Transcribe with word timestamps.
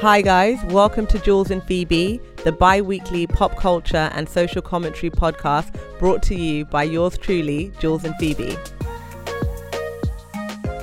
Hi, 0.00 0.22
guys. 0.22 0.58
Welcome 0.64 1.06
to 1.08 1.18
Jules 1.18 1.50
and 1.50 1.62
Phoebe, 1.62 2.22
the 2.42 2.52
bi 2.52 2.80
weekly 2.80 3.26
pop 3.26 3.56
culture 3.58 4.08
and 4.14 4.30
social 4.30 4.62
commentary 4.62 5.10
podcast 5.10 5.78
brought 5.98 6.22
to 6.22 6.34
you 6.34 6.64
by 6.64 6.84
yours 6.84 7.18
truly, 7.18 7.70
Jules 7.80 8.02
and 8.04 8.14
Phoebe. 8.16 8.56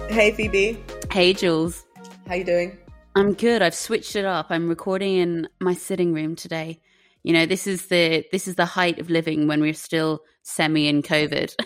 Hey, 0.07 0.33
Phoebe. 0.33 0.83
Hey, 1.11 1.33
Jules. 1.33 1.83
How 2.27 2.35
you 2.35 2.43
doing? 2.43 2.77
I'm 3.15 3.33
good. 3.33 3.63
I've 3.63 3.73
switched 3.73 4.15
it 4.15 4.23
up. 4.23 4.51
I'm 4.51 4.69
recording 4.69 5.15
in 5.15 5.49
my 5.59 5.73
sitting 5.73 6.13
room 6.13 6.35
today. 6.35 6.79
You 7.23 7.33
know, 7.33 7.47
this 7.47 7.65
is 7.65 7.87
the 7.87 8.23
this 8.31 8.47
is 8.47 8.53
the 8.53 8.65
height 8.65 8.99
of 8.99 9.09
living 9.09 9.47
when 9.47 9.61
we're 9.61 9.73
still 9.73 10.19
semi 10.43 10.87
in 10.87 11.01
COVID. 11.01 11.55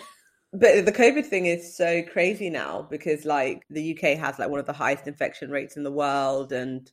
But 0.54 0.84
the 0.84 0.92
COVID 0.92 1.24
thing 1.24 1.46
is 1.46 1.74
so 1.74 2.02
crazy 2.02 2.50
now 2.50 2.86
because 2.90 3.24
like 3.24 3.62
the 3.70 3.96
UK 3.96 4.18
has 4.18 4.38
like 4.38 4.50
one 4.50 4.60
of 4.60 4.66
the 4.66 4.74
highest 4.74 5.06
infection 5.06 5.50
rates 5.50 5.78
in 5.78 5.82
the 5.82 5.90
world 5.90 6.52
and 6.52 6.92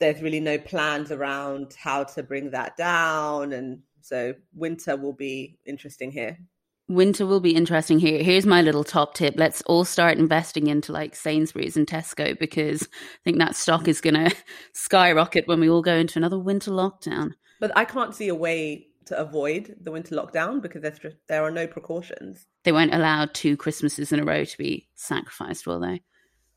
there's 0.00 0.22
really 0.22 0.40
no 0.40 0.58
plans 0.58 1.12
around 1.12 1.74
how 1.78 2.04
to 2.04 2.22
bring 2.22 2.50
that 2.50 2.76
down 2.76 3.52
and 3.52 3.82
so 4.00 4.34
winter 4.54 4.96
will 4.96 5.12
be 5.12 5.58
interesting 5.66 6.10
here. 6.10 6.38
Winter 6.88 7.24
will 7.24 7.38
be 7.38 7.54
interesting 7.54 8.00
here. 8.00 8.20
Here's 8.22 8.46
my 8.46 8.62
little 8.62 8.82
top 8.82 9.14
tip. 9.14 9.34
Let's 9.36 9.62
all 9.62 9.84
start 9.84 10.18
investing 10.18 10.66
into 10.66 10.90
like 10.90 11.14
Sainsbury's 11.14 11.76
and 11.76 11.86
Tesco 11.86 12.36
because 12.36 12.82
I 12.82 13.22
think 13.22 13.38
that 13.38 13.54
stock 13.54 13.86
is 13.86 14.00
going 14.00 14.14
to 14.28 14.34
skyrocket 14.72 15.46
when 15.46 15.60
we 15.60 15.70
all 15.70 15.82
go 15.82 15.94
into 15.94 16.18
another 16.18 16.38
winter 16.38 16.72
lockdown. 16.72 17.34
But 17.60 17.70
I 17.76 17.84
can't 17.84 18.14
see 18.14 18.28
a 18.28 18.34
way 18.34 18.88
to 19.04 19.18
avoid 19.18 19.76
the 19.80 19.92
winter 19.92 20.16
lockdown 20.16 20.62
because 20.62 20.82
there's 20.82 20.98
just, 20.98 21.16
there 21.28 21.44
are 21.44 21.50
no 21.50 21.66
precautions. 21.66 22.46
They 22.64 22.72
won't 22.72 22.94
allow 22.94 23.26
two 23.26 23.56
Christmases 23.56 24.12
in 24.12 24.20
a 24.20 24.24
row 24.24 24.44
to 24.44 24.58
be 24.58 24.88
sacrificed, 24.94 25.66
will 25.66 25.80
they? 25.80 26.02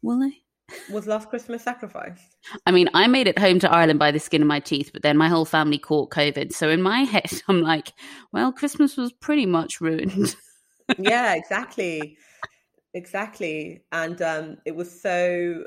Will 0.01 0.19
they? 0.19 0.42
Was 0.91 1.07
last 1.07 1.29
Christmas 1.29 1.63
sacrificed? 1.63 2.37
I 2.65 2.71
mean, 2.71 2.89
I 2.93 3.07
made 3.07 3.27
it 3.27 3.37
home 3.37 3.59
to 3.59 3.71
Ireland 3.71 3.99
by 3.99 4.11
the 4.11 4.19
skin 4.19 4.41
of 4.41 4.47
my 4.47 4.59
teeth, 4.59 4.91
but 4.93 5.01
then 5.01 5.17
my 5.17 5.27
whole 5.27 5.45
family 5.45 5.77
caught 5.77 6.09
COVID. 6.09 6.53
So 6.53 6.69
in 6.69 6.81
my 6.81 7.01
head, 7.01 7.31
I'm 7.47 7.61
like, 7.61 7.93
well, 8.31 8.51
Christmas 8.51 8.97
was 8.97 9.11
pretty 9.11 9.45
much 9.45 9.81
ruined. 9.81 10.35
yeah, 10.97 11.35
exactly. 11.35 12.17
Exactly. 12.93 13.83
And 13.91 14.21
um, 14.21 14.57
it 14.65 14.75
was 14.75 15.01
so 15.01 15.63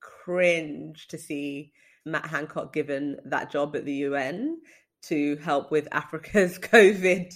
cringe 0.00 1.08
to 1.08 1.18
see 1.18 1.72
Matt 2.04 2.26
Hancock 2.26 2.72
given 2.72 3.16
that 3.24 3.50
job 3.50 3.74
at 3.76 3.84
the 3.84 3.94
UN 3.94 4.60
to 5.02 5.36
help 5.36 5.70
with 5.70 5.88
Africa's 5.92 6.58
COVID 6.60 7.32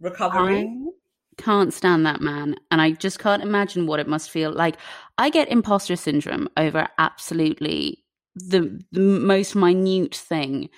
recovery. 0.00 0.60
I 0.60 0.90
can't 1.36 1.72
stand 1.72 2.04
that 2.06 2.20
man. 2.20 2.56
And 2.70 2.80
I 2.80 2.92
just 2.92 3.18
can't 3.18 3.42
imagine 3.42 3.86
what 3.86 4.00
it 4.00 4.08
must 4.08 4.30
feel 4.30 4.52
like. 4.52 4.76
I 5.18 5.30
get 5.30 5.48
imposter 5.48 5.96
syndrome 5.96 6.48
over 6.56 6.88
absolutely 6.98 8.04
the, 8.34 8.82
the 8.92 9.00
most 9.00 9.54
minute 9.54 10.14
thing. 10.14 10.70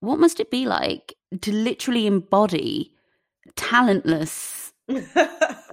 What 0.00 0.18
must 0.18 0.40
it 0.40 0.50
be 0.50 0.66
like 0.66 1.14
to 1.40 1.52
literally 1.52 2.06
embody 2.06 2.92
talentless? 3.56 4.72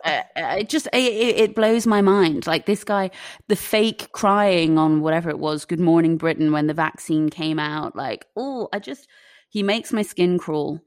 uh, 0.06 0.22
it 0.36 0.70
just 0.70 0.88
it, 0.94 1.38
it 1.38 1.56
blows 1.56 1.88
my 1.88 2.02
mind. 2.02 2.48
Like 2.48 2.66
this 2.66 2.84
guy, 2.84 3.12
the 3.48 3.56
fake 3.56 4.12
crying 4.12 4.78
on 4.78 5.02
whatever 5.02 5.30
it 5.30 5.40
was, 5.40 5.64
"Good 5.64 5.80
Morning 5.80 6.18
Britain" 6.18 6.52
when 6.52 6.68
the 6.68 6.74
vaccine 6.74 7.30
came 7.30 7.60
out. 7.60 7.96
Like, 7.96 8.26
oh, 8.36 8.68
I 8.74 8.80
just 8.80 9.08
he 9.50 9.64
makes 9.64 9.94
my 9.94 10.02
skin 10.02 10.38
crawl. 10.38 10.82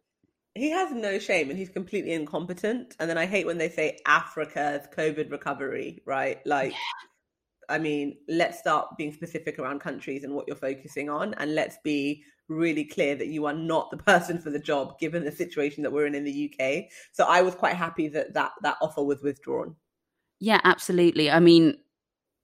He 0.59 0.71
has 0.71 0.93
no 0.93 1.19
shame 1.19 1.51
and 1.51 1.59
he's 1.59 1.69
completely 1.69 2.13
incompetent. 2.13 2.97
And 2.99 3.09
then 3.09 3.17
I 3.17 3.27
hate 3.27 3.47
when 3.47 3.59
they 3.59 3.69
say 3.69 3.99
Africa's 4.07 4.87
COVID 4.97 5.31
recovery, 5.31 6.03
right? 6.05 6.45
Like, 6.45 6.73
yeah. 6.73 6.79
I 7.69 7.79
mean, 7.79 8.17
let's 8.29 8.59
start 8.59 8.97
being 8.97 9.13
specific 9.13 9.59
around 9.59 9.81
countries 9.81 10.25
and 10.25 10.35
what 10.35 10.47
you're 10.49 10.57
focusing 10.57 11.11
on. 11.11 11.35
And 11.35 11.55
let's 11.55 11.77
be 11.85 12.25
really 12.49 12.85
clear 12.85 13.15
that 13.15 13.29
you 13.29 13.47
are 13.47 13.55
not 13.55 13.91
the 13.91 13.97
person 13.99 14.39
for 14.39 14.51
the 14.51 14.59
job 14.59 14.99
given 14.99 15.25
the 15.25 15.33
situation 15.33 15.83
that 15.83 15.93
we're 15.93 16.07
in 16.07 16.15
in 16.15 16.25
the 16.25 16.53
UK. 16.53 16.85
So 17.13 17.25
I 17.25 17.43
was 17.43 17.55
quite 17.55 17.77
happy 17.77 18.09
that 18.09 18.35
that, 18.35 18.53
that 18.63 18.79
offer 18.81 19.03
was 19.03 19.23
withdrawn. 19.23 19.77
Yeah, 20.41 20.61
absolutely. 20.65 21.31
I 21.31 21.41
mean, 21.41 21.79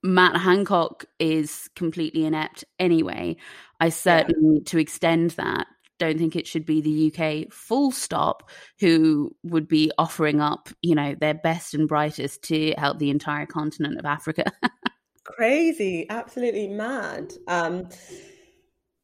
Matt 0.02 0.36
Hancock 0.36 1.06
is 1.18 1.70
completely 1.74 2.26
inept 2.26 2.64
anyway. 2.78 3.36
I 3.80 3.88
certainly, 3.88 4.58
yeah. 4.58 4.64
to 4.66 4.78
extend 4.78 5.30
that, 5.32 5.66
don't 5.98 6.18
think 6.18 6.36
it 6.36 6.46
should 6.46 6.66
be 6.66 6.80
the 6.80 7.12
UK 7.12 7.52
full 7.52 7.92
stop 7.92 8.50
who 8.80 9.34
would 9.42 9.68
be 9.68 9.90
offering 9.98 10.40
up, 10.40 10.68
you 10.82 10.94
know, 10.94 11.14
their 11.20 11.34
best 11.34 11.74
and 11.74 11.88
brightest 11.88 12.42
to 12.44 12.72
help 12.76 12.98
the 12.98 13.10
entire 13.10 13.46
continent 13.46 13.98
of 13.98 14.04
Africa. 14.04 14.52
Crazy, 15.24 16.06
absolutely 16.10 16.68
mad. 16.68 17.32
Um, 17.48 17.88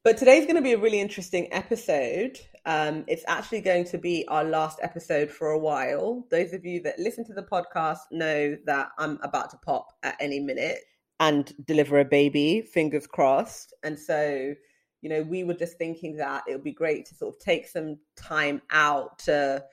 but 0.03 0.17
today's 0.17 0.45
going 0.45 0.55
to 0.55 0.61
be 0.61 0.73
a 0.73 0.79
really 0.79 0.99
interesting 0.99 1.47
episode. 1.51 2.39
Um, 2.65 3.03
it's 3.07 3.23
actually 3.27 3.61
going 3.61 3.85
to 3.85 3.97
be 3.97 4.27
our 4.27 4.43
last 4.43 4.79
episode 4.81 5.29
for 5.29 5.49
a 5.49 5.59
while. 5.59 6.25
Those 6.29 6.53
of 6.53 6.65
you 6.65 6.81
that 6.83 6.99
listen 6.99 7.25
to 7.25 7.33
the 7.33 7.43
podcast 7.43 7.99
know 8.11 8.57
that 8.65 8.89
I'm 8.97 9.19
about 9.21 9.51
to 9.51 9.57
pop 9.57 9.93
at 10.03 10.15
any 10.19 10.39
minute 10.39 10.79
and 11.19 11.53
deliver 11.65 11.99
a 11.99 12.05
baby, 12.05 12.61
fingers 12.61 13.05
crossed. 13.05 13.75
And 13.83 13.97
so 13.97 14.55
you 15.01 15.09
know, 15.09 15.23
we 15.23 15.43
were 15.43 15.53
just 15.53 15.77
thinking 15.77 16.17
that 16.17 16.43
it 16.47 16.53
would 16.53 16.63
be 16.63 16.71
great 16.71 17.05
to 17.07 17.15
sort 17.15 17.35
of 17.35 17.41
take 17.41 17.67
some 17.67 17.97
time 18.15 18.61
out 18.69 19.19
to 19.19 19.63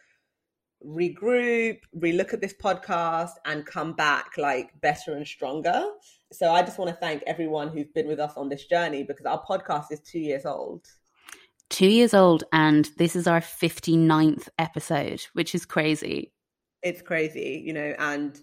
regroup, 0.84 1.80
relook 1.96 2.32
at 2.32 2.40
this 2.40 2.54
podcast, 2.54 3.32
and 3.44 3.66
come 3.66 3.92
back 3.92 4.32
like 4.38 4.80
better 4.80 5.14
and 5.14 5.26
stronger. 5.26 5.84
So 6.32 6.50
I 6.50 6.62
just 6.62 6.78
want 6.78 6.90
to 6.90 6.96
thank 6.96 7.22
everyone 7.26 7.68
who's 7.68 7.88
been 7.88 8.06
with 8.06 8.20
us 8.20 8.34
on 8.36 8.48
this 8.48 8.66
journey 8.66 9.02
because 9.02 9.26
our 9.26 9.42
podcast 9.44 9.86
is 9.90 10.00
two 10.00 10.20
years 10.20 10.46
old. 10.46 10.86
Two 11.68 11.88
years 11.88 12.14
old, 12.14 12.44
and 12.52 12.90
this 12.96 13.14
is 13.14 13.26
our 13.26 13.40
59th 13.40 14.48
episode, 14.58 15.26
which 15.34 15.54
is 15.54 15.66
crazy. 15.66 16.32
It's 16.82 17.02
crazy, 17.02 17.62
you 17.64 17.74
know, 17.74 17.94
and 17.98 18.40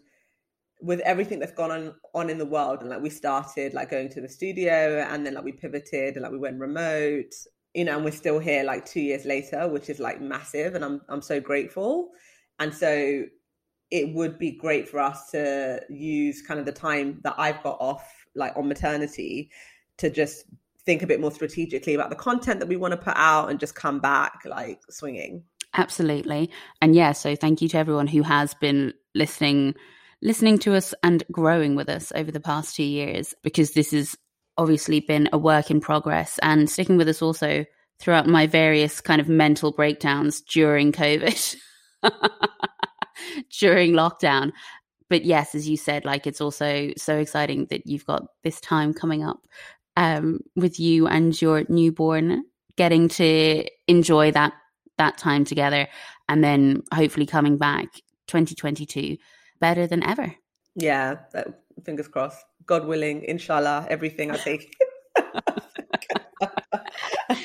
with 0.85 0.99
everything 0.99 1.39
that's 1.39 1.51
gone 1.51 1.71
on 1.71 1.95
on 2.13 2.29
in 2.29 2.37
the 2.37 2.45
world 2.45 2.81
and 2.81 2.89
like 2.89 3.01
we 3.01 3.09
started 3.09 3.73
like 3.73 3.89
going 3.89 4.07
to 4.07 4.21
the 4.21 4.29
studio 4.29 5.05
and 5.09 5.25
then 5.25 5.33
like 5.33 5.43
we 5.43 5.51
pivoted 5.51 6.15
and 6.15 6.21
like 6.21 6.31
we 6.31 6.37
went 6.37 6.59
remote 6.59 7.33
you 7.73 7.83
know 7.83 7.95
and 7.95 8.05
we're 8.05 8.11
still 8.11 8.39
here 8.39 8.63
like 8.63 8.85
2 8.85 9.01
years 9.01 9.25
later 9.25 9.67
which 9.67 9.89
is 9.89 9.99
like 9.99 10.21
massive 10.21 10.75
and 10.75 10.85
I'm 10.85 11.01
I'm 11.09 11.21
so 11.21 11.39
grateful. 11.39 12.11
And 12.59 12.73
so 12.73 13.23
it 13.91 14.13
would 14.15 14.39
be 14.39 14.51
great 14.51 14.87
for 14.87 14.99
us 14.99 15.29
to 15.31 15.81
use 15.89 16.41
kind 16.41 16.59
of 16.59 16.65
the 16.65 16.71
time 16.71 17.19
that 17.23 17.35
I've 17.37 17.61
got 17.63 17.77
off 17.79 18.09
like 18.33 18.55
on 18.55 18.67
maternity 18.67 19.51
to 19.97 20.09
just 20.09 20.45
think 20.85 21.01
a 21.01 21.07
bit 21.07 21.19
more 21.19 21.31
strategically 21.31 21.95
about 21.95 22.09
the 22.09 22.15
content 22.15 22.59
that 22.59 22.69
we 22.69 22.77
want 22.77 22.91
to 22.91 22.97
put 22.97 23.15
out 23.15 23.49
and 23.49 23.59
just 23.59 23.75
come 23.75 23.99
back 23.99 24.41
like 24.45 24.79
swinging. 24.89 25.43
Absolutely. 25.73 26.49
And 26.81 26.95
yeah 26.95 27.11
so 27.11 27.35
thank 27.35 27.61
you 27.61 27.67
to 27.69 27.77
everyone 27.77 28.07
who 28.07 28.21
has 28.21 28.53
been 28.53 28.93
listening 29.13 29.75
listening 30.21 30.57
to 30.59 30.75
us 30.75 30.93
and 31.03 31.23
growing 31.31 31.75
with 31.75 31.89
us 31.89 32.11
over 32.15 32.31
the 32.31 32.39
past 32.39 32.75
two 32.75 32.83
years 32.83 33.33
because 33.43 33.71
this 33.71 33.91
has 33.91 34.15
obviously 34.57 34.99
been 34.99 35.29
a 35.33 35.37
work 35.37 35.69
in 35.69 35.81
progress 35.81 36.39
and 36.41 36.69
sticking 36.69 36.97
with 36.97 37.09
us 37.09 37.21
also 37.21 37.65
throughout 37.99 38.27
my 38.27 38.47
various 38.47 39.01
kind 39.01 39.21
of 39.21 39.29
mental 39.29 39.71
breakdowns 39.71 40.41
during 40.41 40.91
COVID, 40.91 41.55
during 43.59 43.93
lockdown. 43.93 44.51
But 45.09 45.25
yes, 45.25 45.55
as 45.55 45.67
you 45.67 45.77
said, 45.77 46.05
like 46.05 46.25
it's 46.25 46.41
also 46.41 46.91
so 46.97 47.17
exciting 47.17 47.67
that 47.69 47.85
you've 47.85 48.05
got 48.05 48.23
this 48.43 48.59
time 48.59 48.93
coming 48.93 49.23
up 49.23 49.39
um, 49.97 50.39
with 50.55 50.79
you 50.79 51.07
and 51.07 51.39
your 51.39 51.63
newborn, 51.69 52.43
getting 52.75 53.07
to 53.09 53.65
enjoy 53.87 54.31
that 54.31 54.53
that 54.97 55.17
time 55.17 55.43
together, 55.43 55.87
and 56.27 56.43
then 56.43 56.81
hopefully 56.93 57.25
coming 57.25 57.57
back 57.57 57.87
2022 58.27 59.17
better 59.59 59.87
than 59.87 60.03
ever. 60.03 60.35
Yeah, 60.75 61.19
that, 61.33 61.61
fingers 61.83 62.07
crossed. 62.07 62.45
God 62.65 62.85
willing, 62.85 63.23
inshallah, 63.23 63.87
everything 63.89 64.31
I 64.31 64.37
take. 64.37 64.75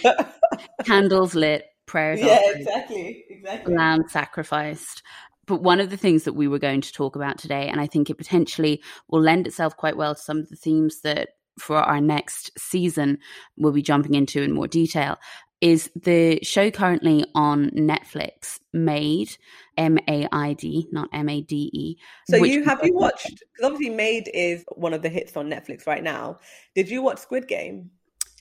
Candles 0.84 1.34
lit, 1.34 1.66
prayers. 1.86 2.20
Yeah, 2.20 2.36
offered, 2.36 2.60
exactly, 2.60 3.24
exactly. 3.28 3.74
Lamb 3.74 4.04
sacrificed. 4.08 5.02
But 5.46 5.62
one 5.62 5.80
of 5.80 5.90
the 5.90 5.96
things 5.96 6.24
that 6.24 6.34
we 6.34 6.48
were 6.48 6.58
going 6.58 6.80
to 6.80 6.92
talk 6.92 7.16
about 7.16 7.38
today, 7.38 7.68
and 7.68 7.80
I 7.80 7.86
think 7.86 8.08
it 8.08 8.18
potentially 8.18 8.82
will 9.08 9.20
lend 9.20 9.46
itself 9.46 9.76
quite 9.76 9.96
well 9.96 10.14
to 10.14 10.20
some 10.20 10.38
of 10.38 10.48
the 10.48 10.56
themes 10.56 11.00
that 11.02 11.30
for 11.58 11.76
our 11.76 12.00
next 12.00 12.50
season 12.58 13.18
we'll 13.56 13.72
be 13.72 13.82
jumping 13.82 14.14
into 14.14 14.42
in 14.42 14.52
more 14.52 14.68
detail, 14.68 15.18
is 15.60 15.90
the 15.94 16.40
show 16.42 16.70
currently 16.70 17.24
on 17.34 17.70
Netflix, 17.70 18.60
Maid, 18.72 19.36
M 19.76 19.98
A 20.08 20.26
I 20.32 20.54
D, 20.54 20.88
not 20.90 21.08
M 21.12 21.28
A 21.28 21.40
D 21.42 21.70
E. 21.72 21.96
So 22.28 22.36
you 22.44 22.64
have 22.64 22.80
you 22.82 22.94
watched? 22.94 23.30
Because 23.30 23.72
obviously, 23.72 23.94
Maid 23.94 24.30
is 24.32 24.64
one 24.68 24.94
of 24.94 25.02
the 25.02 25.08
hits 25.08 25.36
on 25.36 25.50
Netflix 25.50 25.86
right 25.86 26.02
now. 26.02 26.38
Did 26.74 26.88
you 26.88 27.02
watch 27.02 27.18
Squid 27.18 27.46
Game? 27.48 27.90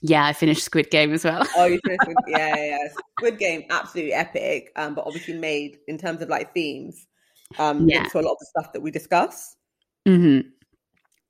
Yeah, 0.02 0.24
I 0.24 0.32
finished 0.32 0.62
Squid 0.62 0.90
Game 0.90 1.12
as 1.12 1.24
well. 1.24 1.46
oh, 1.56 1.66
you 1.66 1.78
finished? 1.84 2.00
Squid, 2.02 2.16
yeah, 2.26 2.56
yeah, 2.56 2.64
yeah. 2.64 2.88
Squid 3.18 3.38
Game, 3.38 3.64
absolutely 3.68 4.14
epic. 4.14 4.72
Um, 4.76 4.94
but 4.94 5.06
obviously, 5.06 5.34
Maid 5.34 5.78
in 5.88 5.98
terms 5.98 6.22
of 6.22 6.28
like 6.28 6.54
themes, 6.54 7.06
um, 7.58 7.88
yeah. 7.88 8.04
to 8.04 8.18
a 8.18 8.22
lot 8.22 8.32
of 8.32 8.38
the 8.38 8.46
stuff 8.46 8.72
that 8.72 8.80
we 8.80 8.90
discuss. 8.90 9.56
Mm-hmm. 10.08 10.48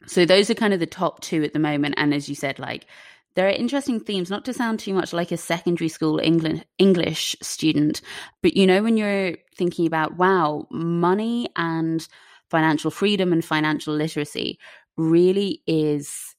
So 0.07 0.25
those 0.25 0.51
are 0.51 0.55
kind 0.55 0.73
of 0.73 0.81
the 0.81 0.87
top 0.87 1.21
two 1.21 1.43
at 1.43 1.53
the 1.53 1.59
moment, 1.59 1.95
and 1.99 2.15
as 2.15 2.29
you 2.29 2.35
said, 2.35 2.59
like 2.59 2.87
there 3.35 3.47
are 3.47 3.51
interesting 3.51 4.01
themes, 4.01 4.31
not 4.31 4.45
to 4.47 4.53
sound 4.53 4.81
too 4.81 4.95
much 4.95 5.13
like 5.13 5.31
a 5.33 5.37
secondary 5.37 5.89
school 5.89 6.19
English 6.19 6.63
English 6.79 7.37
student, 7.43 8.01
but 8.43 8.57
you 8.57 8.67
know 8.67 8.83
when 8.83 8.97
you're 8.97 9.37
thinking 9.57 9.87
about 9.87 10.17
wow, 10.17 10.67
money 10.71 11.49
and 11.57 12.07
financial 12.51 12.91
freedom 12.91 13.33
and 13.33 13.45
financial 13.45 13.95
literacy 13.95 14.59
really 14.97 15.63
is 15.67 16.35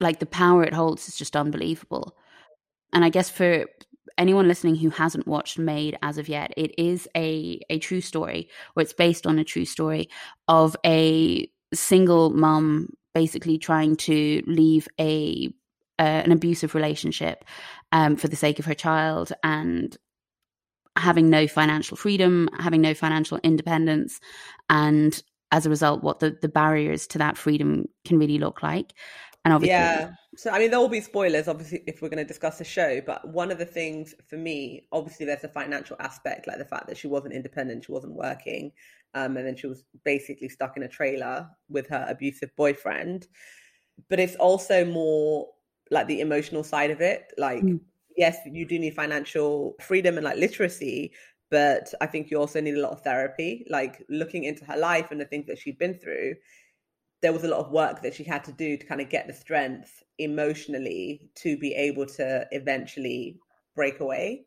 like 0.00 0.18
the 0.18 0.26
power 0.26 0.64
it 0.64 0.74
holds 0.74 1.08
is 1.08 1.16
just 1.16 1.36
unbelievable. 1.36 2.16
And 2.92 3.04
I 3.04 3.10
guess 3.10 3.30
for 3.30 3.66
anyone 4.18 4.48
listening 4.48 4.74
who 4.76 4.90
hasn't 4.90 5.28
watched 5.28 5.58
Maid 5.58 5.96
as 6.02 6.18
of 6.18 6.28
yet, 6.28 6.52
it 6.56 6.74
is 6.78 7.08
a 7.16 7.60
a 7.70 7.78
true 7.78 8.00
story, 8.00 8.48
or 8.74 8.82
it's 8.82 8.92
based 8.92 9.26
on 9.26 9.38
a 9.38 9.44
true 9.44 9.64
story 9.64 10.08
of 10.48 10.76
a 10.84 11.48
single 11.72 12.30
mum 12.30 12.88
basically 13.14 13.58
trying 13.58 13.96
to 13.96 14.42
leave 14.46 14.88
a 15.00 15.52
an 16.02 16.32
abusive 16.32 16.74
relationship 16.74 17.44
um, 17.92 18.16
for 18.16 18.28
the 18.28 18.36
sake 18.36 18.58
of 18.58 18.64
her 18.64 18.74
child 18.74 19.32
and 19.42 19.96
having 20.96 21.30
no 21.30 21.46
financial 21.46 21.96
freedom, 21.96 22.48
having 22.58 22.80
no 22.80 22.94
financial 22.94 23.38
independence, 23.42 24.20
and 24.68 25.22
as 25.52 25.66
a 25.66 25.70
result, 25.70 26.02
what 26.02 26.20
the, 26.20 26.36
the 26.40 26.48
barriers 26.48 27.06
to 27.08 27.18
that 27.18 27.36
freedom 27.36 27.86
can 28.04 28.18
really 28.18 28.38
look 28.38 28.62
like. 28.62 28.92
And 29.44 29.54
obviously, 29.54 29.72
yeah. 29.72 30.10
So, 30.36 30.50
I 30.50 30.58
mean, 30.58 30.70
there 30.70 30.78
will 30.78 30.88
be 30.88 31.00
spoilers, 31.00 31.48
obviously, 31.48 31.82
if 31.86 32.02
we're 32.02 32.08
going 32.08 32.24
to 32.24 32.28
discuss 32.28 32.58
the 32.58 32.64
show. 32.64 33.00
But 33.00 33.26
one 33.26 33.50
of 33.50 33.58
the 33.58 33.64
things 33.64 34.14
for 34.28 34.36
me, 34.36 34.86
obviously, 34.92 35.26
there's 35.26 35.44
a 35.44 35.48
financial 35.48 35.96
aspect, 35.98 36.46
like 36.46 36.58
the 36.58 36.64
fact 36.64 36.86
that 36.88 36.96
she 36.96 37.08
wasn't 37.08 37.34
independent, 37.34 37.84
she 37.84 37.92
wasn't 37.92 38.14
working, 38.14 38.72
um, 39.14 39.36
and 39.36 39.46
then 39.46 39.56
she 39.56 39.66
was 39.66 39.82
basically 40.04 40.48
stuck 40.48 40.76
in 40.76 40.82
a 40.82 40.88
trailer 40.88 41.48
with 41.68 41.88
her 41.88 42.06
abusive 42.08 42.50
boyfriend. 42.56 43.26
But 44.08 44.20
it's 44.20 44.36
also 44.36 44.84
more 44.84 45.48
like 45.90 46.06
the 46.06 46.20
emotional 46.20 46.64
side 46.64 46.90
of 46.90 47.00
it. 47.00 47.32
Like, 47.36 47.62
mm. 47.62 47.80
yes, 48.16 48.38
you 48.46 48.66
do 48.66 48.78
need 48.78 48.94
financial 48.94 49.76
freedom 49.80 50.16
and 50.16 50.24
like 50.24 50.38
literacy, 50.38 51.12
but 51.50 51.92
I 52.00 52.06
think 52.06 52.30
you 52.30 52.38
also 52.38 52.60
need 52.60 52.76
a 52.76 52.80
lot 52.80 52.92
of 52.92 53.02
therapy. 53.02 53.66
Like, 53.68 54.04
looking 54.08 54.44
into 54.44 54.64
her 54.66 54.76
life 54.76 55.10
and 55.10 55.20
the 55.20 55.24
things 55.24 55.46
that 55.46 55.58
she'd 55.58 55.78
been 55.78 55.94
through 55.94 56.34
there 57.22 57.32
was 57.32 57.44
a 57.44 57.48
lot 57.48 57.60
of 57.60 57.70
work 57.70 58.02
that 58.02 58.14
she 58.14 58.24
had 58.24 58.44
to 58.44 58.52
do 58.52 58.76
to 58.76 58.86
kind 58.86 59.00
of 59.00 59.08
get 59.08 59.26
the 59.26 59.32
strength 59.32 60.02
emotionally 60.18 61.30
to 61.34 61.56
be 61.58 61.74
able 61.74 62.06
to 62.06 62.46
eventually 62.50 63.38
break 63.74 64.00
away. 64.00 64.46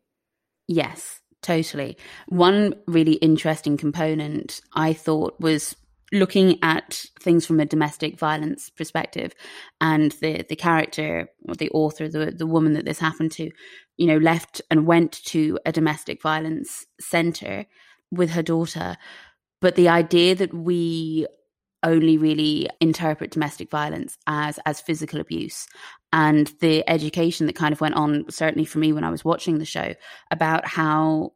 Yes, 0.66 1.20
totally. 1.42 1.96
One 2.28 2.74
really 2.86 3.14
interesting 3.14 3.76
component 3.76 4.60
I 4.74 4.92
thought 4.92 5.38
was 5.40 5.76
looking 6.12 6.58
at 6.62 7.04
things 7.20 7.46
from 7.46 7.60
a 7.60 7.66
domestic 7.66 8.18
violence 8.18 8.70
perspective 8.70 9.34
and 9.80 10.12
the 10.20 10.44
the 10.48 10.56
character 10.56 11.28
or 11.48 11.54
the 11.54 11.70
author 11.70 12.08
the 12.08 12.30
the 12.30 12.46
woman 12.46 12.74
that 12.74 12.84
this 12.84 12.98
happened 12.98 13.32
to 13.32 13.50
you 13.96 14.06
know 14.06 14.18
left 14.18 14.60
and 14.70 14.86
went 14.86 15.12
to 15.24 15.58
a 15.64 15.72
domestic 15.72 16.20
violence 16.22 16.86
center 17.00 17.66
with 18.10 18.30
her 18.30 18.42
daughter. 18.42 18.96
But 19.60 19.76
the 19.76 19.88
idea 19.88 20.34
that 20.34 20.52
we 20.52 21.26
only 21.82 22.16
really 22.16 22.68
interpret 22.80 23.30
domestic 23.30 23.70
violence 23.70 24.16
as 24.26 24.58
as 24.64 24.80
physical 24.80 25.20
abuse 25.20 25.66
and 26.12 26.52
the 26.60 26.88
education 26.88 27.46
that 27.46 27.56
kind 27.56 27.72
of 27.72 27.80
went 27.80 27.94
on 27.94 28.24
certainly 28.30 28.64
for 28.64 28.78
me 28.78 28.92
when 28.92 29.04
I 29.04 29.10
was 29.10 29.24
watching 29.24 29.58
the 29.58 29.66
show 29.66 29.94
about 30.30 30.66
how 30.66 31.32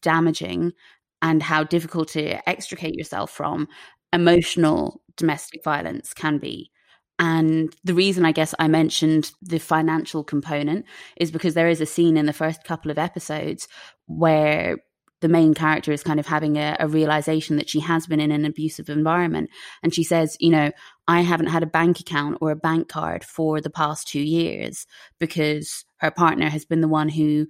damaging 0.00 0.72
and 1.20 1.42
how 1.42 1.62
difficult 1.62 2.08
to 2.08 2.48
extricate 2.48 2.94
yourself 2.94 3.30
from 3.30 3.68
emotional 4.12 5.02
domestic 5.16 5.62
violence 5.64 6.14
can 6.14 6.38
be 6.38 6.70
and 7.18 7.74
the 7.84 7.94
reason 7.94 8.24
I 8.24 8.32
guess 8.32 8.54
I 8.58 8.68
mentioned 8.68 9.30
the 9.42 9.58
financial 9.58 10.24
component 10.24 10.86
is 11.16 11.30
because 11.30 11.54
there 11.54 11.68
is 11.68 11.80
a 11.80 11.86
scene 11.86 12.16
in 12.16 12.26
the 12.26 12.32
first 12.32 12.64
couple 12.64 12.90
of 12.90 12.98
episodes 12.98 13.68
where 14.06 14.78
the 15.20 15.28
main 15.28 15.54
character 15.54 15.92
is 15.92 16.02
kind 16.02 16.18
of 16.18 16.26
having 16.26 16.56
a, 16.56 16.76
a, 16.80 16.88
realization 16.88 17.56
that 17.58 17.68
she 17.68 17.78
has 17.78 18.08
been 18.08 18.18
in 18.18 18.32
an 18.32 18.44
abusive 18.44 18.90
environment. 18.90 19.50
And 19.80 19.94
she 19.94 20.02
says, 20.02 20.36
you 20.40 20.50
know, 20.50 20.72
I 21.06 21.20
haven't 21.20 21.46
had 21.46 21.62
a 21.62 21.66
bank 21.66 22.00
account 22.00 22.38
or 22.40 22.50
a 22.50 22.56
bank 22.56 22.88
card 22.88 23.22
for 23.22 23.60
the 23.60 23.70
past 23.70 24.08
two 24.08 24.20
years 24.20 24.84
because 25.20 25.84
her 25.98 26.10
partner 26.10 26.48
has 26.48 26.64
been 26.64 26.80
the 26.80 26.88
one 26.88 27.08
who 27.08 27.46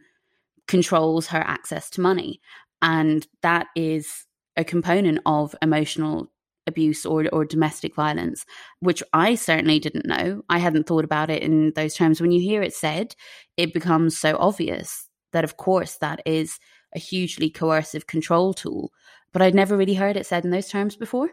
controls 0.68 1.28
her 1.28 1.40
access 1.40 1.88
to 1.90 2.02
money. 2.02 2.42
And 2.82 3.26
that 3.40 3.68
is 3.74 4.26
a 4.54 4.64
component 4.64 5.20
of 5.24 5.54
emotional 5.62 6.31
abuse 6.66 7.04
or, 7.04 7.26
or 7.32 7.44
domestic 7.44 7.94
violence, 7.94 8.44
which 8.80 9.02
I 9.12 9.34
certainly 9.34 9.78
didn't 9.78 10.06
know. 10.06 10.42
I 10.48 10.58
hadn't 10.58 10.86
thought 10.86 11.04
about 11.04 11.30
it 11.30 11.42
in 11.42 11.72
those 11.74 11.94
terms. 11.94 12.20
When 12.20 12.32
you 12.32 12.40
hear 12.40 12.62
it 12.62 12.74
said, 12.74 13.14
it 13.56 13.74
becomes 13.74 14.18
so 14.18 14.36
obvious 14.38 15.08
that, 15.32 15.44
of 15.44 15.56
course, 15.56 15.96
that 15.96 16.20
is 16.26 16.58
a 16.94 16.98
hugely 16.98 17.50
coercive 17.50 18.06
control 18.06 18.54
tool. 18.54 18.92
But 19.32 19.42
I'd 19.42 19.54
never 19.54 19.76
really 19.76 19.94
heard 19.94 20.16
it 20.16 20.26
said 20.26 20.44
in 20.44 20.50
those 20.50 20.68
terms 20.68 20.96
before. 20.96 21.30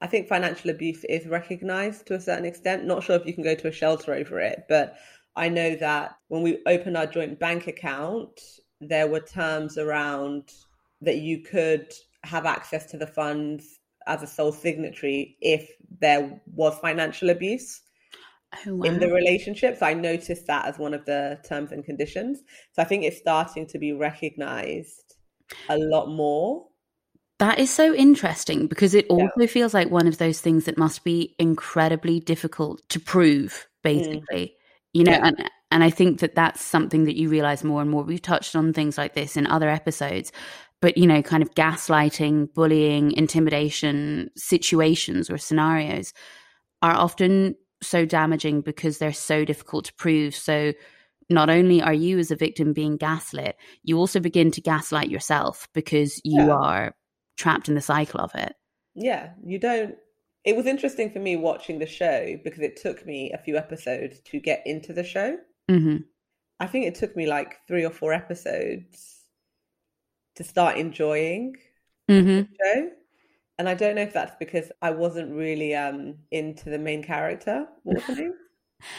I 0.00 0.06
think 0.06 0.28
financial 0.28 0.70
abuse 0.70 1.04
is 1.04 1.26
recognized 1.26 2.06
to 2.06 2.14
a 2.14 2.20
certain 2.20 2.44
extent. 2.44 2.84
Not 2.84 3.02
sure 3.02 3.16
if 3.16 3.26
you 3.26 3.34
can 3.34 3.44
go 3.44 3.54
to 3.54 3.68
a 3.68 3.72
shelter 3.72 4.14
over 4.14 4.40
it, 4.40 4.64
but 4.68 4.96
I 5.36 5.48
know 5.48 5.76
that 5.76 6.16
when 6.28 6.42
we 6.42 6.62
opened 6.66 6.96
our 6.96 7.06
joint 7.06 7.38
bank 7.38 7.66
account, 7.66 8.40
there 8.80 9.06
were 9.06 9.20
terms 9.20 9.78
around 9.78 10.50
that 11.00 11.18
you 11.18 11.40
could 11.40 11.92
have 12.24 12.46
access 12.46 12.86
to 12.86 12.96
the 12.96 13.06
funds 13.06 13.80
as 14.06 14.22
a 14.22 14.26
sole 14.26 14.52
signatory 14.52 15.36
if 15.40 15.70
there 16.00 16.40
was 16.46 16.78
financial 16.78 17.30
abuse 17.30 17.80
oh, 18.66 18.74
wow. 18.74 18.84
in 18.84 18.98
the 18.98 19.10
relationship. 19.10 19.78
So 19.78 19.86
I 19.86 19.94
noticed 19.94 20.46
that 20.46 20.66
as 20.66 20.78
one 20.78 20.94
of 20.94 21.04
the 21.04 21.38
terms 21.46 21.72
and 21.72 21.84
conditions. 21.84 22.40
So 22.72 22.82
I 22.82 22.84
think 22.84 23.04
it's 23.04 23.18
starting 23.18 23.66
to 23.68 23.78
be 23.78 23.92
recognized 23.92 25.16
a 25.68 25.78
lot 25.78 26.08
more. 26.08 26.66
That 27.38 27.58
is 27.58 27.70
so 27.70 27.94
interesting 27.94 28.68
because 28.68 28.94
it 28.94 29.06
also 29.08 29.32
yeah. 29.40 29.46
feels 29.46 29.74
like 29.74 29.90
one 29.90 30.06
of 30.06 30.18
those 30.18 30.40
things 30.40 30.64
that 30.66 30.78
must 30.78 31.02
be 31.02 31.34
incredibly 31.38 32.20
difficult 32.20 32.88
to 32.90 33.00
prove, 33.00 33.66
basically. 33.82 34.46
Mm. 34.46 34.50
You 34.92 35.04
know, 35.04 35.12
yeah. 35.12 35.26
and 35.26 35.50
and 35.72 35.82
I 35.82 35.90
think 35.90 36.20
that 36.20 36.36
that's 36.36 36.62
something 36.62 37.04
that 37.04 37.16
you 37.16 37.28
realize 37.28 37.64
more 37.64 37.82
and 37.82 37.90
more. 37.90 38.04
We've 38.04 38.22
touched 38.22 38.54
on 38.54 38.72
things 38.72 38.96
like 38.96 39.14
this 39.14 39.36
in 39.36 39.48
other 39.48 39.68
episodes, 39.68 40.30
but 40.84 40.98
you 40.98 41.06
know, 41.06 41.22
kind 41.22 41.42
of 41.42 41.54
gaslighting, 41.54 42.52
bullying, 42.52 43.10
intimidation 43.12 44.30
situations 44.36 45.30
or 45.30 45.38
scenarios 45.38 46.12
are 46.82 46.94
often 46.94 47.54
so 47.80 48.04
damaging 48.04 48.60
because 48.60 48.98
they're 48.98 49.10
so 49.10 49.46
difficult 49.46 49.86
to 49.86 49.94
prove. 49.94 50.34
So 50.34 50.74
not 51.30 51.48
only 51.48 51.80
are 51.80 51.94
you 51.94 52.18
as 52.18 52.30
a 52.30 52.36
victim 52.36 52.74
being 52.74 52.98
gaslit, 52.98 53.56
you 53.82 53.96
also 53.96 54.20
begin 54.20 54.50
to 54.50 54.60
gaslight 54.60 55.08
yourself 55.08 55.68
because 55.72 56.20
you 56.22 56.48
yeah. 56.48 56.52
are 56.52 56.94
trapped 57.38 57.70
in 57.70 57.76
the 57.76 57.80
cycle 57.80 58.20
of 58.20 58.34
it. 58.34 58.54
Yeah, 58.94 59.30
you 59.42 59.58
don't. 59.58 59.94
It 60.44 60.54
was 60.54 60.66
interesting 60.66 61.10
for 61.10 61.18
me 61.18 61.36
watching 61.36 61.78
the 61.78 61.86
show 61.86 62.36
because 62.44 62.60
it 62.60 62.76
took 62.76 63.06
me 63.06 63.32
a 63.32 63.38
few 63.38 63.56
episodes 63.56 64.20
to 64.26 64.38
get 64.38 64.60
into 64.66 64.92
the 64.92 65.02
show. 65.02 65.38
Mm-hmm. 65.70 66.02
I 66.60 66.66
think 66.66 66.84
it 66.84 66.94
took 66.94 67.16
me 67.16 67.26
like 67.26 67.54
three 67.66 67.86
or 67.86 67.90
four 67.90 68.12
episodes 68.12 69.13
to 70.36 70.44
start 70.44 70.76
enjoying 70.76 71.56
mm-hmm. 72.08 72.26
the 72.26 72.48
show 72.64 72.90
and 73.58 73.68
I 73.68 73.74
don't 73.74 73.94
know 73.94 74.02
if 74.02 74.12
that's 74.12 74.34
because 74.38 74.70
I 74.82 74.90
wasn't 74.90 75.32
really 75.32 75.74
um 75.74 76.16
into 76.30 76.70
the 76.70 76.78
main 76.78 77.02
character. 77.02 77.66
What 77.84 77.96
was 77.96 78.04
her 78.04 78.14
name? 78.16 78.34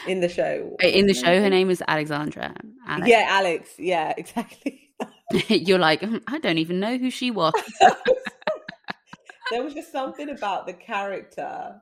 In 0.08 0.20
the 0.20 0.30
show. 0.30 0.76
In 0.82 1.08
the 1.08 1.14
show, 1.14 1.42
her 1.42 1.50
name 1.50 1.68
was 1.68 1.82
Alexandra. 1.88 2.56
Alex. 2.88 3.08
Yeah, 3.08 3.26
Alex. 3.28 3.70
Yeah, 3.78 4.14
exactly. 4.18 4.90
You're 5.48 5.80
like, 5.80 6.02
hmm, 6.02 6.18
I 6.28 6.40
don't 6.40 6.58
even 6.58 6.80
know 6.80 6.98
who 6.98 7.10
she 7.10 7.32
was. 7.32 7.54
there 9.52 9.64
was 9.64 9.74
just 9.74 9.92
something 9.92 10.30
about 10.30 10.66
the 10.66 10.74
character 10.74 11.76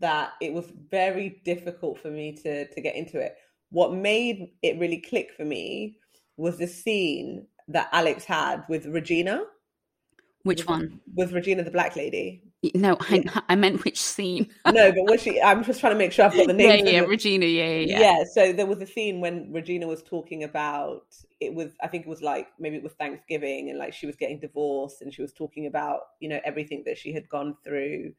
that 0.00 0.32
it 0.40 0.52
was 0.52 0.72
very 0.90 1.40
difficult 1.44 1.98
for 1.98 2.10
me 2.10 2.32
to 2.42 2.66
to 2.66 2.80
get 2.80 2.96
into 2.96 3.18
it. 3.18 3.36
What 3.70 3.94
made 3.94 4.50
it 4.62 4.78
really 4.78 5.00
click 5.00 5.30
for 5.36 5.44
me 5.44 5.96
was 6.36 6.58
the 6.58 6.66
scene 6.66 7.46
that 7.68 7.88
Alex 7.92 8.24
had 8.24 8.64
with 8.68 8.86
Regina. 8.86 9.44
Which 10.42 10.66
one? 10.66 11.00
With 11.14 11.32
Regina, 11.32 11.62
the 11.62 11.70
black 11.70 11.96
lady. 11.96 12.42
No, 12.74 12.96
I, 13.00 13.24
I 13.48 13.56
meant 13.56 13.84
which 13.84 14.00
scene. 14.00 14.48
no, 14.66 14.92
but 14.92 15.10
was 15.10 15.22
she? 15.22 15.40
I'm 15.40 15.64
just 15.64 15.80
trying 15.80 15.92
to 15.92 15.98
make 15.98 16.12
sure 16.12 16.24
I've 16.24 16.34
got 16.34 16.46
the 16.46 16.52
name. 16.52 16.86
Yeah, 16.86 16.92
yeah, 16.92 17.00
Regina. 17.00 17.46
Yeah, 17.46 17.64
yeah, 17.66 17.80
yeah, 17.86 18.00
yeah. 18.00 18.24
So 18.32 18.52
there 18.52 18.66
was 18.66 18.80
a 18.80 18.86
scene 18.86 19.20
when 19.20 19.52
Regina 19.52 19.86
was 19.86 20.02
talking 20.02 20.44
about 20.44 21.04
it 21.40 21.54
was. 21.54 21.72
I 21.82 21.88
think 21.88 22.06
it 22.06 22.08
was 22.08 22.22
like 22.22 22.48
maybe 22.58 22.76
it 22.76 22.82
was 22.82 22.92
Thanksgiving, 22.92 23.68
and 23.68 23.78
like 23.78 23.92
she 23.92 24.06
was 24.06 24.16
getting 24.16 24.40
divorced, 24.40 25.02
and 25.02 25.12
she 25.12 25.20
was 25.20 25.32
talking 25.32 25.66
about 25.66 26.00
you 26.20 26.28
know 26.28 26.40
everything 26.44 26.84
that 26.86 26.96
she 26.96 27.12
had 27.12 27.28
gone 27.28 27.56
through 27.64 28.12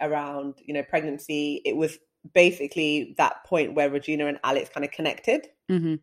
around 0.00 0.54
you 0.64 0.74
know 0.74 0.82
pregnancy. 0.82 1.60
It 1.64 1.76
was 1.76 1.98
basically 2.34 3.14
that 3.18 3.44
point 3.44 3.74
where 3.74 3.90
Regina 3.90 4.26
and 4.26 4.38
Alex 4.44 4.68
kind 4.68 4.84
of 4.84 4.90
connected, 4.90 5.48
mm-hmm. 5.70 5.96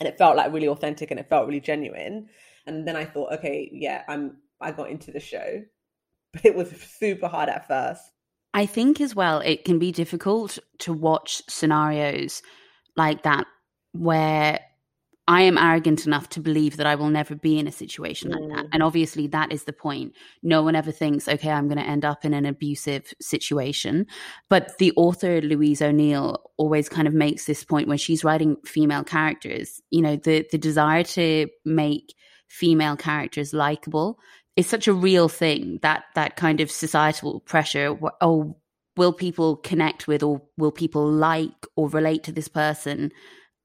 And 0.00 0.08
it 0.08 0.18
felt 0.18 0.36
like 0.36 0.52
really 0.52 0.68
authentic, 0.68 1.10
and 1.10 1.20
it 1.20 1.28
felt 1.28 1.46
really 1.46 1.60
genuine. 1.60 2.28
And 2.66 2.88
then 2.88 2.96
I 2.96 3.04
thought, 3.04 3.32
okay, 3.34 3.68
yeah, 3.72 4.02
I'm 4.08 4.38
I 4.60 4.72
got 4.72 4.90
into 4.90 5.12
the 5.12 5.20
show, 5.20 5.62
but 6.32 6.44
it 6.44 6.56
was 6.56 6.70
super 6.70 7.28
hard 7.28 7.48
at 7.48 7.68
first. 7.68 8.02
I 8.52 8.66
think 8.66 9.00
as 9.00 9.14
well, 9.14 9.40
it 9.40 9.64
can 9.64 9.78
be 9.78 9.92
difficult 9.92 10.58
to 10.80 10.92
watch 10.92 11.40
scenarios 11.48 12.42
like 12.96 13.22
that 13.22 13.46
where 13.92 14.60
I 15.30 15.42
am 15.42 15.56
arrogant 15.56 16.06
enough 16.06 16.28
to 16.30 16.40
believe 16.40 16.76
that 16.76 16.88
I 16.88 16.96
will 16.96 17.08
never 17.08 17.36
be 17.36 17.56
in 17.56 17.68
a 17.68 17.72
situation 17.72 18.32
like 18.32 18.48
that. 18.48 18.66
Mm. 18.66 18.68
And 18.72 18.82
obviously, 18.82 19.28
that 19.28 19.52
is 19.52 19.62
the 19.62 19.72
point. 19.72 20.16
No 20.42 20.64
one 20.64 20.74
ever 20.74 20.90
thinks, 20.90 21.28
okay, 21.28 21.50
I'm 21.50 21.68
going 21.68 21.78
to 21.78 21.88
end 21.88 22.04
up 22.04 22.24
in 22.24 22.34
an 22.34 22.46
abusive 22.46 23.14
situation. 23.20 24.08
But 24.48 24.76
the 24.78 24.92
author, 24.96 25.40
Louise 25.40 25.82
O'Neill, 25.82 26.50
always 26.56 26.88
kind 26.88 27.06
of 27.06 27.14
makes 27.14 27.44
this 27.44 27.62
point 27.62 27.86
when 27.86 27.96
she's 27.96 28.24
writing 28.24 28.56
female 28.64 29.04
characters, 29.04 29.80
you 29.90 30.02
know, 30.02 30.16
the, 30.16 30.48
the 30.50 30.58
desire 30.58 31.04
to 31.04 31.46
make 31.64 32.12
female 32.48 32.96
characters 32.96 33.54
likable 33.54 34.18
is 34.56 34.66
such 34.66 34.88
a 34.88 34.92
real 34.92 35.28
thing 35.28 35.78
that 35.82 36.06
that 36.16 36.34
kind 36.34 36.60
of 36.60 36.72
societal 36.72 37.38
pressure. 37.38 37.96
Oh, 38.20 38.56
will 38.96 39.12
people 39.12 39.58
connect 39.58 40.08
with 40.08 40.24
or 40.24 40.42
will 40.56 40.72
people 40.72 41.08
like 41.08 41.66
or 41.76 41.88
relate 41.88 42.24
to 42.24 42.32
this 42.32 42.48
person? 42.48 43.12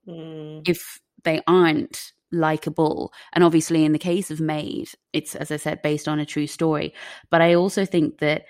Mm. 0.08 0.62
if 0.70 1.00
they 1.26 1.42
aren't 1.48 2.14
likable. 2.32 3.14
And 3.34 3.44
obviously, 3.44 3.86
in 3.86 3.92
the 3.92 4.00
case 4.00 4.32
of 4.32 4.40
Maid, 4.40 4.90
it's, 5.14 5.36
as 5.36 5.52
I 5.52 5.58
said, 5.58 5.82
based 5.82 6.08
on 6.08 6.20
a 6.20 6.26
true 6.26 6.48
story. 6.48 6.94
But 7.30 7.42
I 7.42 7.56
also 7.56 7.86
think 7.86 8.20
that 8.20 8.46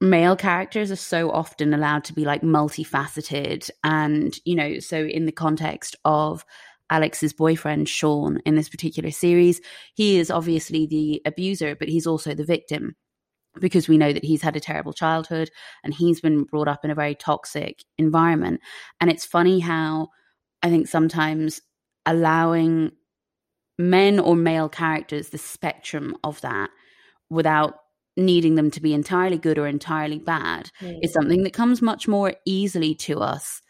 male 0.00 0.36
characters 0.36 0.90
are 0.90 0.96
so 0.96 1.30
often 1.30 1.72
allowed 1.72 2.04
to 2.04 2.12
be 2.12 2.24
like 2.24 2.42
multifaceted. 2.42 3.70
And, 3.82 4.36
you 4.44 4.54
know, 4.54 4.78
so 4.78 5.04
in 5.04 5.26
the 5.26 5.32
context 5.32 5.96
of 6.04 6.44
Alex's 6.90 7.32
boyfriend, 7.32 7.88
Sean, 7.88 8.40
in 8.44 8.56
this 8.56 8.68
particular 8.68 9.10
series, 9.10 9.60
he 9.94 10.18
is 10.18 10.30
obviously 10.30 10.86
the 10.86 11.22
abuser, 11.24 11.74
but 11.74 11.88
he's 11.88 12.06
also 12.06 12.34
the 12.34 12.44
victim 12.44 12.96
because 13.60 13.88
we 13.88 13.98
know 13.98 14.12
that 14.12 14.24
he's 14.24 14.42
had 14.42 14.56
a 14.56 14.60
terrible 14.60 14.92
childhood 14.92 15.48
and 15.84 15.94
he's 15.94 16.20
been 16.20 16.44
brought 16.44 16.68
up 16.68 16.84
in 16.84 16.90
a 16.90 16.94
very 16.94 17.14
toxic 17.14 17.84
environment. 17.98 18.60
And 19.00 19.10
it's 19.10 19.24
funny 19.24 19.60
how 19.60 20.08
I 20.62 20.70
think 20.70 20.88
sometimes 20.88 21.60
allowing 22.06 22.92
men 23.78 24.18
or 24.20 24.36
male 24.36 24.68
characters 24.68 25.30
the 25.30 25.38
spectrum 25.38 26.16
of 26.22 26.40
that 26.42 26.70
without 27.30 27.80
needing 28.16 28.54
them 28.54 28.70
to 28.70 28.80
be 28.80 28.94
entirely 28.94 29.36
good 29.38 29.58
or 29.58 29.66
entirely 29.66 30.18
bad 30.20 30.70
Mm. 30.80 31.00
is 31.02 31.12
something 31.12 31.42
that 31.42 31.52
comes 31.52 31.82
much 31.82 32.06
more 32.06 32.34
easily 32.46 32.94
to 32.94 33.18
us 33.18 33.60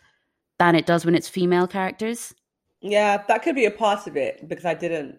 than 0.59 0.75
it 0.75 0.85
does 0.85 1.07
when 1.07 1.15
it's 1.15 1.29
female 1.29 1.67
characters. 1.67 2.35
Yeah, 2.83 3.25
that 3.29 3.43
could 3.43 3.55
be 3.55 3.65
a 3.65 3.71
part 3.71 4.07
of 4.07 4.17
it 4.19 4.47
because 4.47 4.67
I 4.67 4.75
didn't 4.75 5.19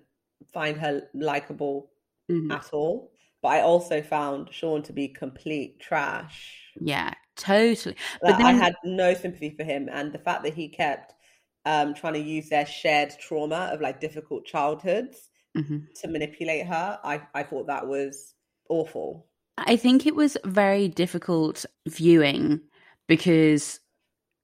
find 0.53 0.77
her 0.77 1.09
likable 1.15 1.89
Mhm. 2.29 2.51
at 2.51 2.71
all. 2.71 3.11
But 3.41 3.47
I 3.49 3.61
also 3.61 4.03
found 4.03 4.53
Sean 4.53 4.83
to 4.83 4.93
be 4.93 5.07
complete 5.07 5.79
trash. 5.79 6.71
Yeah, 6.79 7.13
totally. 7.35 7.95
But 8.21 8.39
Like, 8.39 8.45
I 8.45 8.51
had 8.51 8.75
no 8.83 9.15
sympathy 9.15 9.49
for 9.57 9.63
him, 9.63 9.89
and 9.91 10.13
the 10.13 10.19
fact 10.19 10.43
that 10.43 10.53
he 10.53 10.69
kept 10.69 11.14
um, 11.65 11.93
trying 11.93 12.13
to 12.13 12.19
use 12.19 12.49
their 12.49 12.65
shared 12.65 13.13
trauma 13.19 13.69
of 13.73 13.81
like 13.81 13.99
difficult 13.99 14.45
childhoods 14.45 15.29
Mhm. 15.57 15.87
to 16.01 16.07
manipulate 16.07 16.65
her, 16.67 16.99
I 17.03 17.21
I 17.33 17.43
thought 17.43 17.67
that 17.67 17.87
was 17.87 18.33
awful. 18.69 19.27
I 19.57 19.77
think 19.77 20.05
it 20.05 20.15
was 20.15 20.37
very 20.45 20.87
difficult 20.87 21.65
viewing 21.87 22.61
because 23.07 23.79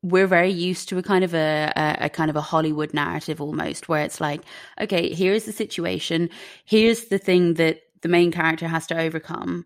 we're 0.04 0.28
very 0.28 0.50
used 0.50 0.90
to 0.90 0.98
a 0.98 1.04
kind 1.04 1.24
of 1.24 1.34
a, 1.34 1.72
a, 1.76 2.06
a 2.06 2.10
kind 2.10 2.30
of 2.30 2.36
a 2.36 2.42
Hollywood 2.42 2.94
narrative 2.94 3.40
almost, 3.42 3.88
where 3.90 4.04
it's 4.04 4.20
like, 4.22 4.42
okay, 4.80 5.14
here's 5.14 5.46
the 5.46 5.52
situation, 5.52 6.30
here's 6.66 7.06
the 7.06 7.18
thing 7.20 7.56
that 7.56 7.82
the 8.02 8.10
main 8.10 8.32
character 8.32 8.68
has 8.68 8.88
to 8.88 9.00
overcome, 9.00 9.66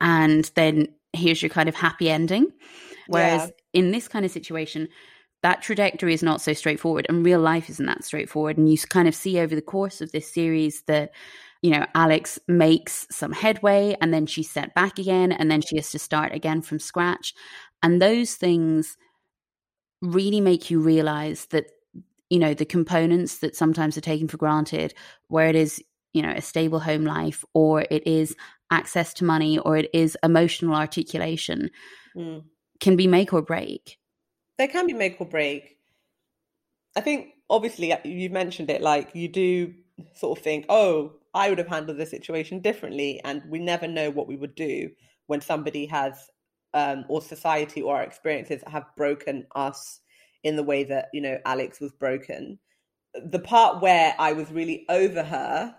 and 0.00 0.50
then 0.54 0.88
here's 1.12 1.42
your 1.42 1.50
kind 1.50 1.68
of 1.68 1.74
happy 1.76 2.10
ending. 2.10 2.46
Whereas 3.06 3.46
Yeah. 3.46 3.50
in 3.72 3.90
this 3.92 4.08
kind 4.08 4.24
of 4.24 4.30
situation, 4.30 4.88
that 5.42 5.62
trajectory 5.62 6.14
is 6.14 6.22
not 6.22 6.40
so 6.40 6.52
straightforward, 6.52 7.06
and 7.08 7.24
real 7.24 7.40
life 7.40 7.70
isn't 7.70 7.86
that 7.86 8.04
straightforward. 8.04 8.58
And 8.58 8.70
you 8.70 8.76
kind 8.78 9.08
of 9.08 9.14
see 9.14 9.38
over 9.38 9.54
the 9.54 9.62
course 9.62 10.00
of 10.00 10.12
this 10.12 10.32
series 10.32 10.82
that 10.82 11.12
you 11.62 11.70
know, 11.70 11.84
Alex 11.94 12.38
makes 12.48 13.06
some 13.10 13.32
headway 13.32 13.96
and 14.00 14.14
then 14.14 14.26
she's 14.26 14.50
sent 14.50 14.74
back 14.74 14.98
again 14.98 15.30
and 15.30 15.50
then 15.50 15.60
she 15.60 15.76
has 15.76 15.90
to 15.90 15.98
start 15.98 16.32
again 16.32 16.62
from 16.62 16.78
scratch. 16.78 17.34
And 17.82 18.00
those 18.00 18.34
things 18.34 18.96
really 20.00 20.40
make 20.40 20.70
you 20.70 20.80
realize 20.80 21.46
that, 21.46 21.66
you 22.30 22.38
know, 22.38 22.54
the 22.54 22.64
components 22.64 23.38
that 23.38 23.56
sometimes 23.56 23.98
are 23.98 24.02
taken 24.02 24.28
for 24.28 24.38
granted, 24.38 24.94
where 25.28 25.48
it 25.48 25.56
is, 25.56 25.82
you 26.14 26.22
know, 26.22 26.32
a 26.32 26.40
stable 26.40 26.80
home 26.80 27.04
life 27.04 27.44
or 27.52 27.82
it 27.90 28.06
is 28.06 28.34
access 28.70 29.12
to 29.14 29.24
money 29.24 29.58
or 29.58 29.76
it 29.76 29.90
is 29.92 30.16
emotional 30.22 30.74
articulation, 30.74 31.70
Mm. 32.16 32.44
can 32.80 32.96
be 32.96 33.06
make 33.06 33.32
or 33.32 33.42
break. 33.42 33.99
They 34.60 34.68
can 34.68 34.86
be 34.86 34.92
make 34.92 35.18
or 35.18 35.26
break. 35.26 35.78
I 36.94 37.00
think 37.00 37.28
obviously 37.48 37.94
you 38.04 38.28
mentioned 38.28 38.68
it, 38.68 38.82
like 38.82 39.08
you 39.14 39.26
do 39.26 39.72
sort 40.14 40.38
of 40.38 40.44
think, 40.44 40.66
oh, 40.68 41.14
I 41.32 41.48
would 41.48 41.56
have 41.56 41.68
handled 41.68 41.96
the 41.96 42.04
situation 42.04 42.60
differently, 42.60 43.22
and 43.24 43.42
we 43.48 43.58
never 43.58 43.88
know 43.88 44.10
what 44.10 44.28
we 44.28 44.36
would 44.36 44.54
do 44.54 44.90
when 45.28 45.40
somebody 45.40 45.86
has, 45.86 46.28
um, 46.74 47.06
or 47.08 47.22
society 47.22 47.80
or 47.80 47.96
our 47.96 48.02
experiences 48.02 48.62
have 48.66 48.84
broken 48.98 49.46
us 49.54 50.00
in 50.44 50.56
the 50.56 50.62
way 50.62 50.84
that 50.84 51.08
you 51.14 51.22
know 51.22 51.38
Alex 51.46 51.80
was 51.80 51.92
broken. 51.92 52.58
The 53.14 53.38
part 53.38 53.80
where 53.80 54.14
I 54.18 54.34
was 54.34 54.52
really 54.52 54.84
over 54.90 55.22
her 55.22 55.74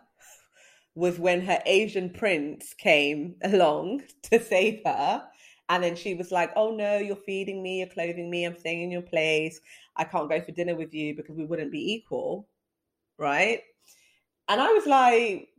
was 0.95 1.19
when 1.19 1.41
her 1.41 1.61
Asian 1.67 2.09
prince 2.09 2.73
came 2.73 3.35
along 3.43 4.01
to 4.31 4.43
save 4.43 4.81
her. 4.87 5.23
And 5.71 5.83
then 5.83 5.95
she 5.97 6.13
was 6.15 6.31
like, 6.31 6.51
Oh 6.55 6.75
no, 6.75 6.97
you're 6.99 7.17
feeding 7.17 7.63
me, 7.63 7.79
you're 7.79 7.87
clothing 7.89 8.29
me, 8.29 8.45
I'm 8.45 8.57
staying 8.59 8.83
in 8.83 8.91
your 8.91 9.01
place. 9.01 9.59
I 9.97 10.05
can't 10.05 10.29
go 10.29 10.39
for 10.41 10.51
dinner 10.53 10.75
with 10.75 10.93
you 10.93 11.15
because 11.15 11.37
we 11.37 11.45
wouldn't 11.45 11.71
be 11.73 11.93
equal. 11.95 12.47
Right. 13.17 13.63
And 14.49 14.61
I 14.61 14.71
was 14.73 14.85
like, 14.85 15.49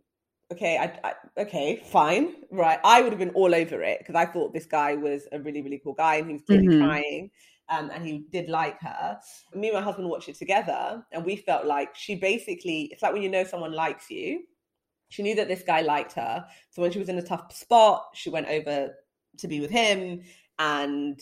Okay, 0.52 0.78
I, 0.78 1.00
I 1.10 1.14
okay, 1.42 1.82
fine. 1.86 2.44
Right. 2.50 2.78
I 2.84 3.02
would 3.02 3.12
have 3.12 3.18
been 3.18 3.30
all 3.30 3.54
over 3.54 3.82
it 3.82 4.00
because 4.00 4.14
I 4.16 4.26
thought 4.26 4.52
this 4.54 4.66
guy 4.66 4.94
was 4.96 5.26
a 5.32 5.40
really, 5.40 5.62
really 5.62 5.80
cool 5.82 5.94
guy 5.94 6.16
and 6.16 6.26
he 6.28 6.34
was 6.34 6.42
clearly 6.42 6.68
Mhm. 6.68 6.78
trying. 6.78 7.30
Um, 7.70 7.90
and 7.90 8.06
he 8.06 8.26
did 8.30 8.50
like 8.50 8.80
her. 8.82 9.20
Me 9.54 9.68
and 9.68 9.76
my 9.76 9.82
husband 9.82 10.08
watched 10.10 10.28
it 10.28 10.36
together, 10.36 11.06
and 11.12 11.24
we 11.24 11.36
felt 11.36 11.66
like 11.66 11.96
she 11.96 12.16
basically, 12.16 12.90
it's 12.92 13.02
like 13.02 13.14
when 13.14 13.22
you 13.22 13.30
know 13.30 13.44
someone 13.44 13.72
likes 13.72 14.10
you, 14.10 14.44
she 15.08 15.22
knew 15.22 15.34
that 15.36 15.48
this 15.48 15.62
guy 15.62 15.82
liked 15.82 16.12
her. 16.14 16.46
So 16.70 16.82
when 16.82 16.90
she 16.92 16.98
was 16.98 17.08
in 17.08 17.18
a 17.18 17.22
tough 17.22 17.54
spot, 17.54 18.10
she 18.14 18.30
went 18.30 18.48
over 18.48 18.94
to 19.38 19.48
be 19.48 19.60
with 19.60 19.70
him 19.70 20.22
and 20.58 21.20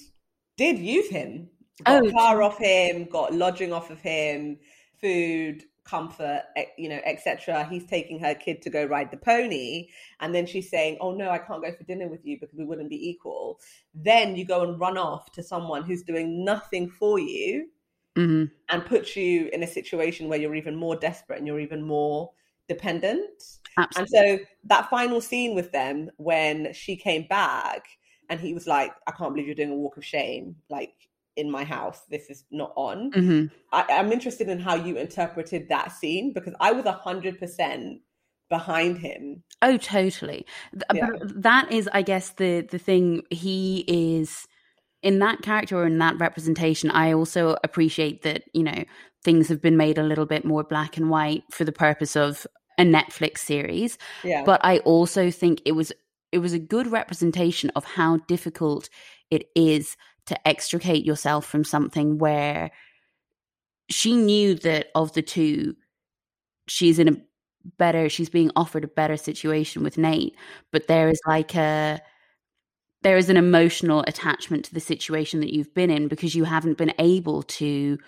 did 0.57 0.79
use 0.79 1.09
him. 1.09 1.49
Got 1.85 2.03
Oh, 2.05 2.11
car 2.11 2.43
off 2.43 2.59
him, 2.59 3.05
got 3.05 3.33
lodging 3.35 3.73
off 3.73 3.91
of 3.91 4.01
him, 4.01 4.59
food, 5.01 5.65
comfort, 5.85 6.43
you 6.77 6.89
know, 6.89 7.01
etc. 7.05 7.65
He's 7.65 7.87
taking 7.87 8.21
her 8.21 8.35
kid 8.35 8.61
to 8.63 8.71
go 8.71 8.85
ride 8.85 9.11
the 9.11 9.17
pony, 9.17 9.89
and 10.21 10.35
then 10.35 10.47
she's 10.47 10.69
saying, 10.69 10.99
"Oh 11.01 11.13
no, 11.15 11.31
I 11.31 11.39
can't 11.39 11.63
go 11.63 11.73
for 11.73 11.85
dinner 11.85 12.09
with 12.09 12.25
you 12.27 12.39
because 12.39 12.55
we 12.55 12.65
wouldn't 12.67 12.91
be 12.91 13.09
equal." 13.09 13.61
Then 13.95 14.37
you 14.37 14.45
go 14.45 14.63
and 14.63 14.79
run 14.79 14.99
off 14.99 15.33
to 15.33 15.43
someone 15.43 15.85
who's 15.85 16.03
doing 16.03 16.45
nothing 16.45 16.91
for 16.91 17.19
you 17.19 17.71
hmm 18.17 18.45
and 18.69 18.85
puts 18.87 19.17
you 19.17 19.49
in 19.53 19.63
a 19.63 19.67
situation 19.67 20.29
where 20.29 20.39
you're 20.39 20.55
even 20.55 20.77
more 20.77 20.97
desperate 20.97 21.39
and 21.39 21.47
you're 21.47 21.61
even 21.61 21.83
more 21.83 22.31
dependent. 22.69 23.59
And 23.97 24.09
so 24.09 24.39
that 24.65 24.89
final 24.89 25.21
scene 25.21 25.55
with 25.55 25.73
them 25.73 26.11
when 26.17 26.73
she 26.73 26.97
came 26.97 27.27
back 27.29 27.87
and 28.31 28.41
he 28.41 28.55
was 28.55 28.67
like, 28.67 28.93
I 29.07 29.11
can't 29.11 29.35
believe 29.35 29.47
you're 29.47 29.55
doing 29.55 29.73
a 29.73 29.75
walk 29.75 29.97
of 29.97 30.05
shame, 30.05 30.57
like 30.71 30.95
in 31.37 31.51
my 31.51 31.65
house. 31.65 32.03
This 32.09 32.31
is 32.31 32.45
not 32.51 32.73
on. 32.77 33.11
hmm 33.13 33.45
I, 33.73 33.85
I'm 33.91 34.13
interested 34.13 34.49
in 34.49 34.59
how 34.59 34.75
you 34.75 34.97
interpreted 34.97 35.69
that 35.69 35.93
scene 35.93 36.33
because 36.33 36.55
I 36.61 36.73
was 36.73 36.87
a 36.87 36.93
hundred 36.93 37.39
percent 37.39 38.01
behind 38.49 38.99
him. 38.99 39.43
Oh, 39.63 39.77
totally. 39.77 40.47
Yeah. 40.93 41.09
That 41.23 41.71
is, 41.71 41.89
I 41.93 42.03
guess, 42.03 42.31
the 42.31 42.63
the 42.63 42.79
thing. 42.79 43.23
He 43.31 43.85
is 43.87 44.47
in 45.03 45.19
that 45.21 45.43
character 45.43 45.77
or 45.79 45.87
in 45.87 45.99
that 45.99 46.19
representation. 46.19 46.91
I 46.91 47.13
also 47.13 47.57
appreciate 47.65 48.23
that 48.23 48.45
you 48.55 48.63
know 48.63 48.85
things 49.23 49.49
have 49.49 49.61
been 49.61 49.77
made 49.77 49.99
a 49.99 50.03
little 50.03 50.27
bit 50.27 50.45
more 50.45 50.65
black 50.65 50.97
and 50.97 51.11
white 51.11 51.45
for 51.51 51.65
the 51.65 51.73
purpose 51.73 52.17
of 52.17 52.47
a 52.79 52.83
Netflix 52.83 53.39
series. 53.39 53.99
Yeah. 54.25 54.45
But 54.45 54.61
I 54.65 54.79
also 54.79 55.31
think 55.31 55.63
it 55.65 55.73
was 55.73 55.93
it 56.33 56.39
was 56.39 56.53
a 56.53 56.59
good 56.59 56.87
representation 56.87 57.71
of 57.77 57.85
how 57.85 58.19
difficult 58.29 58.89
it 59.31 59.49
is 59.55 59.97
to 60.27 60.49
extricate 60.49 61.05
yourself 61.05 61.47
from 61.47 61.65
something 61.65 62.19
where 62.19 62.71
she 63.89 64.15
knew 64.15 64.55
that 64.55 64.89
of 64.95 65.13
the 65.13 65.23
two, 65.23 65.75
she's 66.69 66.99
in 66.99 67.09
a 67.09 67.17
better 67.77 68.09
she's 68.09 68.31
being 68.31 68.51
offered 68.57 68.85
a 68.85 68.89
better 68.89 69.17
situation 69.17 69.83
with 69.83 69.99
Nate 69.99 70.35
but 70.73 70.87
there 70.87 71.11
is 71.11 71.21
like 71.27 71.55
a 71.55 72.01
there 73.03 73.17
is 73.17 73.29
an 73.29 73.37
emotional 73.37 74.05
attachment 74.07 74.65
to 74.65 74.75
the 74.75 74.81
situation 74.81 75.41
that 75.41 75.53
you've 75.53 75.75
been 75.75 75.91
in 75.91 76.09
because 76.09 76.35
you 76.35 76.45
haven't 76.45 76.79
been 76.79 76.93
able 76.99 77.43
to 77.43 77.99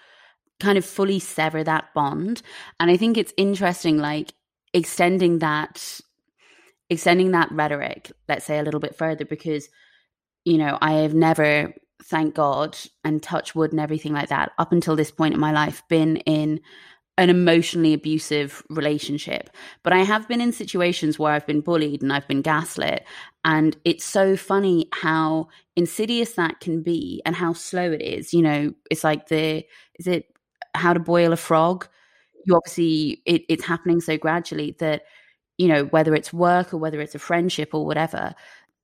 kind 0.61 0.77
of 0.77 0.85
fully 0.85 1.19
sever 1.19 1.65
that 1.65 1.93
bond. 1.95 2.43
And 2.79 2.91
i 2.91 2.97
think 2.97 3.17
it's 3.17 3.33
interesting 3.37 3.99
like 3.99 4.33
extending 4.73 5.41
that 5.41 6.01
extending 6.93 7.33
that 7.33 7.51
rhetoric 7.53 8.13
let's 8.29 8.45
say 8.45 8.59
a 8.59 8.63
little 8.63 8.81
bit 8.81 8.95
further 8.95 9.25
because 9.25 9.69
you 10.45 10.59
know 10.59 10.79
i 10.81 10.93
have 10.93 11.15
never 11.15 11.73
thank 12.03 12.35
God, 12.35 12.77
and 13.05 13.23
touch 13.23 13.55
wood 13.55 13.73
and 13.73 13.81
everything 13.81 14.13
like 14.13 14.29
that, 14.29 14.53
up 14.59 14.73
until 14.73 14.97
this 14.97 15.11
point 15.11 15.35
in 15.35 15.41
my 15.41 15.53
life, 15.53 15.83
been 15.89 16.17
in 16.19 16.61
an 17.19 17.31
emotionally 17.31 17.93
abusive 17.93 18.63
relationship. 18.71 19.51
But 19.83 19.93
I 19.93 19.99
have 19.99 20.27
been 20.29 20.41
in 20.41 20.53
situations 20.53 21.19
where 21.19 21.33
I've 21.33 21.47
been 21.47 21.61
bullied 21.61 22.03
and 22.03 22.13
I've 22.13 22.27
been 22.27 22.43
gaslit. 22.43 23.05
And 23.45 23.77
it's 23.85 24.05
so 24.05 24.37
funny 24.37 24.89
how 24.93 25.49
insidious 25.77 26.33
that 26.35 26.61
can 26.61 26.83
be 26.83 27.21
and 27.27 27.37
how 27.37 27.53
slow 27.53 27.93
it 27.93 28.01
is. 28.01 28.33
You 28.33 28.43
know, 28.43 28.73
it's 28.91 29.05
like 29.05 29.29
the, 29.29 29.65
is 29.99 30.07
it 30.07 30.27
how 30.75 30.95
to 30.95 31.01
boil 31.01 31.33
a 31.33 31.37
frog? 31.37 31.87
You 32.47 32.57
obviously, 32.57 33.23
it, 33.27 33.43
it's 33.49 33.65
happening 33.65 34.01
so 34.01 34.17
gradually 34.17 34.75
that, 34.79 35.03
you 35.63 35.69
know, 35.69 35.85
whether 35.85 36.13
it's 36.13 36.33
work 36.33 36.75
or 36.75 36.79
whether 36.79 37.01
it's 37.01 37.15
a 37.15 37.21
friendship 37.21 37.73
or 37.73 37.87
whatever, 37.87 38.35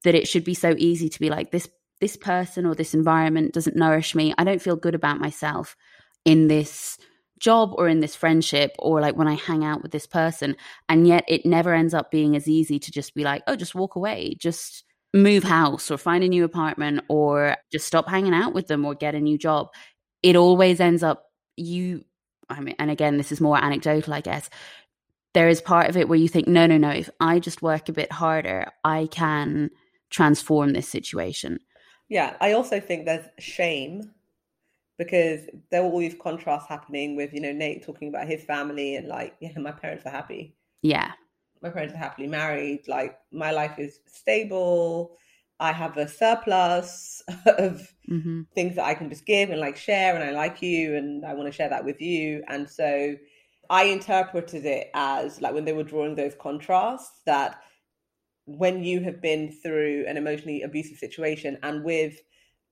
that 0.05 0.15
it 0.15 0.29
should 0.29 0.45
be 0.45 0.55
so 0.55 0.77
easy 0.79 1.09
to 1.09 1.19
be 1.19 1.29
like, 1.29 1.51
this 1.51 1.69
this 2.01 2.17
person 2.17 2.65
or 2.65 2.77
this 2.77 2.95
environment 2.95 3.53
doesn't 3.53 3.75
nourish 3.75 4.15
me. 4.15 4.33
I 4.39 4.45
don't 4.45 4.63
feel 4.63 4.77
good 4.77 4.95
about 4.95 5.19
myself 5.19 5.77
in 6.25 6.47
this 6.47 6.97
job 7.41 7.73
or 7.77 7.89
in 7.89 7.99
this 7.99 8.15
friendship 8.15 8.77
or 8.79 9.01
like 9.01 9.17
when 9.17 9.27
I 9.27 9.35
hang 9.35 9.65
out 9.65 9.83
with 9.83 9.91
this 9.91 10.07
person. 10.07 10.55
And 10.89 11.09
yet 11.09 11.25
it 11.27 11.45
never 11.45 11.75
ends 11.75 11.95
up 11.95 12.13
being 12.13 12.37
as 12.37 12.47
easy 12.47 12.79
to 12.79 12.93
just 12.93 13.13
be 13.17 13.25
like, 13.25 13.43
oh, 13.49 13.57
just 13.57 13.75
walk 13.75 13.97
away, 13.97 14.37
just 14.39 14.85
move 15.13 15.43
house 15.43 15.91
or 15.91 15.99
find 15.99 16.23
a 16.23 16.29
new 16.29 16.45
apartment 16.45 17.01
or 17.09 17.57
just 17.73 17.89
stop 17.89 18.09
hanging 18.09 18.35
out 18.35 18.55
with 18.55 18.69
them 18.69 18.85
or 18.85 18.95
get 18.95 19.17
a 19.17 19.21
new 19.21 19.37
job. 19.37 19.67
It 20.23 20.37
always 20.37 20.79
ends 20.79 21.03
up 21.03 21.25
you 21.57 22.05
I 22.49 22.61
mean 22.61 22.77
and 22.79 22.93
again 22.93 23.17
this 23.17 23.33
is 23.33 23.41
more 23.41 23.59
anecdotal 23.59 24.15
I 24.15 24.21
guess. 24.21 24.49
There 25.35 25.49
is 25.49 25.61
part 25.61 25.89
of 25.89 25.97
it 25.97 26.09
where 26.09 26.19
you 26.19 26.29
think 26.29 26.49
no 26.49 26.67
no 26.67 26.79
no 26.79 26.91
if 26.91 27.11
I 27.21 27.39
just 27.39 27.63
work 27.63 27.89
a 27.89 27.93
bit 27.93 28.11
harder 28.13 28.67
I 28.85 29.09
can 29.11 29.71
transform 30.11 30.73
this 30.73 30.89
situation. 30.89 31.61
Yeah, 32.09 32.37
I 32.41 32.53
also 32.53 32.81
think 32.81 33.05
there's 33.05 33.27
shame 33.39 34.11
because 34.99 35.43
there 35.71 35.83
were 35.83 35.91
all 35.91 36.01
these 36.01 36.17
contrasts 36.21 36.69
happening 36.69 37.17
with 37.17 37.33
you 37.33 37.41
know 37.41 37.53
Nate 37.53 37.85
talking 37.85 38.09
about 38.09 38.27
his 38.27 38.43
family 38.43 38.97
and 38.97 39.07
like 39.07 39.37
yeah 39.41 39.57
my 39.57 39.71
parents 39.71 40.05
are 40.05 40.11
happy 40.11 40.57
yeah 40.83 41.13
my 41.63 41.71
parents 41.71 41.95
are 41.95 41.99
happily 41.99 42.27
married 42.27 42.87
like 42.89 43.19
my 43.33 43.51
life 43.53 43.79
is 43.79 44.01
stable 44.07 45.17
I 45.61 45.73
have 45.73 45.97
a 45.97 46.07
surplus 46.07 47.23
of 47.47 47.93
mm-hmm. 48.09 48.43
things 48.55 48.77
that 48.77 48.85
I 48.85 48.95
can 48.95 49.09
just 49.09 49.27
give 49.27 49.51
and 49.51 49.61
like 49.61 49.77
share 49.77 50.15
and 50.15 50.23
I 50.23 50.31
like 50.31 50.63
you 50.63 50.97
and 50.97 51.25
I 51.25 51.35
want 51.35 51.47
to 51.47 51.53
share 51.53 51.69
that 51.69 51.85
with 51.85 52.01
you 52.01 52.43
and 52.49 52.69
so 52.69 53.15
I 53.71 53.85
interpreted 53.85 54.65
it 54.65 54.91
as 54.95 55.41
like 55.41 55.55
when 55.55 55.65
they 55.65 55.73
were 55.73 55.83
drawing 55.83 56.15
those 56.15 56.35
contrasts 56.35 57.21
that 57.27 57.61
when 58.47 58.83
you 58.83 59.01
have 59.01 59.21
been 59.21 59.53
through 59.53 60.07
an 60.09 60.17
emotionally 60.17 60.63
abusive 60.63 60.97
situation 60.97 61.59
and 61.63 61.85
with 61.85 62.19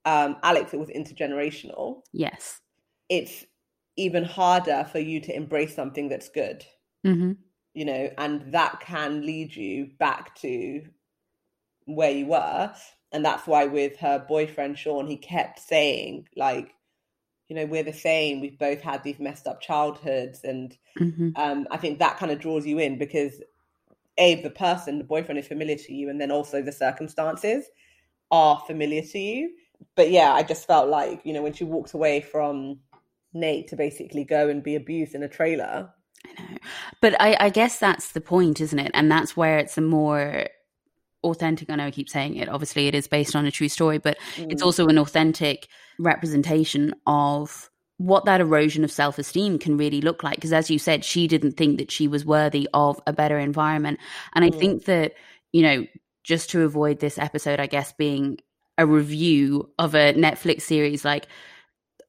um, 0.07 0.37
Alex, 0.43 0.73
it 0.73 0.81
was 0.81 0.89
intergenerational. 0.89 2.03
Yes. 2.13 2.61
It's 3.11 3.45
even 3.97 4.25
harder 4.25 4.87
for 4.91 4.99
you 4.99 5.21
to 5.21 5.37
embrace 5.37 5.75
something 5.75 6.09
that's 6.09 6.29
good. 6.29 6.65
Mm-hmm. 7.07 7.33
You 7.75 7.85
know, 7.85 8.11
and 8.17 8.53
that 8.53 8.81
can 8.81 9.27
lead 9.27 9.55
you 9.55 9.91
back 9.99 10.35
to 10.37 10.83
where 11.85 12.11
you 12.11 12.27
were. 12.27 12.73
And 13.13 13.25
that's 13.25 13.47
why 13.47 13.67
with 13.67 13.99
her 13.99 14.19
boyfriend, 14.19 14.79
Sean, 14.79 15.07
he 15.07 15.17
kept 15.17 15.59
saying, 15.59 16.29
like, 16.37 16.73
you 17.49 17.57
know, 17.57 17.67
we're 17.67 17.83
the 17.83 17.93
same. 17.93 18.41
We've 18.41 18.59
both 18.59 18.81
had 18.81 19.03
these 19.03 19.19
messed 19.19 19.47
up 19.47 19.61
childhoods. 19.61 20.41
And 20.43 20.77
mm-hmm. 20.99 21.31
um, 21.37 21.67
I 21.71 21.77
think 21.77 21.99
that 21.99 22.19
kind 22.19 22.33
of 22.33 22.41
draws 22.41 22.67
you 22.67 22.79
in 22.79 22.99
because, 22.99 23.41
A, 24.19 24.43
the 24.43 24.51
person, 24.51 24.99
the 24.99 25.05
boyfriend 25.05 25.39
is 25.39 25.47
familiar 25.47 25.77
to 25.77 25.95
you, 25.95 26.09
and 26.11 26.21
then 26.21 26.31
also 26.31 26.63
the 26.63 26.73
circumstances 26.73 27.67
are 28.31 28.61
familiar 28.67 29.03
to 29.03 29.19
you 29.19 29.51
but 29.95 30.11
yeah, 30.11 30.33
I 30.33 30.43
just 30.43 30.67
felt 30.67 30.89
like, 30.89 31.21
you 31.25 31.33
know, 31.33 31.43
when 31.43 31.53
she 31.53 31.65
walked 31.65 31.95
away 31.95 32.21
from 32.21 32.81
Nate 33.33 33.69
to 33.69 33.77
basically 33.77 34.25
go 34.25 34.49
and 34.49 34.63
be 34.63 34.75
abused 34.75 35.15
in 35.15 35.23
a 35.23 35.29
trailer. 35.29 35.91
I 36.25 36.43
know. 36.43 36.59
But 37.01 37.21
I, 37.21 37.37
I 37.39 37.51
guess 37.51 37.79
that's 37.79 38.13
the 38.13 38.21
point, 38.21 38.61
isn't 38.61 38.79
it? 38.79 38.91
And 38.95 39.11
that's 39.11 39.37
where 39.37 39.59
it's 39.59 39.79
a 39.79 39.83
more 39.83 40.47
authentic. 41.27 41.71
I 41.71 41.77
know 41.77 41.87
I 41.87 41.91
keep 41.91 42.09
saying 42.09 42.37
it. 42.37 42.49
Obviously, 42.49 42.87
it 42.89 42.95
is 42.95 43.07
based 43.07 43.37
on 43.37 43.47
a 43.47 43.51
true 43.51 43.69
story, 43.69 43.99
but 43.99 44.19
mm. 44.37 44.51
it's 44.51 44.63
also 44.63 44.87
an 44.87 44.99
authentic 44.99 45.69
representation 45.99 46.95
of 47.07 47.71
what 47.99 48.25
that 48.27 48.41
erosion 48.41 48.85
of 48.85 48.93
self 48.93 49.19
esteem 49.19 49.59
can 49.59 49.77
really 49.77 50.01
look 50.01 50.23
like. 50.23 50.37
Because 50.37 50.53
as 50.53 50.71
you 50.71 50.79
said, 50.79 51.05
she 51.05 51.27
didn't 51.27 51.53
think 51.53 51.79
that 51.79 51.91
she 51.91 52.09
was 52.09 52.25
worthy 52.25 52.69
of 52.75 53.01
a 53.07 53.13
better 53.13 53.39
environment. 53.39 53.99
And 54.35 54.45
mm. 54.45 54.55
I 54.55 54.59
think 54.59 54.85
that, 54.85 55.15
you 55.53 55.63
know, 55.63 55.87
just 56.25 56.51
to 56.51 56.63
avoid 56.63 57.01
this 57.01 57.19
episode, 57.19 57.61
I 57.61 57.67
guess, 57.67 57.93
being 57.93 58.39
a 58.79 58.87
review 58.87 59.71
of 59.79 59.95
a 59.95 60.13
Netflix 60.15 60.63
series, 60.63 61.05
like 61.05 61.27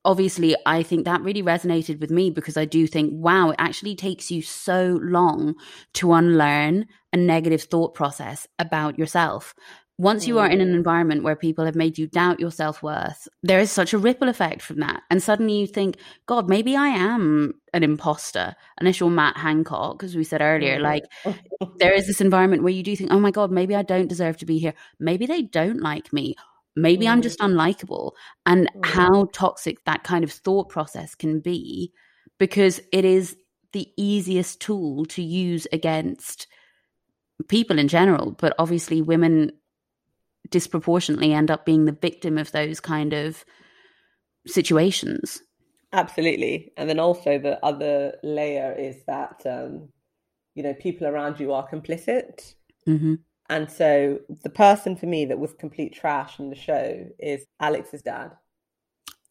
obviously 0.08 0.56
I 0.66 0.84
think 0.84 1.04
that 1.04 1.22
really 1.22 1.44
resonated 1.44 2.00
with 2.00 2.10
me 2.10 2.32
because 2.32 2.56
I 2.56 2.64
do 2.64 2.88
think, 2.88 3.12
wow, 3.14 3.50
it 3.50 3.58
actually 3.60 3.96
takes 3.96 4.32
you 4.32 4.42
so 4.42 5.00
long 5.04 5.56
to 5.96 6.14
unlearn 6.14 6.86
a 7.12 7.18
negative 7.18 7.64
thought 7.64 7.94
process 7.94 8.48
about 8.58 8.98
yourself. 8.98 9.54
Once 10.00 10.28
you 10.28 10.38
are 10.38 10.48
in 10.48 10.62
an 10.62 10.70
mm. 10.70 10.76
environment 10.76 11.24
where 11.24 11.36
people 11.36 11.66
have 11.66 11.76
made 11.76 11.98
you 11.98 12.08
doubt 12.08 12.40
your 12.40 12.52
self 12.52 12.82
worth, 12.82 13.28
there 13.44 13.60
is 13.60 13.70
such 13.70 13.94
a 13.94 13.98
ripple 13.98 14.30
effect 14.30 14.62
from 14.62 14.80
that. 14.80 15.02
And 15.10 15.22
suddenly 15.22 15.60
you 15.60 15.68
think, 15.68 15.98
God, 16.26 16.48
maybe 16.48 16.76
I 16.78 16.88
am 16.88 17.56
an 17.74 17.84
imposter. 17.84 18.56
Unless 18.80 19.00
you're 19.00 19.10
Matt 19.10 19.38
Hancock, 19.38 20.04
as 20.04 20.16
we 20.16 20.24
said 20.24 20.42
earlier, 20.42 20.80
like 20.80 21.04
there 21.80 21.94
is 21.94 22.08
this 22.08 22.22
environment 22.22 22.64
where 22.64 22.72
you 22.72 22.84
do 22.84 22.96
think, 22.96 23.12
oh 23.12 23.20
my 23.20 23.32
God, 23.32 23.52
maybe 23.52 23.76
I 23.76 23.82
don't 23.82 24.08
deserve 24.08 24.38
to 24.38 24.46
be 24.46 24.60
here. 24.60 24.76
Maybe 25.00 25.26
they 25.26 25.42
don't 25.42 25.82
like 25.82 26.14
me 26.14 26.36
maybe 26.78 27.06
mm. 27.06 27.12
i'm 27.12 27.22
just 27.22 27.40
unlikable 27.40 28.12
and 28.46 28.70
mm. 28.74 28.86
how 28.86 29.26
toxic 29.34 29.84
that 29.86 30.04
kind 30.04 30.24
of 30.24 30.32
thought 30.32 30.70
process 30.70 31.16
can 31.16 31.40
be 31.40 31.92
because 32.38 32.80
it 32.94 33.04
is 33.04 33.36
the 33.74 33.90
easiest 33.98 34.62
tool 34.62 35.06
to 35.06 35.22
use 35.22 35.68
against 35.74 36.48
people 37.48 37.78
in 37.78 37.88
general 37.88 38.32
but 38.32 38.54
obviously 38.60 39.02
women 39.02 39.52
disproportionately 40.50 41.34
end 41.34 41.52
up 41.52 41.66
being 41.66 41.86
the 41.86 41.92
victim 41.92 42.38
of 42.38 42.52
those 42.52 42.80
kind 42.80 43.14
of 43.14 43.44
situations 44.46 45.42
absolutely 45.94 46.72
and 46.78 46.90
then 46.90 47.00
also 47.00 47.38
the 47.38 47.64
other 47.66 48.14
layer 48.24 48.74
is 48.74 48.98
that 49.08 49.42
um 49.46 49.90
you 50.56 50.64
know 50.64 50.74
people 50.76 51.08
around 51.08 51.40
you 51.40 51.52
are 51.54 51.68
complicit 51.70 52.56
mm-hmm. 52.88 53.16
And 53.50 53.72
so 53.72 54.20
the 54.44 54.50
person 54.50 54.96
for 54.96 55.06
me 55.06 55.26
that 55.26 55.40
was 55.40 55.54
complete 55.54 55.94
trash 55.94 56.40
in 56.40 56.50
the 56.50 56.56
show 56.56 57.08
is 57.18 57.46
Alex's 57.60 58.02
dad. 58.02 58.32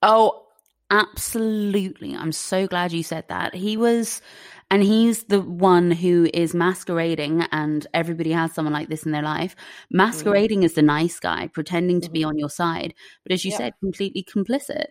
Oh, 0.00 0.46
absolutely. 0.90 2.14
I'm 2.14 2.32
so 2.32 2.66
glad 2.66 2.92
you 2.92 3.02
said 3.02 3.24
that. 3.28 3.54
He 3.54 3.76
was, 3.76 4.22
and 4.70 4.82
he's 4.82 5.24
the 5.24 5.42
one 5.42 5.90
who 5.90 6.30
is 6.32 6.54
masquerading, 6.54 7.42
and 7.52 7.86
everybody 7.92 8.32
has 8.32 8.52
someone 8.52 8.72
like 8.72 8.88
this 8.88 9.04
in 9.04 9.12
their 9.12 9.22
life, 9.22 9.54
masquerading 9.90 10.60
mm. 10.60 10.64
as 10.64 10.72
the 10.74 10.82
nice 10.82 11.20
guy, 11.20 11.48
pretending 11.48 12.00
to 12.00 12.06
mm-hmm. 12.06 12.12
be 12.14 12.24
on 12.24 12.38
your 12.38 12.50
side. 12.50 12.94
But 13.22 13.32
as 13.32 13.44
you 13.44 13.50
yeah. 13.50 13.58
said, 13.58 13.72
completely 13.80 14.24
complicit. 14.24 14.86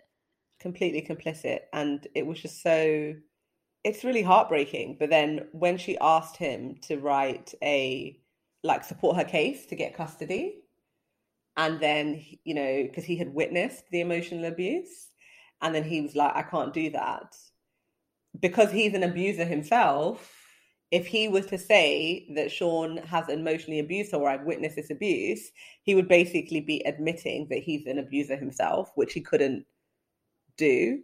Completely 0.60 1.02
complicit. 1.02 1.60
And 1.72 2.06
it 2.14 2.26
was 2.26 2.40
just 2.40 2.62
so, 2.62 3.14
it's 3.82 4.04
really 4.04 4.22
heartbreaking. 4.22 4.98
But 5.00 5.10
then 5.10 5.48
when 5.52 5.78
she 5.78 5.98
asked 5.98 6.36
him 6.36 6.76
to 6.82 6.98
write 6.98 7.54
a, 7.62 8.20
like 8.62 8.84
support 8.84 9.16
her 9.16 9.24
case 9.24 9.66
to 9.66 9.76
get 9.76 9.96
custody. 9.96 10.62
And 11.56 11.80
then 11.80 12.22
you 12.44 12.54
know 12.54 12.82
because 12.82 13.04
he 13.04 13.16
had 13.16 13.32
witnessed 13.32 13.84
the 13.90 14.00
emotional 14.00 14.44
abuse. 14.44 15.08
And 15.62 15.74
then 15.74 15.84
he 15.84 16.00
was 16.02 16.14
like 16.14 16.36
i 16.36 16.42
can't 16.42 16.74
do 16.74 16.90
that. 16.90 17.34
Because 18.38 18.70
he's 18.70 18.94
an 18.94 19.02
abuser 19.02 19.44
himself 19.44 20.32
if 20.92 21.06
he 21.06 21.26
was 21.26 21.46
to 21.46 21.58
say 21.58 22.28
that 22.36 22.52
sean 22.52 22.98
has 22.98 23.28
emotionally 23.28 23.80
abused 23.80 24.12
her 24.12 24.18
or 24.18 24.28
i've 24.28 24.44
witnessed 24.44 24.76
this 24.76 24.90
abuse 24.90 25.50
he 25.82 25.96
would 25.96 26.06
basically 26.06 26.60
be 26.60 26.80
admitting 26.86 27.48
that 27.50 27.58
he's 27.58 27.86
an 27.86 27.98
abuser 27.98 28.36
himself 28.36 28.92
which 28.94 29.12
he 29.12 29.20
couldn't 29.20 29.66
do. 30.56 31.00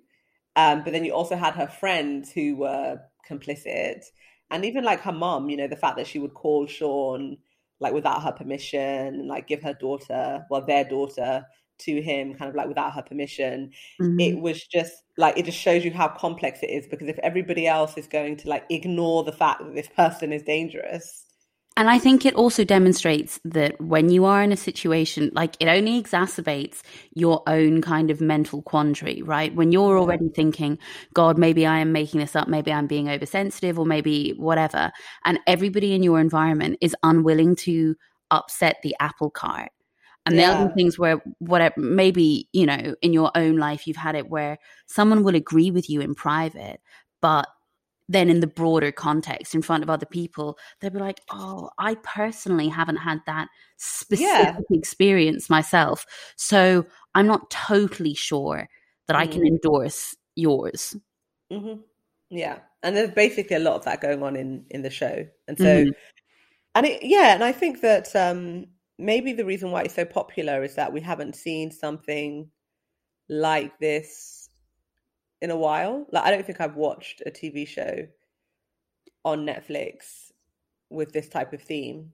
Um, 0.56 0.82
but 0.84 0.92
then 0.92 1.04
you 1.04 1.12
also 1.12 1.36
had 1.36 1.54
her 1.54 1.66
friends 1.66 2.30
who 2.30 2.56
were 2.56 3.00
complicit 3.28 4.04
and 4.52 4.64
even 4.64 4.84
like 4.84 5.00
her 5.00 5.12
mom 5.12 5.50
you 5.50 5.56
know 5.56 5.66
the 5.66 5.76
fact 5.76 5.96
that 5.96 6.06
she 6.06 6.20
would 6.20 6.34
call 6.34 6.66
sean 6.66 7.36
like 7.82 7.92
without 7.92 8.22
her 8.22 8.32
permission 8.32 8.80
and 8.80 9.28
like 9.28 9.46
give 9.48 9.60
her 9.60 9.74
daughter, 9.74 10.46
well, 10.48 10.64
their 10.64 10.84
daughter 10.84 11.44
to 11.80 12.00
him 12.00 12.32
kind 12.34 12.48
of 12.48 12.54
like 12.54 12.68
without 12.68 12.92
her 12.92 13.02
permission. 13.02 13.72
Mm-hmm. 14.00 14.20
It 14.20 14.38
was 14.40 14.64
just 14.66 14.94
like 15.18 15.36
it 15.36 15.44
just 15.44 15.58
shows 15.58 15.84
you 15.84 15.90
how 15.90 16.08
complex 16.08 16.60
it 16.62 16.70
is 16.70 16.86
because 16.86 17.08
if 17.08 17.18
everybody 17.18 17.66
else 17.66 17.98
is 17.98 18.06
going 18.06 18.36
to 18.38 18.48
like 18.48 18.64
ignore 18.70 19.24
the 19.24 19.32
fact 19.32 19.60
that 19.60 19.74
this 19.74 19.88
person 19.88 20.32
is 20.32 20.42
dangerous, 20.42 21.26
and 21.76 21.88
I 21.88 21.98
think 21.98 22.26
it 22.26 22.34
also 22.34 22.64
demonstrates 22.64 23.40
that 23.44 23.80
when 23.80 24.10
you 24.10 24.26
are 24.26 24.42
in 24.42 24.52
a 24.52 24.56
situation, 24.56 25.30
like 25.32 25.56
it 25.58 25.68
only 25.68 26.02
exacerbates 26.02 26.82
your 27.14 27.42
own 27.46 27.80
kind 27.80 28.10
of 28.10 28.20
mental 28.20 28.60
quandary, 28.62 29.22
right? 29.22 29.54
When 29.54 29.72
you're 29.72 29.98
already 29.98 30.28
thinking, 30.28 30.78
God, 31.14 31.38
maybe 31.38 31.64
I 31.64 31.78
am 31.78 31.92
making 31.92 32.20
this 32.20 32.36
up, 32.36 32.46
maybe 32.46 32.72
I'm 32.72 32.86
being 32.86 33.08
oversensitive, 33.08 33.78
or 33.78 33.86
maybe 33.86 34.34
whatever. 34.36 34.92
And 35.24 35.40
everybody 35.46 35.94
in 35.94 36.02
your 36.02 36.20
environment 36.20 36.76
is 36.82 36.94
unwilling 37.02 37.56
to 37.56 37.96
upset 38.30 38.76
the 38.82 38.94
apple 39.00 39.30
cart. 39.30 39.70
And 40.26 40.36
yeah. 40.36 40.52
there'll 40.52 40.68
be 40.68 40.74
things 40.74 40.98
where 40.98 41.22
whatever 41.38 41.74
maybe, 41.78 42.48
you 42.52 42.66
know, 42.66 42.94
in 43.00 43.14
your 43.14 43.30
own 43.34 43.56
life 43.56 43.86
you've 43.86 43.96
had 43.96 44.14
it 44.14 44.28
where 44.28 44.58
someone 44.86 45.22
will 45.22 45.34
agree 45.34 45.70
with 45.70 45.88
you 45.88 46.02
in 46.02 46.14
private, 46.14 46.80
but 47.22 47.48
then 48.08 48.28
in 48.28 48.40
the 48.40 48.46
broader 48.46 48.92
context 48.92 49.54
in 49.54 49.62
front 49.62 49.82
of 49.82 49.90
other 49.90 50.06
people, 50.06 50.58
they'd 50.80 50.92
be 50.92 50.98
like, 50.98 51.20
Oh, 51.30 51.70
I 51.78 51.96
personally 52.02 52.68
haven't 52.68 52.96
had 52.96 53.20
that 53.26 53.48
specific 53.76 54.26
yeah. 54.26 54.58
experience 54.70 55.48
myself. 55.48 56.04
So 56.36 56.86
I'm 57.14 57.26
not 57.26 57.50
totally 57.50 58.14
sure 58.14 58.68
that 59.08 59.16
mm. 59.16 59.20
I 59.20 59.26
can 59.26 59.42
mm. 59.42 59.48
endorse 59.48 60.16
yours. 60.34 60.96
Mm-hmm. 61.52 61.80
Yeah. 62.30 62.58
And 62.82 62.96
there's 62.96 63.10
basically 63.10 63.56
a 63.56 63.60
lot 63.60 63.76
of 63.76 63.84
that 63.84 64.00
going 64.00 64.22
on 64.22 64.36
in, 64.36 64.64
in 64.70 64.82
the 64.82 64.90
show. 64.90 65.26
And 65.46 65.58
so, 65.58 65.64
mm-hmm. 65.64 65.90
and 66.74 66.86
it, 66.86 67.02
yeah, 67.02 67.34
and 67.34 67.44
I 67.44 67.52
think 67.52 67.80
that, 67.82 68.14
um, 68.16 68.66
maybe 68.98 69.32
the 69.32 69.44
reason 69.44 69.70
why 69.70 69.82
it's 69.82 69.94
so 69.94 70.04
popular 70.04 70.62
is 70.62 70.76
that 70.76 70.92
we 70.92 71.00
haven't 71.00 71.36
seen 71.36 71.70
something 71.70 72.50
like 73.28 73.78
this 73.78 74.41
in 75.42 75.50
a 75.50 75.56
while. 75.56 76.06
Like 76.10 76.24
I 76.24 76.30
don't 76.30 76.46
think 76.46 76.60
I've 76.60 76.76
watched 76.76 77.20
a 77.26 77.30
TV 77.30 77.68
show 77.68 78.06
on 79.24 79.44
Netflix 79.44 80.30
with 80.88 81.12
this 81.12 81.28
type 81.28 81.52
of 81.52 81.60
theme. 81.60 82.12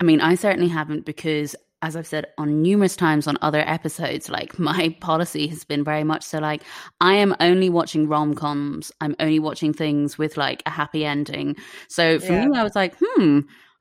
I 0.00 0.04
mean, 0.04 0.20
I 0.20 0.36
certainly 0.36 0.68
haven't 0.68 1.04
because 1.04 1.54
as 1.82 1.94
I've 1.94 2.06
said 2.06 2.26
on 2.38 2.62
numerous 2.62 2.96
times 2.96 3.26
on 3.26 3.36
other 3.42 3.60
episodes, 3.60 4.30
like 4.30 4.58
my 4.70 4.96
policy 5.00 5.48
has 5.48 5.64
been 5.64 5.84
very 5.84 6.04
much 6.04 6.22
so 6.22 6.38
like 6.38 6.62
I 7.00 7.14
am 7.14 7.34
only 7.40 7.68
watching 7.68 8.08
rom 8.08 8.34
coms. 8.34 8.92
I'm 9.00 9.16
only 9.18 9.40
watching 9.40 9.74
things 9.74 10.16
with 10.16 10.36
like 10.36 10.62
a 10.64 10.70
happy 10.70 11.04
ending. 11.04 11.56
So 11.88 12.20
for 12.20 12.32
yeah. 12.32 12.46
me, 12.46 12.56
I 12.56 12.62
was 12.62 12.76
like, 12.76 12.94
hmm, 13.02 13.40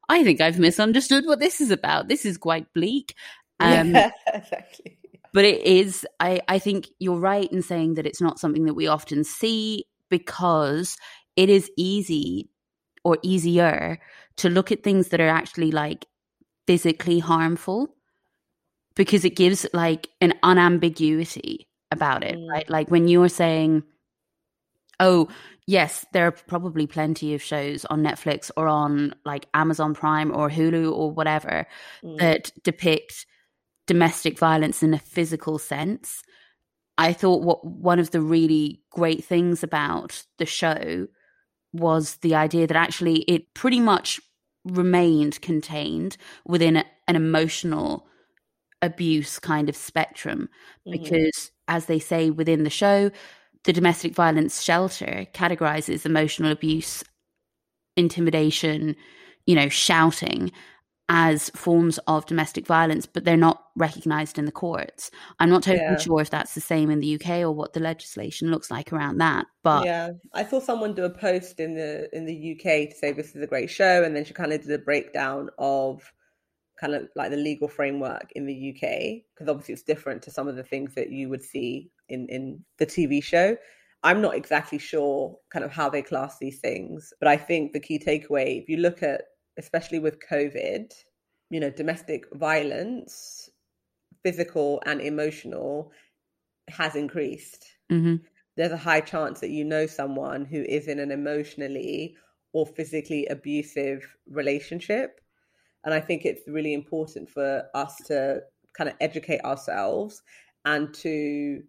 I 0.09 0.23
think 0.23 0.41
I've 0.41 0.59
misunderstood 0.59 1.25
what 1.25 1.39
this 1.39 1.61
is 1.61 1.71
about. 1.71 2.07
This 2.07 2.25
is 2.25 2.37
quite 2.37 2.73
bleak. 2.73 3.15
Um, 3.57 3.95
yeah, 3.95 4.11
exactly. 4.33 4.97
But 5.35 5.43
it 5.43 5.63
is, 5.63 6.07
I, 6.21 6.39
I 6.47 6.59
think 6.59 6.87
you're 6.97 7.19
right 7.19 7.51
in 7.51 7.61
saying 7.61 7.95
that 7.95 8.05
it's 8.05 8.21
not 8.21 8.39
something 8.39 8.63
that 8.67 8.73
we 8.73 8.87
often 8.87 9.25
see 9.25 9.83
because 10.09 10.95
it 11.35 11.49
is 11.49 11.69
easy 11.75 12.49
or 13.03 13.17
easier 13.21 13.99
to 14.37 14.49
look 14.49 14.71
at 14.71 14.81
things 14.81 15.09
that 15.09 15.19
are 15.19 15.27
actually 15.27 15.71
like 15.71 16.05
physically 16.67 17.19
harmful 17.19 17.89
because 18.95 19.25
it 19.25 19.35
gives 19.35 19.67
like 19.73 20.07
an 20.21 20.35
unambiguity 20.41 21.67
about 21.91 22.23
it, 22.23 22.35
mm. 22.37 22.49
right? 22.49 22.69
Like 22.69 22.89
when 22.89 23.09
you're 23.09 23.27
saying, 23.27 23.83
oh, 25.01 25.27
yes, 25.67 26.05
there 26.13 26.27
are 26.27 26.31
probably 26.31 26.87
plenty 26.87 27.33
of 27.33 27.43
shows 27.43 27.83
on 27.83 28.01
Netflix 28.01 28.51
or 28.55 28.69
on 28.69 29.13
like 29.25 29.47
Amazon 29.53 29.95
Prime 29.95 30.33
or 30.33 30.49
Hulu 30.49 30.93
or 30.93 31.11
whatever 31.11 31.67
mm. 32.01 32.17
that 32.19 32.53
depict 32.63 33.25
domestic 33.87 34.37
violence 34.39 34.81
in 34.83 34.93
a 34.93 34.99
physical 34.99 35.57
sense. 35.57 36.23
I 36.97 37.13
thought 37.13 37.43
what 37.43 37.65
one 37.65 37.99
of 37.99 38.11
the 38.11 38.21
really 38.21 38.81
great 38.91 39.23
things 39.23 39.63
about 39.63 40.23
the 40.37 40.45
show 40.45 41.07
was 41.73 42.17
the 42.17 42.35
idea 42.35 42.67
that 42.67 42.77
actually 42.77 43.19
it 43.23 43.53
pretty 43.53 43.81
much 43.81 44.21
remained 44.63 45.41
contained 45.41 46.17
within 46.45 46.77
a, 46.77 46.85
an 47.07 47.15
emotional 47.15 48.07
abuse 48.81 49.39
kind 49.39 49.67
of 49.69 49.75
spectrum 49.75 50.49
mm. 50.87 50.91
because 50.91 51.51
as 51.67 51.85
they 51.85 51.99
say 51.99 52.29
within 52.29 52.63
the 52.63 52.69
show 52.69 53.11
the 53.65 53.73
domestic 53.73 54.13
violence 54.13 54.61
shelter 54.61 55.25
categorizes 55.33 56.05
emotional 56.05 56.51
abuse, 56.51 57.03
intimidation, 57.97 58.95
you 59.45 59.55
know, 59.55 59.69
shouting 59.69 60.51
as 61.07 61.51
forms 61.51 61.99
of 62.07 62.25
domestic 62.25 62.65
violence, 62.65 63.05
but 63.05 63.25
they're 63.25 63.37
not 63.37 63.63
recognized 63.75 64.39
in 64.39 64.45
the 64.45 64.51
courts. 64.51 65.11
I'm 65.39 65.49
not 65.49 65.63
totally 65.63 65.83
yeah. 65.83 65.97
sure 65.97 66.21
if 66.21 66.31
that's 66.31 66.55
the 66.55 66.61
same 66.61 66.89
in 66.89 66.99
the 66.99 67.15
UK 67.15 67.41
or 67.41 67.51
what 67.51 67.73
the 67.73 67.79
legislation 67.79 68.49
looks 68.49 68.71
like 68.71 68.91
around 68.91 69.19
that. 69.19 69.45
But 69.63 69.85
yeah, 69.85 70.11
I 70.33 70.43
saw 70.45 70.59
someone 70.59 70.95
do 70.95 71.05
a 71.05 71.09
post 71.09 71.59
in 71.59 71.75
the 71.75 72.09
in 72.15 72.25
the 72.25 72.53
UK 72.53 72.89
to 72.89 72.95
say 72.95 73.11
this 73.11 73.35
is 73.35 73.43
a 73.43 73.47
great 73.47 73.69
show, 73.69 74.03
and 74.03 74.15
then 74.15 74.25
she 74.25 74.33
kind 74.33 74.51
of 74.51 74.61
did 74.61 74.71
a 74.71 74.79
breakdown 74.79 75.49
of 75.59 76.11
kind 76.79 76.95
of 76.95 77.07
like 77.15 77.31
the 77.31 77.37
legal 77.37 77.67
framework 77.67 78.31
in 78.35 78.45
the 78.45 78.71
UK 78.71 79.23
because 79.33 79.47
obviously 79.47 79.73
it's 79.73 79.83
different 79.83 80.21
to 80.23 80.31
some 80.31 80.47
of 80.47 80.55
the 80.55 80.63
things 80.63 80.93
that 80.95 81.09
you 81.09 81.29
would 81.29 81.43
see 81.43 81.91
in 82.09 82.27
in 82.29 82.63
the 82.79 82.85
TV 82.85 83.23
show. 83.23 83.55
I'm 84.01 84.21
not 84.21 84.35
exactly 84.35 84.77
sure 84.79 85.37
kind 85.51 85.65
of 85.65 85.71
how 85.71 85.89
they 85.89 86.01
class 86.01 86.37
these 86.39 86.59
things, 86.59 87.13
but 87.19 87.27
I 87.27 87.37
think 87.37 87.73
the 87.73 87.79
key 87.79 87.99
takeaway, 87.99 88.61
if 88.61 88.69
you 88.69 88.77
look 88.77 89.01
at 89.01 89.21
especially 89.57 89.99
with 89.99 90.19
COVID, 90.19 90.91
you 91.49 91.59
know, 91.59 91.69
domestic 91.69 92.25
violence, 92.33 93.49
physical 94.23 94.81
and 94.85 95.01
emotional, 95.01 95.91
has 96.67 96.95
increased. 96.95 97.65
Mm-hmm. 97.91 98.15
There's 98.57 98.71
a 98.71 98.77
high 98.77 99.01
chance 99.01 99.41
that 99.41 99.49
you 99.49 99.63
know 99.65 99.85
someone 99.85 100.45
who 100.45 100.61
is 100.63 100.87
in 100.87 100.99
an 100.99 101.11
emotionally 101.11 102.15
or 102.53 102.65
physically 102.65 103.25
abusive 103.27 104.15
relationship. 104.29 105.19
And 105.83 105.93
I 105.93 105.99
think 105.99 106.25
it's 106.25 106.47
really 106.47 106.73
important 106.73 107.29
for 107.29 107.63
us 107.73 107.97
to 108.07 108.41
kind 108.75 108.89
of 108.89 108.95
educate 109.01 109.41
ourselves 109.41 110.21
and 110.63 110.93
to 110.95 111.61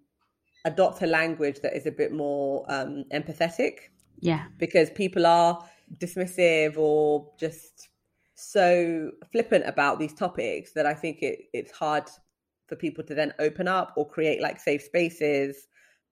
adopt 0.65 1.03
a 1.03 1.07
language 1.07 1.61
that 1.61 1.77
is 1.77 1.87
a 1.87 1.91
bit 1.91 2.13
more 2.13 2.65
um, 2.69 3.05
empathetic. 3.13 3.91
Yeah. 4.21 4.45
Because 4.59 4.91
people 4.91 5.27
are 5.27 5.63
dismissive 5.99 6.77
or 6.77 7.31
just 7.39 7.89
so 8.35 9.11
flippant 9.33 9.65
about 9.67 9.99
these 9.99 10.15
topics 10.15 10.73
that 10.73 10.87
I 10.87 10.95
think 10.95 11.23
it, 11.23 11.41
it's 11.53 11.73
hard 11.73 12.05
for 12.67 12.77
people 12.77 13.05
to 13.05 13.15
then 13.15 13.33
open 13.39 13.69
up 13.69 13.95
or 13.97 14.09
create 14.09 14.41
like 14.43 14.61
safe 14.61 14.83
spaces. 14.83 15.69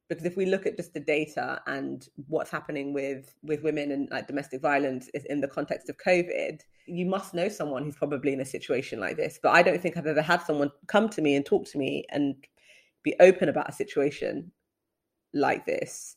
Because 0.08 0.24
if 0.24 0.36
we 0.36 0.46
look 0.46 0.66
at 0.66 0.76
just 0.76 0.94
the 0.94 1.00
data 1.00 1.60
and 1.66 2.06
what's 2.28 2.50
happening 2.50 2.92
with 2.92 3.34
with 3.42 3.62
women 3.62 3.90
and 3.90 4.08
like 4.10 4.26
domestic 4.26 4.60
violence 4.60 5.08
is 5.14 5.24
in 5.24 5.40
the 5.40 5.48
context 5.48 5.88
of 5.88 5.96
covid 5.96 6.60
you 6.86 7.06
must 7.06 7.32
know 7.32 7.48
someone 7.48 7.82
who's 7.82 7.96
probably 7.96 8.34
in 8.34 8.42
a 8.42 8.44
situation 8.44 9.00
like 9.00 9.16
this. 9.16 9.40
But 9.42 9.54
i 9.54 9.62
don't 9.62 9.80
think 9.80 9.96
i've 9.96 10.06
ever 10.06 10.20
had 10.20 10.42
someone 10.42 10.70
come 10.88 11.08
to 11.08 11.22
me 11.22 11.36
and 11.36 11.44
talk 11.44 11.64
to 11.70 11.78
me 11.78 12.04
and 12.10 12.34
be 13.02 13.14
open 13.18 13.48
about 13.48 13.70
a 13.70 13.72
situation 13.72 14.52
like 15.32 15.64
this 15.64 16.16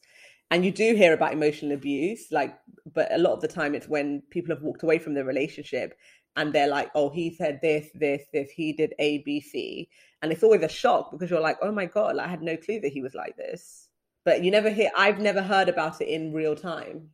and 0.50 0.64
you 0.64 0.72
do 0.72 0.96
hear 0.96 1.14
about 1.14 1.34
emotional 1.34 1.74
abuse 1.74 2.28
like 2.32 2.58
but 2.94 3.12
a 3.14 3.18
lot 3.18 3.34
of 3.34 3.42
the 3.42 3.48
time 3.48 3.76
it's 3.76 3.88
when 3.88 4.22
people 4.30 4.54
have 4.54 4.64
walked 4.64 4.84
away 4.84 5.00
from 5.00 5.14
the 5.14 5.24
relationship 5.24 5.98
and 6.36 6.54
they're 6.54 6.70
like 6.70 6.90
oh 6.96 7.10
he 7.10 7.34
said 7.34 7.60
this 7.62 7.88
this 7.96 8.24
this 8.34 8.50
he 8.50 8.74
did 8.74 8.94
a 9.00 9.20
b 9.20 9.42
c 9.42 9.90
and 10.22 10.32
it's 10.32 10.44
always 10.44 10.64
a 10.64 10.70
shock 10.70 11.12
because 11.12 11.30
you're 11.30 11.40
like, 11.40 11.58
oh 11.62 11.72
my 11.72 11.86
God, 11.86 12.16
like, 12.16 12.28
I 12.28 12.30
had 12.30 12.42
no 12.42 12.58
clue 12.58 12.80
that 12.82 12.92
he 12.92 13.02
was 13.02 13.14
like 13.14 13.38
this. 13.38 13.88
But 14.26 14.44
you 14.44 14.52
never 14.52 14.70
hear, 14.70 14.90
I've 14.98 15.20
never 15.20 15.42
heard 15.42 15.70
about 15.70 16.02
it 16.02 16.08
in 16.08 16.34
real 16.34 16.56
time. 16.56 17.10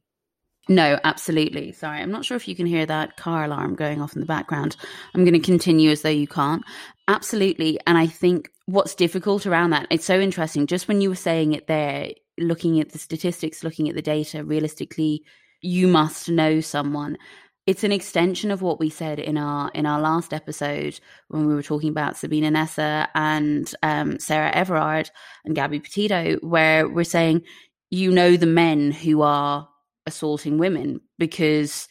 No, 0.70 0.98
absolutely. 1.04 1.74
Sorry, 1.74 2.00
I'm 2.00 2.12
not 2.12 2.24
sure 2.24 2.38
if 2.38 2.48
you 2.48 2.56
can 2.56 2.66
hear 2.66 2.86
that 2.86 3.18
car 3.18 3.44
alarm 3.44 3.76
going 3.76 4.02
off 4.02 4.14
in 4.14 4.22
the 4.22 4.26
background. 4.26 4.78
I'm 5.14 5.26
going 5.26 5.34
to 5.34 5.40
continue 5.40 5.92
as 5.92 6.02
though 6.02 6.10
you 6.10 6.28
can't. 6.28 6.64
Absolutely. 7.10 7.78
And 7.86 7.98
I 7.98 8.08
think 8.08 8.50
what's 8.66 8.96
difficult 8.96 9.46
around 9.46 9.72
that, 9.72 9.88
it's 9.92 10.06
so 10.06 10.20
interesting. 10.20 10.66
Just 10.66 10.88
when 10.88 11.02
you 11.02 11.10
were 11.10 11.16
saying 11.16 11.52
it 11.54 11.68
there, 11.68 12.12
looking 12.40 12.80
at 12.80 12.92
the 12.92 13.00
statistics, 13.00 13.64
looking 13.64 13.90
at 13.90 13.96
the 13.96 14.02
data, 14.02 14.44
realistically, 14.44 15.24
you 15.62 15.88
must 15.88 16.30
know 16.30 16.60
someone 16.60 17.18
it's 17.66 17.84
an 17.84 17.92
extension 17.92 18.52
of 18.52 18.62
what 18.62 18.80
we 18.80 18.90
said 18.90 19.20
in 19.20 19.38
our 19.38 19.70
in 19.74 19.86
our 19.86 20.00
last 20.00 20.34
episode 20.34 21.00
when 21.30 21.48
we 21.48 21.56
were 21.56 21.64
talking 21.64 21.90
about 21.90 22.18
Sabina 22.18 22.52
Nessa 22.52 23.08
and 23.16 23.74
um, 23.82 24.20
Sarah 24.20 24.52
Everard 24.52 25.10
and 25.46 25.56
Gabby 25.56 25.80
Petito, 25.80 26.36
where 26.42 26.88
we're 26.90 27.06
saying 27.06 27.44
you 27.90 28.12
know 28.12 28.36
the 28.36 28.46
men 28.46 28.92
who 28.92 29.22
are 29.22 29.70
assaulting 30.06 30.58
women 30.58 31.00
because 31.18 31.88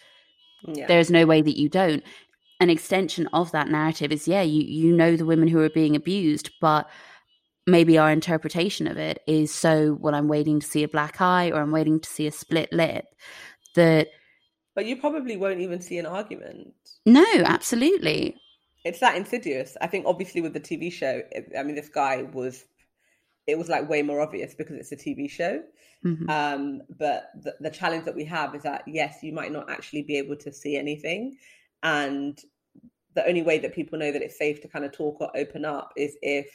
yeah. 0.67 0.87
there's 0.87 1.11
no 1.11 1.25
way 1.25 1.41
that 1.41 1.59
you 1.59 1.69
don't. 1.69 2.03
An 2.61 2.69
extension 2.69 3.27
of 3.33 3.51
that 3.53 3.69
narrative 3.69 4.13
is 4.13 4.29
yeah, 4.29 4.43
you 4.43 4.63
you 4.63 4.95
know 4.95 5.17
the 5.17 5.27
women 5.27 5.49
who 5.49 5.61
are 5.61 5.71
being 5.71 5.97
abused, 5.97 6.51
but 6.61 6.89
maybe 7.67 7.99
our 7.99 8.11
interpretation 8.11 8.87
of 8.87 8.97
it 8.97 9.23
is 9.27 9.55
so 9.55 9.97
well 10.01 10.15
I'm 10.15 10.29
waiting 10.29 10.61
to 10.61 10.67
see 10.67 10.83
a 10.83 10.89
black 10.89 11.21
eye 11.21 11.51
or 11.51 11.61
I'm 11.61 11.73
waiting 11.73 12.01
to 12.01 12.09
see 12.09 12.27
a 12.27 12.33
split 12.33 12.73
lip 12.73 13.07
that 13.77 14.09
but 14.75 14.87
you 14.87 14.97
probably 14.97 15.37
won't 15.37 15.61
even 15.61 15.81
see 15.81 15.99
an 15.99 16.07
argument. 16.07 16.75
No, 17.05 17.27
absolutely. 17.45 18.37
It's 18.85 19.01
that 19.01 19.17
insidious. 19.17 19.77
I 19.81 19.87
think 19.87 20.07
obviously 20.07 20.41
with 20.41 20.55
the 20.55 20.61
TV 20.61 20.91
show, 20.91 21.23
I 21.57 21.63
mean, 21.63 21.75
this 21.75 21.89
guy 21.89 22.23
was, 22.23 22.65
it 23.47 23.59
was 23.59 23.69
like 23.69 23.89
way 23.89 24.03
more 24.03 24.21
obvious 24.21 24.55
because 24.55 24.77
it's 24.77 24.93
a 24.93 24.97
TV 24.97 25.29
show. 25.29 25.63
Mm-hmm. 26.05 26.31
Um, 26.31 26.83
but 26.99 27.31
the, 27.43 27.55
the 27.61 27.71
challenge 27.71 28.07
that 28.07 28.17
we 28.17 28.25
have 28.25 28.55
is 28.55 28.63
that 28.63 28.83
yes, 28.87 29.19
you 29.23 29.33
might 29.33 29.53
not 29.53 29.71
actually 29.71 30.03
be 30.03 30.17
able 30.17 30.37
to 30.37 30.53
see 30.53 30.77
anything, 30.77 31.37
and 31.85 32.41
the 33.15 33.25
only 33.27 33.43
way 33.43 33.59
that 33.61 33.75
people 33.75 33.99
know 34.01 34.11
that 34.11 34.23
it's 34.23 34.37
safe 34.37 34.61
to 34.63 34.69
kind 34.69 34.85
of 34.85 34.91
talk 34.91 35.21
or 35.21 35.31
open 35.37 35.65
up 35.65 35.93
is 35.97 36.17
if 36.23 36.51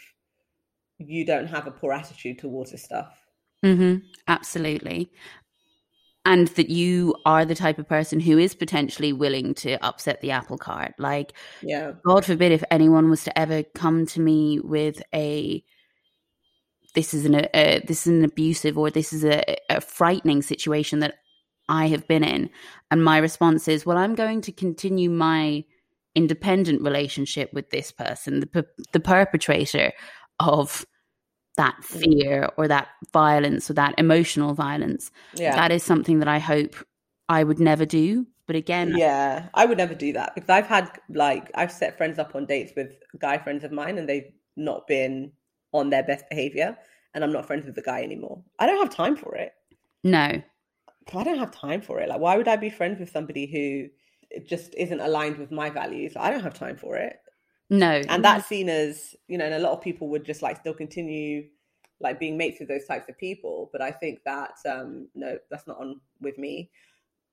you 0.99 1.25
don't 1.25 1.47
have 1.47 1.67
a 1.67 1.71
poor 1.71 1.93
attitude 1.93 2.39
towards 2.39 2.71
this 2.71 2.83
stuff. 2.83 3.17
Mm-hmm. 3.63 4.05
Absolutely. 4.27 5.09
and 6.27 6.49
that 6.49 6.69
you 6.69 7.15
are 7.25 7.45
the 7.45 7.55
type 7.55 7.79
of 7.79 7.87
person 7.87 8.19
who 8.19 8.37
is 8.37 8.53
potentially 8.53 9.13
willing 9.13 9.53
to 9.55 9.83
upset 9.83 10.21
the 10.21 10.29
apple 10.29 10.57
cart 10.57 10.93
like 10.99 11.33
yeah 11.63 11.93
god 12.05 12.25
forbid 12.25 12.51
if 12.51 12.63
anyone 12.69 13.09
was 13.09 13.23
to 13.23 13.39
ever 13.39 13.63
come 13.63 14.05
to 14.05 14.19
me 14.19 14.59
with 14.59 15.01
a 15.15 15.63
this 16.93 17.13
is 17.13 17.25
an 17.25 17.47
a, 17.53 17.81
this 17.87 18.05
is 18.05 18.13
an 18.13 18.23
abusive 18.23 18.77
or 18.77 18.91
this 18.91 19.13
is 19.13 19.23
a, 19.23 19.55
a 19.69 19.81
frightening 19.81 20.41
situation 20.41 20.99
that 20.99 21.15
i 21.69 21.87
have 21.87 22.07
been 22.07 22.23
in 22.23 22.49
and 22.91 23.03
my 23.03 23.17
response 23.17 23.67
is 23.67 23.85
well 23.85 23.97
i'm 23.97 24.13
going 24.13 24.41
to 24.41 24.51
continue 24.51 25.09
my 25.09 25.63
independent 26.15 26.81
relationship 26.81 27.53
with 27.53 27.69
this 27.69 27.91
person 27.91 28.41
the, 28.41 28.65
the 28.91 28.99
perpetrator 28.99 29.91
of 30.39 30.85
that 31.57 31.75
mm. 31.81 31.83
fear 31.83 32.49
or 32.57 32.67
that 32.67 32.87
violence 33.11 33.69
or 33.69 33.73
that 33.73 33.95
emotional 33.97 34.53
violence. 34.53 35.11
Yeah. 35.33 35.55
That 35.55 35.71
is 35.71 35.83
something 35.83 36.19
that 36.19 36.27
I 36.27 36.39
hope 36.39 36.75
I 37.27 37.43
would 37.43 37.59
never 37.59 37.85
do. 37.85 38.25
But 38.45 38.55
again, 38.55 38.95
yeah, 38.95 39.49
I 39.53 39.65
would 39.65 39.77
never 39.77 39.93
do 39.93 40.13
that 40.13 40.33
because 40.33 40.49
I've 40.49 40.67
had 40.67 40.89
like 41.09 41.51
I've 41.53 41.71
set 41.71 41.97
friends 41.97 42.17
up 42.17 42.33
on 42.33 42.45
dates 42.45 42.71
with 42.77 42.93
guy 43.19 43.37
friends 43.37 43.65
of 43.65 43.73
mine 43.73 43.97
and 43.97 44.07
they've 44.07 44.31
not 44.55 44.87
been 44.87 45.33
on 45.73 45.89
their 45.89 46.03
best 46.03 46.29
behavior 46.29 46.77
and 47.13 47.25
I'm 47.25 47.33
not 47.33 47.45
friends 47.45 47.65
with 47.65 47.75
the 47.75 47.81
guy 47.81 48.03
anymore. 48.03 48.41
I 48.57 48.65
don't 48.65 48.79
have 48.79 48.95
time 48.95 49.17
for 49.17 49.35
it. 49.35 49.51
No. 50.05 50.41
I 51.13 51.23
don't 51.23 51.39
have 51.39 51.51
time 51.51 51.81
for 51.81 51.99
it. 51.99 52.07
Like 52.07 52.21
why 52.21 52.37
would 52.37 52.47
I 52.47 52.55
be 52.55 52.69
friends 52.69 53.01
with 53.01 53.09
somebody 53.09 53.47
who 53.47 54.39
just 54.45 54.73
isn't 54.75 55.01
aligned 55.01 55.37
with 55.37 55.51
my 55.51 55.69
values? 55.69 56.13
I 56.15 56.29
don't 56.29 56.43
have 56.43 56.53
time 56.53 56.77
for 56.77 56.95
it. 56.95 57.17
No. 57.69 58.01
And 58.07 58.23
that's 58.23 58.47
seen 58.47 58.69
as, 58.69 59.15
you 59.27 59.37
know, 59.37 59.45
and 59.45 59.53
a 59.53 59.59
lot 59.59 59.73
of 59.73 59.81
people 59.81 60.09
would 60.09 60.25
just 60.25 60.41
like 60.41 60.57
still 60.57 60.73
continue 60.73 61.47
like 61.99 62.19
being 62.19 62.37
mates 62.37 62.59
with 62.59 62.69
those 62.69 62.85
types 62.85 63.09
of 63.09 63.17
people. 63.17 63.69
But 63.71 63.81
I 63.81 63.91
think 63.91 64.19
that 64.25 64.55
um 64.69 65.07
no, 65.15 65.37
that's 65.49 65.67
not 65.67 65.79
on 65.79 65.99
with 66.21 66.37
me. 66.37 66.71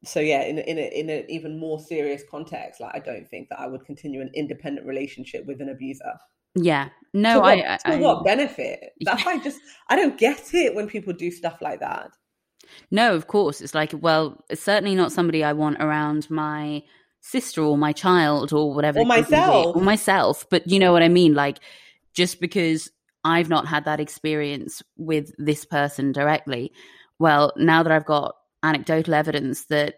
So 0.04 0.20
yeah, 0.20 0.42
in 0.42 0.58
in 0.58 0.78
a, 0.78 1.00
in 1.00 1.10
an 1.10 1.24
even 1.28 1.58
more 1.58 1.78
serious 1.78 2.22
context, 2.28 2.80
like 2.80 2.94
I 2.94 2.98
don't 2.98 3.28
think 3.28 3.48
that 3.50 3.60
I 3.60 3.66
would 3.66 3.84
continue 3.84 4.20
an 4.20 4.30
independent 4.34 4.86
relationship 4.86 5.46
with 5.46 5.60
an 5.60 5.68
abuser. 5.68 6.18
Yeah. 6.54 6.88
No, 7.12 7.34
to 7.34 7.40
what, 7.40 7.58
I, 7.58 7.78
I, 7.84 7.96
what 7.96 8.24
benefit? 8.24 8.92
That's 9.00 9.24
yeah. 9.24 9.40
just 9.42 9.60
I 9.88 9.96
don't 9.96 10.18
get 10.18 10.54
it 10.54 10.74
when 10.74 10.88
people 10.88 11.12
do 11.12 11.30
stuff 11.30 11.58
like 11.60 11.80
that. 11.80 12.10
No, 12.90 13.14
of 13.14 13.26
course. 13.26 13.60
It's 13.60 13.74
like, 13.74 13.92
well, 13.94 14.42
it's 14.48 14.62
certainly 14.62 14.94
not 14.94 15.12
somebody 15.12 15.44
I 15.44 15.52
want 15.52 15.76
around 15.80 16.30
my 16.30 16.82
sister 17.26 17.62
or 17.62 17.78
my 17.78 17.92
child 17.92 18.52
or 18.52 18.74
whatever 18.74 19.00
or 19.00 19.06
myself. 19.06 19.76
Or 19.76 19.82
myself. 19.82 20.46
But 20.50 20.66
you 20.68 20.78
know 20.78 20.92
what 20.92 21.02
i 21.02 21.08
mean? 21.08 21.34
Like 21.34 21.58
just 22.14 22.40
because 22.40 22.90
i've 23.24 23.48
not 23.48 23.66
had 23.66 23.84
that 23.84 24.00
experience 24.00 24.82
with 24.96 25.32
this 25.36 25.64
person 25.64 26.12
directly 26.12 26.72
well 27.18 27.52
now 27.56 27.82
that 27.82 27.92
i've 27.92 28.06
got 28.06 28.36
anecdotal 28.62 29.14
evidence 29.14 29.66
that 29.66 29.96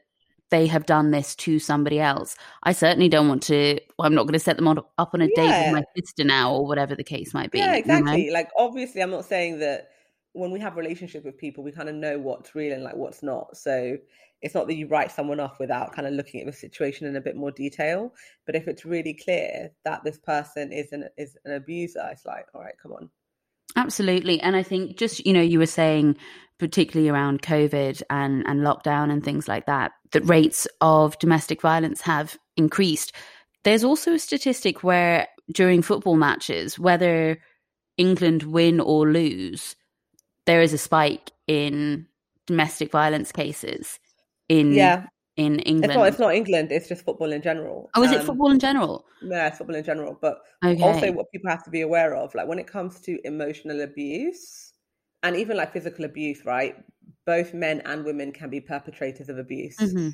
they 0.50 0.66
have 0.66 0.86
done 0.86 1.10
this 1.10 1.34
to 1.36 1.58
somebody 1.58 2.00
else 2.00 2.36
i 2.62 2.72
certainly 2.72 3.08
don't 3.08 3.28
want 3.28 3.42
to 3.42 3.78
well, 3.98 4.06
i'm 4.06 4.14
not 4.14 4.24
going 4.24 4.32
to 4.32 4.38
set 4.38 4.56
them 4.56 4.66
on, 4.66 4.78
up 4.98 5.10
on 5.12 5.20
a 5.20 5.28
yeah. 5.36 5.42
date 5.42 5.66
with 5.66 5.80
my 5.80 6.00
sister 6.00 6.24
now 6.24 6.52
or 6.52 6.66
whatever 6.66 6.94
the 6.94 7.04
case 7.04 7.32
might 7.34 7.50
be 7.50 7.58
yeah 7.58 7.76
exactly 7.76 8.22
you 8.22 8.26
know? 8.28 8.34
like 8.34 8.48
obviously 8.58 9.02
i'm 9.02 9.10
not 9.10 9.24
saying 9.24 9.58
that 9.58 9.90
when 10.36 10.50
we 10.50 10.60
have 10.60 10.76
relationships 10.76 11.24
with 11.24 11.38
people 11.38 11.64
we 11.64 11.72
kind 11.72 11.88
of 11.88 11.94
know 11.94 12.18
what's 12.18 12.54
real 12.54 12.72
and 12.72 12.84
like 12.84 12.96
what's 12.96 13.22
not 13.22 13.56
so 13.56 13.96
it's 14.42 14.54
not 14.54 14.66
that 14.66 14.76
you 14.76 14.86
write 14.86 15.10
someone 15.10 15.40
off 15.40 15.58
without 15.58 15.92
kind 15.92 16.06
of 16.06 16.14
looking 16.14 16.40
at 16.40 16.46
the 16.46 16.52
situation 16.52 17.06
in 17.06 17.16
a 17.16 17.20
bit 17.20 17.36
more 17.36 17.50
detail. 17.50 18.12
But 18.44 18.54
if 18.54 18.68
it's 18.68 18.84
really 18.84 19.14
clear 19.14 19.70
that 19.84 20.04
this 20.04 20.18
person 20.18 20.72
is 20.72 20.92
an 20.92 21.08
is 21.16 21.36
an 21.44 21.52
abuser, 21.52 22.06
it's 22.12 22.26
like, 22.26 22.46
all 22.54 22.60
right, 22.60 22.74
come 22.80 22.92
on. 22.92 23.10
Absolutely. 23.76 24.40
And 24.40 24.56
I 24.56 24.62
think 24.62 24.96
just, 24.96 25.24
you 25.26 25.32
know, 25.32 25.42
you 25.42 25.58
were 25.58 25.66
saying 25.66 26.16
particularly 26.58 27.10
around 27.10 27.42
COVID 27.42 28.02
and, 28.08 28.46
and 28.46 28.60
lockdown 28.60 29.12
and 29.12 29.22
things 29.22 29.46
like 29.46 29.66
that, 29.66 29.92
that 30.12 30.26
rates 30.26 30.66
of 30.80 31.18
domestic 31.18 31.60
violence 31.60 32.00
have 32.00 32.38
increased. 32.56 33.12
There's 33.64 33.84
also 33.84 34.14
a 34.14 34.18
statistic 34.18 34.82
where 34.82 35.28
during 35.52 35.82
football 35.82 36.16
matches, 36.16 36.78
whether 36.78 37.38
England 37.98 38.44
win 38.44 38.80
or 38.80 39.10
lose, 39.10 39.76
there 40.46 40.62
is 40.62 40.72
a 40.72 40.78
spike 40.78 41.32
in 41.46 42.06
domestic 42.46 42.90
violence 42.90 43.32
cases 43.32 43.98
in 44.48 44.72
yeah 44.72 45.06
in 45.36 45.58
England. 45.60 45.92
It's 45.92 45.94
not, 45.94 46.08
it's 46.08 46.18
not 46.18 46.34
England. 46.34 46.72
It's 46.72 46.88
just 46.88 47.04
football 47.04 47.32
in 47.32 47.42
general. 47.42 47.90
Oh, 47.94 48.02
is 48.02 48.10
um, 48.10 48.16
it 48.16 48.24
football 48.24 48.50
in 48.50 48.58
general? 48.58 49.04
Yeah, 49.22 49.48
it's 49.48 49.58
football 49.58 49.76
in 49.76 49.84
general. 49.84 50.18
But 50.20 50.40
okay. 50.64 50.82
also, 50.82 51.12
what 51.12 51.30
people 51.30 51.50
have 51.50 51.62
to 51.64 51.70
be 51.70 51.82
aware 51.82 52.16
of, 52.16 52.34
like 52.34 52.48
when 52.48 52.58
it 52.58 52.66
comes 52.66 53.00
to 53.02 53.18
emotional 53.26 53.82
abuse 53.82 54.72
and 55.22 55.36
even 55.36 55.56
like 55.56 55.72
physical 55.72 56.04
abuse, 56.04 56.44
right? 56.44 56.76
Both 57.26 57.52
men 57.52 57.82
and 57.84 58.04
women 58.04 58.32
can 58.32 58.48
be 58.48 58.60
perpetrators 58.60 59.28
of 59.28 59.38
abuse. 59.38 59.76
Mm-hmm. 59.76 60.10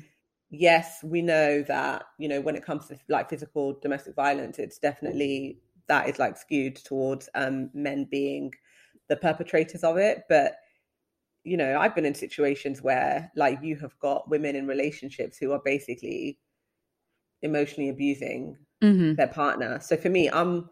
Yes, 0.49 0.99
we 1.03 1.21
know 1.21 1.63
that 1.63 2.03
you 2.19 2.27
know 2.27 2.41
when 2.41 2.55
it 2.55 2.65
comes 2.65 2.87
to 2.87 2.97
like 3.07 3.29
physical 3.29 3.79
domestic 3.81 4.15
violence, 4.15 4.59
it's 4.59 4.77
definitely 4.77 5.59
that 5.87 6.09
is 6.09 6.19
like 6.19 6.37
skewed 6.37 6.75
towards 6.75 7.29
um, 7.35 7.69
men 7.73 8.07
being 8.09 8.53
the 9.09 9.17
perpetrators 9.17 9.83
of 9.83 9.97
it, 9.97 10.23
but 10.29 10.55
you 11.43 11.57
know, 11.57 11.77
I've 11.77 11.95
been 11.95 12.05
in 12.05 12.15
situations 12.15 12.81
where 12.81 13.31
like 13.35 13.59
you 13.61 13.75
have 13.77 13.97
got 13.99 14.29
women 14.29 14.55
in 14.55 14.65
relationships 14.65 15.37
who 15.37 15.51
are 15.51 15.61
basically 15.63 16.39
emotionally 17.41 17.89
abusing 17.89 18.57
mm-hmm. 18.81 19.15
their 19.15 19.27
partner. 19.27 19.79
So 19.81 19.97
for 19.97 20.09
me, 20.09 20.29
I'm 20.29 20.69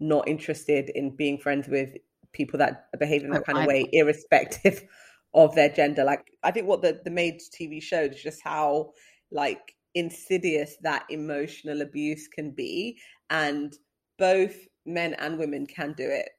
not 0.00 0.28
interested 0.28 0.90
in 0.90 1.16
being 1.16 1.38
friends 1.38 1.68
with 1.68 1.90
people 2.32 2.58
that 2.58 2.86
behave 2.98 3.22
in 3.22 3.30
that 3.30 3.42
oh, 3.42 3.44
kind 3.44 3.58
of 3.58 3.64
I... 3.64 3.68
way, 3.68 3.88
irrespective 3.92 4.82
of 5.34 5.54
their 5.54 5.68
gender. 5.68 6.04
Like 6.04 6.24
I 6.42 6.50
think 6.50 6.66
what 6.66 6.82
the 6.82 7.00
the 7.04 7.10
Maids 7.10 7.48
TV 7.48 7.82
showed 7.82 8.14
is 8.14 8.22
just 8.22 8.42
how 8.42 8.90
like 9.30 9.74
insidious 9.94 10.76
that 10.82 11.04
emotional 11.10 11.82
abuse 11.82 12.28
can 12.28 12.50
be, 12.50 12.98
and 13.30 13.74
both 14.18 14.56
men 14.84 15.14
and 15.14 15.38
women 15.38 15.66
can 15.66 15.94
do 15.96 16.08
it. 16.08 16.30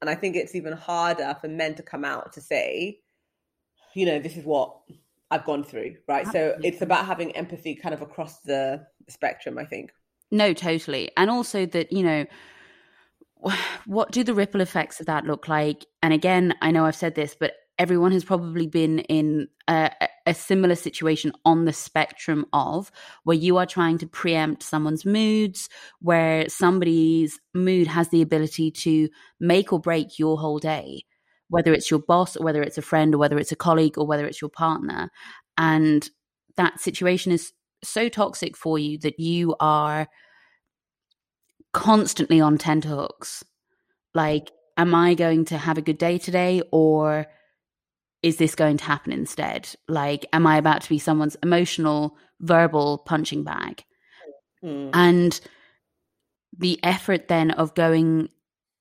And 0.00 0.08
I 0.08 0.14
think 0.14 0.36
it's 0.36 0.54
even 0.54 0.72
harder 0.72 1.36
for 1.40 1.48
men 1.48 1.74
to 1.74 1.82
come 1.82 2.04
out 2.04 2.32
to 2.34 2.40
say, 2.40 3.00
you 3.94 4.06
know, 4.06 4.18
this 4.18 4.36
is 4.36 4.44
what 4.44 4.76
I've 5.30 5.44
gone 5.44 5.64
through, 5.64 5.96
right? 6.06 6.26
Absolutely. 6.26 6.62
So 6.62 6.68
it's 6.68 6.82
about 6.82 7.06
having 7.06 7.34
empathy 7.36 7.74
kind 7.74 7.94
of 7.94 8.02
across 8.02 8.40
the 8.40 8.86
spectrum, 9.08 9.58
I 9.58 9.64
think. 9.64 9.90
No, 10.30 10.52
totally. 10.52 11.10
And 11.16 11.30
also 11.30 11.66
that, 11.66 11.92
you 11.92 12.02
know, 12.02 12.26
what 13.86 14.10
do 14.10 14.24
the 14.24 14.34
ripple 14.34 14.60
effects 14.60 15.00
of 15.00 15.06
that 15.06 15.24
look 15.24 15.48
like? 15.48 15.86
And 16.02 16.12
again, 16.12 16.54
I 16.60 16.70
know 16.70 16.86
I've 16.86 16.96
said 16.96 17.14
this, 17.14 17.36
but 17.38 17.54
everyone 17.78 18.12
has 18.12 18.24
probably 18.24 18.66
been 18.66 19.00
in 19.00 19.48
a, 19.68 19.90
a, 20.28 20.34
similar 20.34 20.74
situation 20.74 21.32
on 21.44 21.64
the 21.64 21.72
spectrum 21.72 22.46
of 22.52 22.90
where 23.24 23.36
you 23.36 23.56
are 23.56 23.66
trying 23.66 23.98
to 23.98 24.06
preempt 24.06 24.62
someone's 24.62 25.04
moods, 25.04 25.68
where 26.00 26.48
somebody's 26.48 27.38
mood 27.54 27.86
has 27.86 28.08
the 28.08 28.22
ability 28.22 28.70
to 28.70 29.08
make 29.40 29.72
or 29.72 29.80
break 29.80 30.18
your 30.18 30.38
whole 30.38 30.58
day 30.58 31.04
whether 31.48 31.72
it's 31.72 31.90
your 31.90 32.00
boss 32.00 32.36
or 32.36 32.44
whether 32.44 32.62
it's 32.62 32.78
a 32.78 32.82
friend 32.82 33.14
or 33.14 33.18
whether 33.18 33.38
it's 33.38 33.52
a 33.52 33.56
colleague 33.56 33.98
or 33.98 34.06
whether 34.06 34.26
it's 34.26 34.40
your 34.40 34.50
partner. 34.50 35.10
And 35.56 36.08
that 36.56 36.80
situation 36.80 37.32
is 37.32 37.52
so 37.82 38.08
toxic 38.08 38.56
for 38.56 38.78
you 38.78 38.98
that 38.98 39.18
you 39.18 39.56
are 39.60 40.08
constantly 41.72 42.40
on 42.40 42.58
tenterhooks. 42.58 43.44
Like, 44.14 44.50
am 44.76 44.94
I 44.94 45.14
going 45.14 45.46
to 45.46 45.58
have 45.58 45.78
a 45.78 45.82
good 45.82 45.98
day 45.98 46.18
today 46.18 46.62
or 46.70 47.26
is 48.28 48.36
this 48.36 48.54
going 48.54 48.76
to 48.76 48.84
happen 48.84 49.12
instead? 49.12 49.68
Like, 49.88 50.26
am 50.32 50.46
I 50.46 50.58
about 50.58 50.82
to 50.82 50.88
be 50.88 50.98
someone's 50.98 51.36
emotional, 51.42 52.16
verbal 52.40 52.98
punching 52.98 53.42
bag? 53.42 53.84
Mm. 54.62 54.90
And 54.92 55.40
the 56.56 56.78
effort 56.82 57.28
then 57.28 57.50
of 57.52 57.74
going 57.74 58.28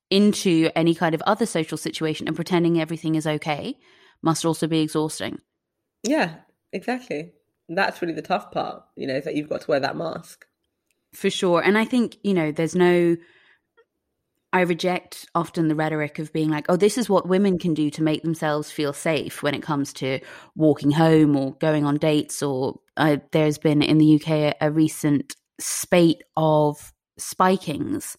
into 0.09 0.69
any 0.75 0.93
kind 0.93 1.15
of 1.15 1.21
other 1.25 1.45
social 1.45 1.77
situation 1.77 2.27
and 2.27 2.35
pretending 2.35 2.79
everything 2.79 3.15
is 3.15 3.27
okay 3.27 3.77
must 4.21 4.45
also 4.45 4.67
be 4.67 4.81
exhausting. 4.81 5.39
Yeah, 6.03 6.35
exactly. 6.71 7.33
That's 7.69 8.01
really 8.01 8.13
the 8.13 8.21
tough 8.21 8.51
part, 8.51 8.83
you 8.95 9.07
know, 9.07 9.15
is 9.15 9.25
that 9.25 9.35
you've 9.35 9.49
got 9.49 9.61
to 9.61 9.71
wear 9.71 9.79
that 9.79 9.97
mask. 9.97 10.45
For 11.13 11.29
sure. 11.29 11.61
And 11.61 11.77
I 11.77 11.85
think, 11.85 12.17
you 12.23 12.33
know, 12.33 12.51
there's 12.51 12.75
no 12.75 13.17
I 14.53 14.61
reject 14.61 15.27
often 15.35 15.67
the 15.67 15.75
rhetoric 15.75 16.19
of 16.19 16.31
being 16.31 16.49
like, 16.49 16.65
oh, 16.69 16.77
this 16.77 16.97
is 16.97 17.09
what 17.09 17.27
women 17.27 17.59
can 17.59 17.73
do 17.73 17.89
to 17.91 18.03
make 18.03 18.23
themselves 18.23 18.71
feel 18.71 18.93
safe 18.93 19.43
when 19.43 19.53
it 19.53 19.61
comes 19.61 19.91
to 19.93 20.19
walking 20.55 20.91
home 20.91 21.35
or 21.35 21.53
going 21.55 21.85
on 21.85 21.97
dates. 21.97 22.41
Or 22.41 22.79
uh, 22.95 23.17
there's 23.31 23.57
been 23.57 23.81
in 23.81 23.97
the 23.97 24.15
UK 24.15 24.29
a, 24.29 24.53
a 24.61 24.71
recent 24.71 25.35
spate 25.59 26.23
of 26.35 26.93
spikings 27.17 28.17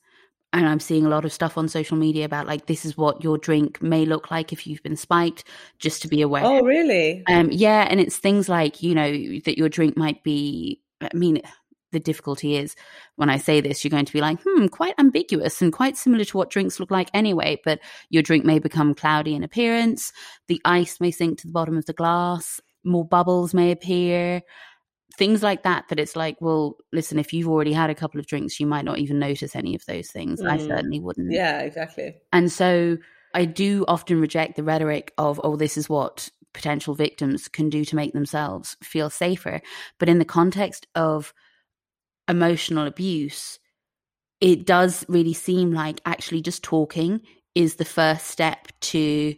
and 0.52 0.66
I'm 0.66 0.80
seeing 0.80 1.04
a 1.04 1.08
lot 1.08 1.24
of 1.24 1.32
stuff 1.32 1.58
on 1.58 1.68
social 1.68 1.96
media 1.96 2.24
about 2.24 2.46
like 2.46 2.66
this 2.66 2.84
is 2.84 2.96
what 2.96 3.22
your 3.22 3.38
drink 3.38 3.82
may 3.82 4.04
look 4.04 4.30
like 4.30 4.52
if 4.52 4.66
you've 4.66 4.82
been 4.82 4.96
spiked, 4.96 5.44
just 5.78 6.02
to 6.02 6.08
be 6.08 6.22
aware. 6.22 6.44
Oh, 6.44 6.62
really? 6.62 7.22
Um, 7.28 7.50
yeah, 7.52 7.86
and 7.88 8.00
it's 8.00 8.16
things 8.16 8.48
like 8.48 8.82
you 8.82 8.94
know 8.94 9.10
that 9.44 9.58
your 9.58 9.68
drink 9.68 9.96
might 9.96 10.22
be. 10.22 10.80
I 11.00 11.10
mean, 11.12 11.42
the 11.92 12.00
difficulty 12.00 12.56
is 12.56 12.76
when 13.16 13.30
I 13.30 13.38
say 13.38 13.60
this, 13.60 13.84
you're 13.84 13.90
going 13.90 14.04
to 14.04 14.12
be 14.12 14.20
like, 14.20 14.38
hmm, 14.44 14.66
quite 14.66 14.94
ambiguous 14.98 15.62
and 15.62 15.72
quite 15.72 15.96
similar 15.96 16.24
to 16.24 16.36
what 16.36 16.50
drinks 16.50 16.78
look 16.80 16.90
like 16.90 17.10
anyway. 17.14 17.60
But 17.64 17.80
your 18.10 18.22
drink 18.22 18.44
may 18.44 18.58
become 18.58 18.94
cloudy 18.94 19.34
in 19.34 19.44
appearance. 19.44 20.12
The 20.48 20.60
ice 20.64 21.00
may 21.00 21.10
sink 21.10 21.38
to 21.40 21.46
the 21.46 21.52
bottom 21.52 21.76
of 21.76 21.86
the 21.86 21.92
glass. 21.92 22.60
more 22.84 23.04
bubbles 23.04 23.54
may 23.54 23.70
appear 23.70 24.42
things 25.16 25.42
like 25.42 25.64
that 25.64 25.84
that 25.88 25.98
it's 25.98 26.14
like 26.14 26.36
well 26.40 26.76
listen 26.92 27.18
if 27.18 27.32
you've 27.32 27.48
already 27.48 27.72
had 27.72 27.90
a 27.90 27.94
couple 27.94 28.20
of 28.20 28.26
drinks 28.26 28.60
you 28.60 28.66
might 28.66 28.84
not 28.84 28.98
even 28.98 29.18
notice 29.18 29.56
any 29.56 29.74
of 29.74 29.84
those 29.86 30.10
things 30.10 30.40
mm. 30.40 30.48
i 30.48 30.56
certainly 30.56 31.00
wouldn't 31.00 31.32
yeah 31.32 31.60
exactly 31.60 32.14
and 32.32 32.52
so 32.52 32.96
i 33.34 33.44
do 33.44 33.84
often 33.88 34.20
reject 34.20 34.56
the 34.56 34.62
rhetoric 34.62 35.12
of 35.18 35.40
oh 35.42 35.56
this 35.56 35.76
is 35.76 35.88
what 35.88 36.30
potential 36.54 36.94
victims 36.94 37.48
can 37.48 37.68
do 37.68 37.84
to 37.84 37.96
make 37.96 38.12
themselves 38.12 38.76
feel 38.82 39.10
safer 39.10 39.60
but 39.98 40.08
in 40.08 40.18
the 40.18 40.24
context 40.24 40.86
of 40.94 41.34
emotional 42.28 42.86
abuse 42.86 43.58
it 44.40 44.66
does 44.66 45.04
really 45.08 45.32
seem 45.32 45.72
like 45.72 46.00
actually 46.04 46.40
just 46.40 46.62
talking 46.62 47.20
is 47.54 47.76
the 47.76 47.84
first 47.84 48.26
step 48.26 48.68
to 48.80 49.34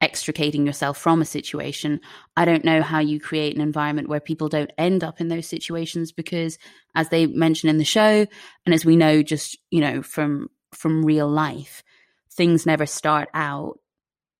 extricating 0.00 0.66
yourself 0.66 0.98
from 0.98 1.22
a 1.22 1.24
situation. 1.24 2.00
I 2.36 2.44
don't 2.44 2.64
know 2.64 2.82
how 2.82 2.98
you 2.98 3.18
create 3.18 3.54
an 3.54 3.62
environment 3.62 4.08
where 4.08 4.20
people 4.20 4.50
don't 4.50 4.70
end 4.76 5.02
up 5.02 5.20
in 5.20 5.28
those 5.28 5.46
situations 5.46 6.12
because 6.12 6.58
as 6.94 7.08
they 7.08 7.26
mention 7.26 7.70
in 7.70 7.78
the 7.78 7.84
show 7.84 8.26
and 8.66 8.74
as 8.74 8.84
we 8.84 8.96
know 8.96 9.22
just, 9.22 9.58
you 9.70 9.80
know, 9.80 10.02
from 10.02 10.48
from 10.72 11.04
real 11.04 11.28
life, 11.28 11.82
things 12.30 12.66
never 12.66 12.84
start 12.84 13.28
out 13.32 13.78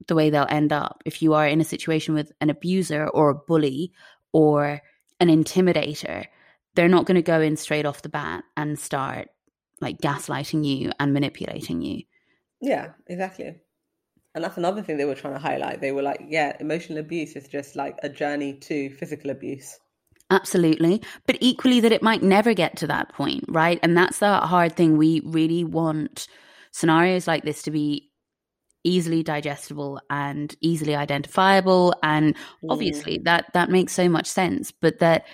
the 0.09 0.15
way 0.15 0.29
they'll 0.29 0.47
end 0.51 0.73
up. 0.73 1.03
If 1.07 1.23
you 1.23 1.33
are 1.33 1.47
in 1.47 1.61
a 1.61 1.65
situation 1.65 2.13
with 2.13 2.33
an 2.41 2.51
abuser 2.51 3.09
or 3.09 3.31
a 3.31 3.35
bully 3.35 3.93
or 4.33 4.83
an 5.21 5.29
intimidator, 5.29 6.27
they're 6.75 6.89
not 6.89 7.07
going 7.07 7.17
to 7.17 7.23
go 7.23 7.41
in 7.41 7.57
straight 7.57 7.87
off 7.87 8.03
the 8.03 8.09
bat 8.09 8.45
and 8.57 8.79
start 8.79 9.29
like 9.81 9.99
gaslighting 9.99 10.65
you 10.65 10.93
and 10.99 11.13
manipulating 11.13 11.83
you. 11.83 12.03
Yeah, 12.61 12.91
exactly. 13.07 13.57
And 14.35 14.43
that's 14.43 14.57
another 14.57 14.83
thing 14.83 14.97
they 14.97 15.05
were 15.05 15.15
trying 15.15 15.35
to 15.35 15.41
highlight. 15.41 15.81
They 15.81 15.93
were 15.93 16.03
like, 16.03 16.21
yeah, 16.27 16.57
emotional 16.59 16.99
abuse 16.99 17.37
is 17.37 17.47
just 17.47 17.77
like 17.77 17.97
a 18.03 18.09
journey 18.09 18.55
to 18.55 18.91
physical 18.91 19.31
abuse. 19.31 19.79
Absolutely. 20.31 21.03
But 21.27 21.37
equally, 21.41 21.81
that 21.81 21.93
it 21.93 22.03
might 22.03 22.23
never 22.23 22.55
get 22.55 22.77
to 22.79 22.87
that 22.89 23.11
point, 23.11 23.45
right? 23.49 23.79
And 23.83 23.97
that's 23.97 24.19
the 24.19 24.39
hard 24.39 24.75
thing. 24.75 24.97
We 24.97 25.21
really 25.25 25.63
want 25.63 26.27
scenarios 26.73 27.29
like 27.29 27.45
this 27.45 27.63
to 27.63 27.71
be 27.71 28.11
easily 28.83 29.23
digestible 29.23 30.01
and 30.11 30.55
easily 30.61 30.95
identifiable 30.95 31.95
and 32.03 32.35
mm. 32.35 32.39
obviously 32.69 33.19
mm. 33.19 33.25
that 33.25 33.47
that 33.55 33.71
makes 33.71 33.95
so 33.95 34.11
much 34.11 34.27
sense 34.27 34.71
but 34.71 34.99
that 34.99 35.25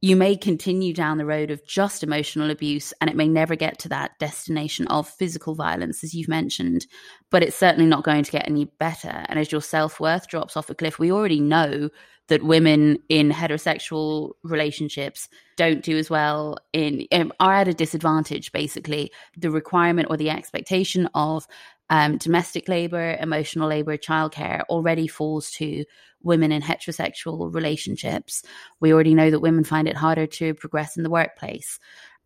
you 0.00 0.14
may 0.14 0.36
continue 0.36 0.94
down 0.94 1.18
the 1.18 1.26
road 1.26 1.50
of 1.50 1.66
just 1.66 2.04
emotional 2.04 2.50
abuse 2.50 2.92
and 3.00 3.10
it 3.10 3.16
may 3.16 3.26
never 3.26 3.56
get 3.56 3.78
to 3.80 3.88
that 3.88 4.16
destination 4.20 4.86
of 4.86 5.08
physical 5.08 5.56
violence, 5.56 6.04
as 6.04 6.14
you've 6.14 6.28
mentioned, 6.28 6.86
but 7.30 7.42
it's 7.42 7.56
certainly 7.56 7.88
not 7.88 8.04
going 8.04 8.22
to 8.22 8.30
get 8.30 8.46
any 8.46 8.66
better. 8.78 9.24
And 9.28 9.38
as 9.40 9.50
your 9.50 9.60
self 9.60 9.98
worth 9.98 10.28
drops 10.28 10.56
off 10.56 10.70
a 10.70 10.74
cliff, 10.74 11.00
we 11.00 11.10
already 11.10 11.40
know 11.40 11.90
that 12.28 12.44
women 12.44 12.98
in 13.08 13.30
heterosexual 13.30 14.32
relationships 14.44 15.28
don't 15.56 15.82
do 15.82 15.96
as 15.98 16.08
well 16.08 16.58
in 16.72 17.06
um, 17.10 17.32
are 17.40 17.54
at 17.54 17.68
a 17.68 17.74
disadvantage 17.74 18.52
basically 18.52 19.10
the 19.36 19.50
requirement 19.50 20.08
or 20.10 20.16
the 20.16 20.30
expectation 20.30 21.08
of 21.14 21.46
um, 21.90 22.18
domestic 22.18 22.68
labor 22.68 23.16
emotional 23.20 23.68
labor 23.68 23.96
childcare 23.96 24.62
already 24.68 25.08
falls 25.08 25.50
to 25.52 25.84
women 26.22 26.52
in 26.52 26.62
heterosexual 26.62 27.52
relationships. 27.54 28.42
We 28.80 28.92
already 28.92 29.14
know 29.14 29.30
that 29.30 29.40
women 29.40 29.64
find 29.64 29.88
it 29.88 29.96
harder 29.96 30.26
to 30.26 30.54
progress 30.54 30.96
in 30.96 31.02
the 31.02 31.10
workplace. 31.10 31.78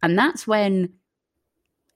And 0.03 0.19
that's 0.19 0.47
when 0.47 0.95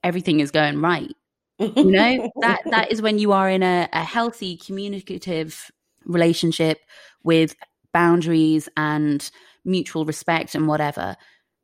everything 0.03 0.39
is 0.39 0.51
going 0.51 0.81
right. 0.81 1.11
you 1.59 1.91
know, 1.91 2.31
that 2.41 2.61
that 2.69 2.91
is 2.91 3.01
when 3.01 3.17
you 3.17 3.31
are 3.31 3.49
in 3.49 3.63
a, 3.63 3.89
a 3.91 4.03
healthy 4.03 4.57
communicative 4.57 5.71
relationship 6.05 6.79
with 7.23 7.55
boundaries 7.93 8.69
and 8.77 9.29
mutual 9.65 10.05
respect 10.05 10.55
and 10.55 10.67
whatever 10.67 11.17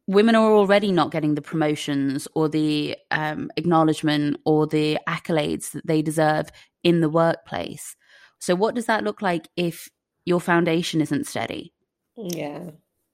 women 0.08 0.36
are 0.36 0.52
already 0.52 0.92
not 0.92 1.12
getting 1.12 1.36
the 1.36 1.42
promotions 1.42 2.28
or 2.36 2.50
the 2.50 2.98
um, 3.12 3.50
acknowledgement 3.58 4.38
or 4.46 4.68
the 4.68 4.98
accolades 5.08 5.72
that 5.72 5.88
they 5.88 6.02
deserve 6.02 6.50
in 6.84 7.02
the 7.02 7.10
workplace. 7.10 7.96
So, 8.40 8.56
what 8.56 8.76
does 8.76 8.86
that 8.88 9.04
look 9.04 9.22
like 9.22 9.48
if 9.56 9.90
your 10.26 10.40
foundation 10.40 11.02
isn't 11.02 11.28
steady. 11.28 11.74
Yeah. 12.18 12.72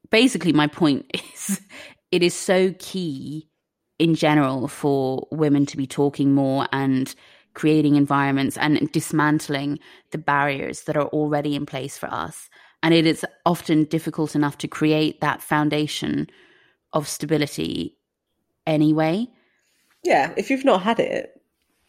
Basically, 0.09 0.53
my 0.53 0.67
point 0.67 1.05
is 1.33 1.61
it 2.11 2.23
is 2.23 2.33
so 2.33 2.73
key 2.79 3.49
in 3.97 4.15
general 4.15 4.67
for 4.67 5.27
women 5.31 5.65
to 5.67 5.77
be 5.77 5.87
talking 5.87 6.33
more 6.33 6.67
and 6.71 7.13
creating 7.53 7.95
environments 7.95 8.57
and 8.57 8.89
dismantling 8.91 9.79
the 10.11 10.17
barriers 10.17 10.83
that 10.83 10.95
are 10.95 11.07
already 11.07 11.55
in 11.55 11.65
place 11.65 11.97
for 11.97 12.07
us. 12.11 12.49
And 12.81 12.93
it 12.93 13.05
is 13.05 13.25
often 13.45 13.83
difficult 13.85 14.35
enough 14.35 14.57
to 14.59 14.67
create 14.67 15.19
that 15.19 15.41
foundation 15.41 16.27
of 16.93 17.07
stability 17.07 17.97
anyway. 18.67 19.27
Yeah, 20.03 20.33
if 20.37 20.49
you've 20.49 20.65
not 20.65 20.81
had 20.81 20.99
it, 20.99 21.41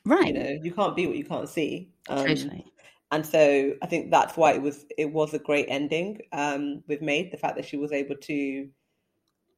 right? 0.05 0.27
You 0.27 0.33
know, 0.33 0.59
you 0.63 0.73
can't 0.73 0.97
be 0.97 1.07
what 1.07 1.17
you 1.17 1.25
can't 1.25 1.49
see. 1.49 1.91
Um, 2.09 2.27
totally 2.27 2.71
and 3.13 3.27
so 3.27 3.73
I 3.83 3.87
think 3.87 4.11
that's 4.11 4.37
why 4.37 4.53
it 4.53 4.63
was 4.63 4.87
it 4.97 5.13
was 5.13 5.35
a 5.35 5.39
great 5.39 5.67
ending 5.69 6.21
um, 6.33 6.83
with 6.87 7.03
Maid. 7.03 7.33
The 7.33 7.37
fact 7.37 7.57
that 7.57 7.65
she 7.65 7.77
was 7.77 7.93
able 7.93 8.17
to 8.17 8.69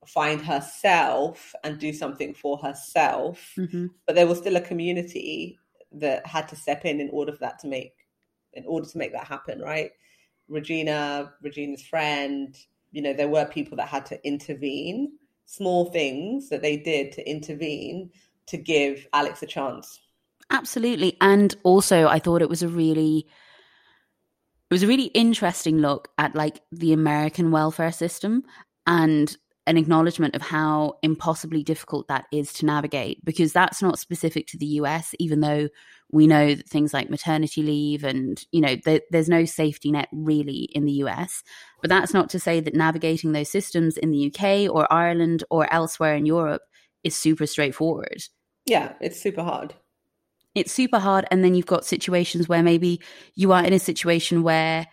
find 0.07 0.40
herself 0.40 1.55
and 1.62 1.78
do 1.78 1.92
something 1.92 2.35
for 2.35 2.59
herself, 2.59 3.52
mm-hmm. 3.57 3.87
but 4.07 4.16
there 4.16 4.26
was 4.26 4.38
still 4.38 4.57
a 4.57 4.61
community 4.61 5.59
that 5.92 6.26
had 6.26 6.48
to 6.48 6.57
step 6.57 6.85
in 6.87 7.00
in 7.00 7.11
order 7.11 7.33
for 7.33 7.40
that 7.40 7.59
to 7.61 7.68
make 7.68 7.92
in 8.55 8.64
order 8.66 8.88
to 8.88 8.98
make 8.98 9.12
that 9.12 9.26
happen. 9.26 9.61
Right, 9.61 9.90
Regina, 10.48 11.33
Regina's 11.42 11.83
friend. 11.83 12.57
You 12.90 13.02
know, 13.02 13.12
there 13.12 13.28
were 13.28 13.46
people 13.46 13.76
that 13.76 13.88
had 13.88 14.07
to 14.07 14.26
intervene. 14.26 15.12
Small 15.53 15.91
things 15.91 16.49
that 16.49 16.62
they 16.62 16.79
did 16.79 17.12
to 17.12 17.29
intervene 17.29 18.11
to 18.47 18.57
give 18.57 19.07
Alex 19.12 19.43
a 19.43 19.47
chance. 19.47 20.01
Absolutely. 20.49 21.15
And 21.21 21.55
also 21.62 22.07
I 22.09 22.19
thought 22.19 22.41
it 22.41 22.49
was 22.49 22.62
a 22.62 22.69
really 22.69 23.27
it 24.71 24.75
was 24.75 24.83
a 24.83 24.87
really 24.87 25.09
interesting 25.09 25.77
look 25.77 26.09
at 26.17 26.35
like 26.35 26.62
the 26.73 26.95
American 26.95 27.51
welfare 27.51 27.93
system 27.93 28.45
and 28.87 29.37
an 29.67 29.77
acknowledgement 29.77 30.35
of 30.35 30.41
how 30.41 30.95
impossibly 31.03 31.62
difficult 31.62 32.09
that 32.09 32.25
is 32.33 32.51
to 32.55 32.65
navigate 32.65 33.23
because 33.23 33.53
that's 33.53 33.83
not 33.83 33.99
specific 33.99 34.47
to 34.47 34.57
the 34.57 34.67
US, 34.67 35.15
even 35.19 35.41
though 35.41 35.69
we 36.11 36.27
know 36.27 36.55
that 36.55 36.67
things 36.67 36.95
like 36.95 37.11
maternity 37.11 37.62
leave 37.62 38.05
and, 38.05 38.43
you 38.53 38.62
know, 38.62 38.77
there's 39.11 39.29
no 39.29 39.45
safety 39.45 39.93
net 39.93 40.09
really 40.12 40.69
in 40.73 40.87
the 40.87 41.05
US. 41.05 41.43
But 41.83 41.90
that's 41.90 42.14
not 42.14 42.31
to 42.31 42.40
say 42.40 42.61
that 42.61 42.75
navigating 42.75 43.33
those 43.33 43.51
systems 43.51 43.99
in 43.99 44.11
the 44.11 44.33
UK 44.33 44.75
or 44.75 44.90
Ireland 44.90 45.45
or 45.51 45.71
elsewhere 45.73 46.14
in 46.14 46.25
Europe 46.25 46.62
is 47.05 47.14
super 47.14 47.47
straightforward. 47.47 48.23
Yeah, 48.64 48.95
it's 49.01 49.21
super 49.21 49.42
hard 49.42 49.75
it's 50.55 50.73
super 50.73 50.99
hard. 50.99 51.27
And 51.31 51.42
then 51.42 51.55
you've 51.55 51.66
got 51.66 51.85
situations 51.85 52.49
where 52.49 52.62
maybe 52.62 53.01
you 53.35 53.53
are 53.53 53.64
in 53.64 53.73
a 53.73 53.79
situation 53.79 54.42
where 54.42 54.87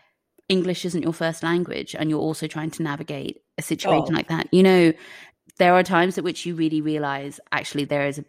English 0.48 0.86
isn't 0.86 1.04
your 1.04 1.14
first 1.14 1.44
language 1.44 1.96
and 1.98 2.10
you're 2.10 2.20
also 2.20 2.48
trying 2.48 2.72
to 2.72 2.84
navigate 2.84 3.42
a 3.58 3.62
situation 3.62 4.14
oh. 4.14 4.18
like 4.18 4.30
that. 4.30 4.48
You 4.52 4.64
know, 4.64 4.94
there 5.58 5.74
are 5.74 5.84
times 5.84 6.18
at 6.18 6.24
which 6.24 6.46
you 6.46 6.56
really 6.56 6.82
realize 6.82 7.40
actually 7.52 7.86
there 7.86 8.08
is 8.08 8.20
a 8.20 8.26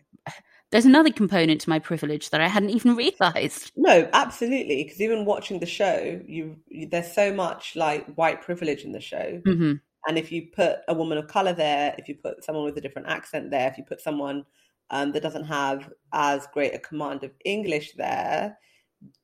there's 0.70 0.86
another 0.86 1.10
component 1.10 1.60
to 1.62 1.68
my 1.68 1.78
privilege 1.78 2.30
that 2.30 2.40
I 2.40 2.48
hadn't 2.48 2.70
even 2.70 2.94
realized. 2.94 3.72
No, 3.76 4.08
absolutely. 4.12 4.84
Because 4.84 5.00
even 5.00 5.24
watching 5.24 5.58
the 5.58 5.66
show, 5.66 6.20
you, 6.26 6.56
you, 6.68 6.86
there's 6.86 7.12
so 7.12 7.32
much 7.34 7.74
like 7.76 8.06
white 8.14 8.42
privilege 8.42 8.84
in 8.84 8.92
the 8.92 9.00
show, 9.00 9.40
mm-hmm. 9.44 9.74
and 10.06 10.18
if 10.18 10.30
you 10.30 10.48
put 10.54 10.78
a 10.88 10.94
woman 10.94 11.18
of 11.18 11.26
color 11.26 11.52
there, 11.52 11.94
if 11.98 12.08
you 12.08 12.14
put 12.14 12.44
someone 12.44 12.64
with 12.64 12.76
a 12.76 12.80
different 12.80 13.08
accent 13.08 13.50
there, 13.50 13.68
if 13.68 13.78
you 13.78 13.84
put 13.84 14.00
someone 14.00 14.44
um, 14.90 15.12
that 15.12 15.22
doesn't 15.22 15.44
have 15.44 15.92
as 16.12 16.46
great 16.52 16.74
a 16.74 16.78
command 16.78 17.24
of 17.24 17.32
English 17.44 17.92
there, 17.96 18.58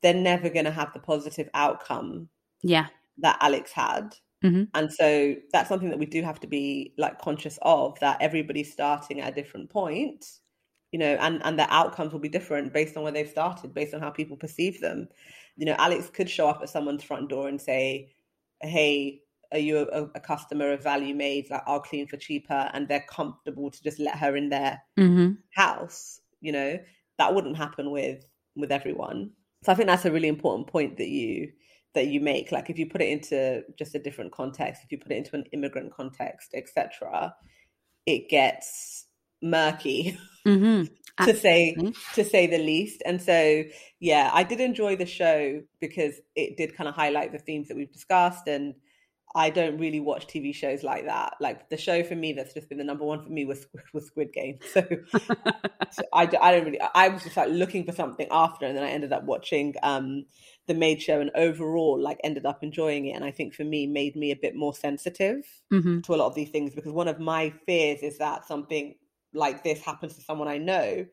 they're 0.03 0.15
never 0.15 0.49
going 0.49 0.65
to 0.65 0.71
have 0.71 0.93
the 0.93 1.01
positive 1.01 1.49
outcome. 1.55 2.29
Yeah, 2.63 2.87
that 3.19 3.39
Alex 3.41 3.73
had. 3.73 4.15
Mm-hmm. 4.45 4.65
And 4.75 4.93
so 4.93 5.35
that's 5.53 5.69
something 5.69 5.89
that 5.91 5.99
we 5.99 6.07
do 6.07 6.23
have 6.23 6.39
to 6.41 6.47
be 6.47 6.93
like 6.99 7.19
conscious 7.21 7.59
of 7.63 7.99
that 8.01 8.21
everybody's 8.21 8.73
starting 8.73 9.21
at 9.21 9.33
a 9.33 9.35
different 9.35 9.71
point, 9.71 10.25
you 10.93 10.99
know, 10.99 11.17
and, 11.21 11.43
and 11.45 11.59
their 11.59 11.71
outcomes 11.71 12.13
will 12.13 12.21
be 12.21 12.29
different 12.29 12.73
based 12.73 12.97
on 12.97 13.03
where 13.03 13.13
they've 13.13 13.29
started, 13.29 13.75
based 13.75 13.95
on 13.95 14.01
how 14.01 14.11
people 14.11 14.37
perceive 14.37 14.81
them. 14.81 15.09
You 15.57 15.67
know, 15.67 15.75
Alex 15.79 16.11
could 16.11 16.31
show 16.31 16.49
up 16.49 16.61
at 16.63 16.69
someone's 16.69 17.03
front 17.03 17.29
door 17.29 17.49
and 17.49 17.61
say, 17.61 18.15
Hey, 18.63 19.23
are 19.53 19.59
you 19.59 19.79
a, 19.79 20.03
a, 20.15 20.21
customer 20.21 20.73
of 20.73 20.83
Value 20.83 21.15
Maid 21.15 21.49
like 21.51 21.63
i'll 21.67 21.81
clean 21.81 22.07
for 22.07 22.17
cheaper 22.17 22.71
and 22.73 22.89
they're 22.89 23.05
comfortable 23.09 23.71
to 23.71 23.83
just 23.83 23.99
let 23.99 24.17
her 24.17 24.37
in 24.37 24.49
their 24.49 24.83
mm-hmm. 24.99 25.33
house 25.55 26.21
you 26.41 26.53
know 26.53 26.79
that 27.19 27.35
wouldn't 27.35 27.57
happen 27.57 27.91
with 27.91 28.25
with 28.55 28.73
everyone 28.73 29.31
so 29.63 29.73
i 29.73 29.75
think 29.75 29.89
that's 29.89 30.05
a 30.05 30.13
really 30.13 30.29
important 30.29 30.67
point 30.67 30.97
that 30.97 31.09
you 31.09 31.51
that 31.95 32.09
you 32.09 32.21
make 32.21 32.53
like 32.53 32.69
if 32.69 32.79
you 32.79 32.87
put 32.87 33.01
it 33.01 33.09
into 33.09 33.63
just 33.79 33.95
a 33.95 33.99
different 33.99 34.33
context 34.33 34.83
if 34.85 34.93
you 34.93 34.99
put 34.99 35.13
it 35.13 35.19
into 35.19 35.37
an 35.37 35.45
immigrant 35.53 35.93
context 35.93 36.51
etc 36.55 37.35
it 38.05 38.29
gets 38.29 39.06
murky 39.43 40.19
mm-hmm. 40.47 40.85
to 41.25 41.35
say 41.35 41.75
to 42.15 42.25
say 42.25 42.47
the 42.47 42.59
least 42.59 43.03
and 43.07 43.23
so 43.23 43.63
yeah 44.01 44.31
i 44.35 44.43
did 44.43 44.61
enjoy 44.61 44.97
the 44.97 45.07
show 45.07 45.63
because 45.81 46.15
it 46.35 46.57
did 46.57 46.77
kind 46.77 46.89
of 46.89 46.95
highlight 46.95 47.33
the 47.33 47.39
themes 47.39 47.69
that 47.69 47.77
we've 47.77 47.93
discussed 47.93 48.47
and 48.47 48.75
I 49.37 49.51
don't 49.51 49.79
really 49.79 50.01
watch 50.01 50.27
TV 50.27 50.55
shows 50.55 50.83
like 50.83 51.05
that. 51.05 51.35
Like 51.41 51.69
the 51.69 51.77
show 51.77 52.03
for 52.03 52.15
me 52.15 52.33
that's 52.33 52.55
just 52.55 52.71
been 52.71 52.79
the 52.79 52.85
number 52.85 53.05
one 53.05 53.23
for 53.23 53.29
me 53.29 53.45
was 53.45 53.67
was 53.93 54.07
Squid 54.07 54.33
Game. 54.33 54.59
So, 54.73 54.83
so 55.93 56.03
I, 56.13 56.23
I 56.41 56.53
don't 56.53 56.65
really. 56.65 56.81
I 56.95 57.09
was 57.09 57.23
just 57.23 57.37
like 57.37 57.51
looking 57.51 57.85
for 57.85 57.93
something 57.93 58.27
after, 58.31 58.67
and 58.67 58.77
then 58.77 58.83
I 58.83 58.91
ended 58.91 59.13
up 59.13 59.25
watching 59.25 59.75
um, 59.83 60.25
the 60.67 60.75
Maid 60.75 61.03
Show, 61.03 61.21
and 61.21 61.31
overall, 61.35 62.01
like 62.01 62.19
ended 62.25 62.47
up 62.47 62.63
enjoying 62.63 63.07
it. 63.07 63.13
And 63.13 63.25
I 63.25 63.31
think 63.31 63.55
for 63.55 63.65
me, 63.65 63.87
made 63.87 64.17
me 64.17 64.31
a 64.31 64.37
bit 64.37 64.57
more 64.57 64.75
sensitive 64.75 65.45
Mhm. 65.73 66.03
to 66.05 66.15
a 66.15 66.17
lot 66.17 66.29
of 66.29 66.35
these 66.35 66.51
things 66.51 66.75
because 66.75 66.93
one 66.93 67.09
of 67.09 67.21
my 67.21 67.51
fears 67.67 68.01
is 68.03 68.19
that 68.19 68.47
something 68.47 68.95
like 69.33 69.63
this 69.65 69.83
happens 69.83 70.15
to 70.15 70.21
someone 70.23 70.49
I 70.49 70.59
know 70.59 71.07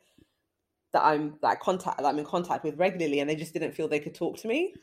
that 0.93 1.03
I'm 1.03 1.37
that 1.41 1.59
contact 1.59 1.97
that 1.97 2.05
I'm 2.05 2.19
in 2.19 2.25
contact 2.25 2.63
with 2.63 2.77
regularly, 2.77 3.19
and 3.19 3.29
they 3.29 3.35
just 3.35 3.53
didn't 3.53 3.73
feel 3.73 3.87
they 3.87 3.99
could 3.99 4.15
talk 4.15 4.37
to 4.39 4.47
me. 4.47 4.73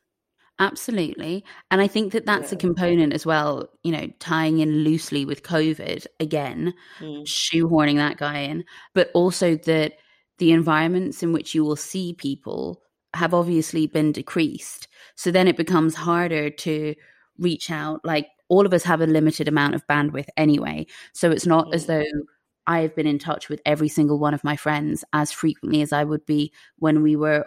Absolutely. 0.59 1.43
And 1.70 1.81
I 1.81 1.87
think 1.87 2.12
that 2.12 2.26
that's 2.26 2.53
a 2.53 2.57
component 2.57 3.14
as 3.14 3.24
well, 3.24 3.70
you 3.83 3.93
know, 3.93 4.09
tying 4.18 4.59
in 4.59 4.85
loosely 4.85 5.24
with 5.24 5.43
COVID 5.43 6.07
again, 6.20 6.74
Mm. 7.01 7.24
shoehorning 7.26 7.97
that 7.97 8.18
guy 8.18 8.41
in, 8.41 8.64
but 8.93 9.11
also 9.14 9.57
that 9.57 9.95
the 10.37 10.53
environments 10.53 11.22
in 11.22 11.33
which 11.33 11.55
you 11.55 11.64
will 11.64 11.76
see 11.76 12.12
people 12.12 12.83
have 13.14 13.33
obviously 13.33 13.87
been 13.87 14.12
decreased. 14.12 14.87
So 15.16 15.31
then 15.31 15.49
it 15.49 15.57
becomes 15.57 15.95
harder 15.95 16.51
to 16.51 16.95
reach 17.39 17.70
out. 17.70 18.05
Like 18.05 18.28
all 18.49 18.66
of 18.66 18.74
us 18.74 18.83
have 18.85 19.01
a 19.01 19.07
limited 19.07 19.49
amount 19.49 19.74
of 19.74 19.87
bandwidth 19.87 20.28
anyway. 20.37 20.87
So 21.14 21.31
it's 21.31 21.47
not 21.47 21.72
as 21.74 21.85
Mm. 21.85 21.87
though 21.87 22.22
I 22.71 22.83
have 22.83 22.95
been 22.95 23.09
in 23.09 23.18
touch 23.18 23.49
with 23.49 23.61
every 23.66 23.89
single 23.89 24.21
one 24.21 24.33
of 24.33 24.45
my 24.45 24.55
friends 24.55 25.05
as 25.12 25.33
frequently 25.33 25.83
as 25.83 25.93
I 25.93 26.05
would 26.05 26.25
be 26.25 26.53
when 26.79 27.03
we 27.03 27.16
were 27.16 27.47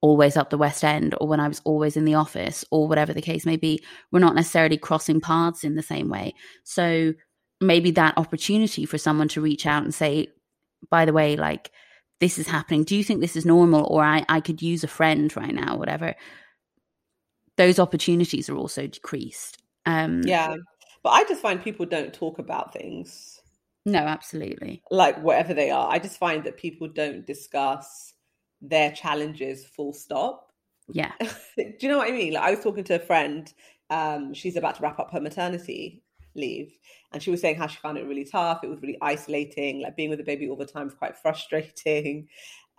always 0.00 0.36
up 0.36 0.50
the 0.50 0.56
West 0.56 0.84
End 0.84 1.12
or 1.20 1.26
when 1.26 1.40
I 1.40 1.48
was 1.48 1.60
always 1.64 1.96
in 1.96 2.04
the 2.04 2.14
office 2.14 2.64
or 2.70 2.86
whatever 2.86 3.12
the 3.12 3.20
case 3.20 3.44
may 3.44 3.56
be. 3.56 3.82
We're 4.12 4.20
not 4.20 4.36
necessarily 4.36 4.78
crossing 4.78 5.20
paths 5.20 5.64
in 5.64 5.74
the 5.74 5.82
same 5.82 6.08
way. 6.08 6.34
So 6.62 7.14
maybe 7.60 7.90
that 7.92 8.16
opportunity 8.16 8.86
for 8.86 8.96
someone 8.96 9.26
to 9.28 9.40
reach 9.40 9.66
out 9.66 9.82
and 9.82 9.92
say, 9.92 10.28
by 10.88 11.04
the 11.04 11.12
way, 11.12 11.34
like, 11.34 11.72
this 12.20 12.38
is 12.38 12.46
happening. 12.46 12.84
Do 12.84 12.94
you 12.94 13.02
think 13.02 13.20
this 13.20 13.34
is 13.34 13.44
normal? 13.44 13.88
Or 13.90 14.04
I, 14.04 14.24
I 14.28 14.38
could 14.38 14.62
use 14.62 14.84
a 14.84 14.88
friend 14.88 15.36
right 15.36 15.52
now, 15.52 15.76
whatever. 15.76 16.14
Those 17.56 17.80
opportunities 17.80 18.48
are 18.48 18.56
also 18.56 18.86
decreased. 18.86 19.60
Um, 19.84 20.22
Yeah, 20.24 20.54
but 21.02 21.10
I 21.10 21.24
just 21.24 21.42
find 21.42 21.60
people 21.60 21.86
don't 21.86 22.14
talk 22.14 22.38
about 22.38 22.72
things 22.72 23.33
No, 23.84 23.98
absolutely. 23.98 24.82
like 24.90 25.22
whatever 25.22 25.54
they 25.54 25.70
are. 25.70 25.90
I 25.90 25.98
just 25.98 26.18
find 26.18 26.44
that 26.44 26.56
people 26.56 26.88
don't 26.88 27.26
discuss 27.26 28.14
their 28.60 28.90
challenges 28.92 29.66
full 29.66 29.92
stop. 29.92 30.52
Yeah. 30.88 31.12
Do 31.20 31.72
you 31.80 31.88
know 31.88 31.98
what 31.98 32.08
I 32.08 32.12
mean? 32.12 32.32
Like 32.32 32.44
I 32.44 32.50
was 32.50 32.60
talking 32.60 32.84
to 32.84 32.94
a 32.94 32.98
friend, 32.98 33.52
um, 33.90 34.32
she's 34.34 34.56
about 34.56 34.76
to 34.76 34.82
wrap 34.82 34.98
up 34.98 35.12
her 35.12 35.20
maternity 35.20 36.02
leave, 36.34 36.76
and 37.12 37.22
she 37.22 37.30
was 37.30 37.40
saying 37.40 37.56
how 37.56 37.66
she 37.66 37.78
found 37.78 37.98
it 37.98 38.06
really 38.06 38.24
tough. 38.24 38.60
It 38.62 38.70
was 38.70 38.80
really 38.82 38.98
isolating, 39.02 39.82
like 39.82 39.96
being 39.96 40.10
with 40.10 40.18
the 40.18 40.24
baby 40.24 40.48
all 40.48 40.56
the 40.56 40.66
time 40.66 40.88
is 40.88 40.94
quite 40.94 41.16
frustrating. 41.22 42.28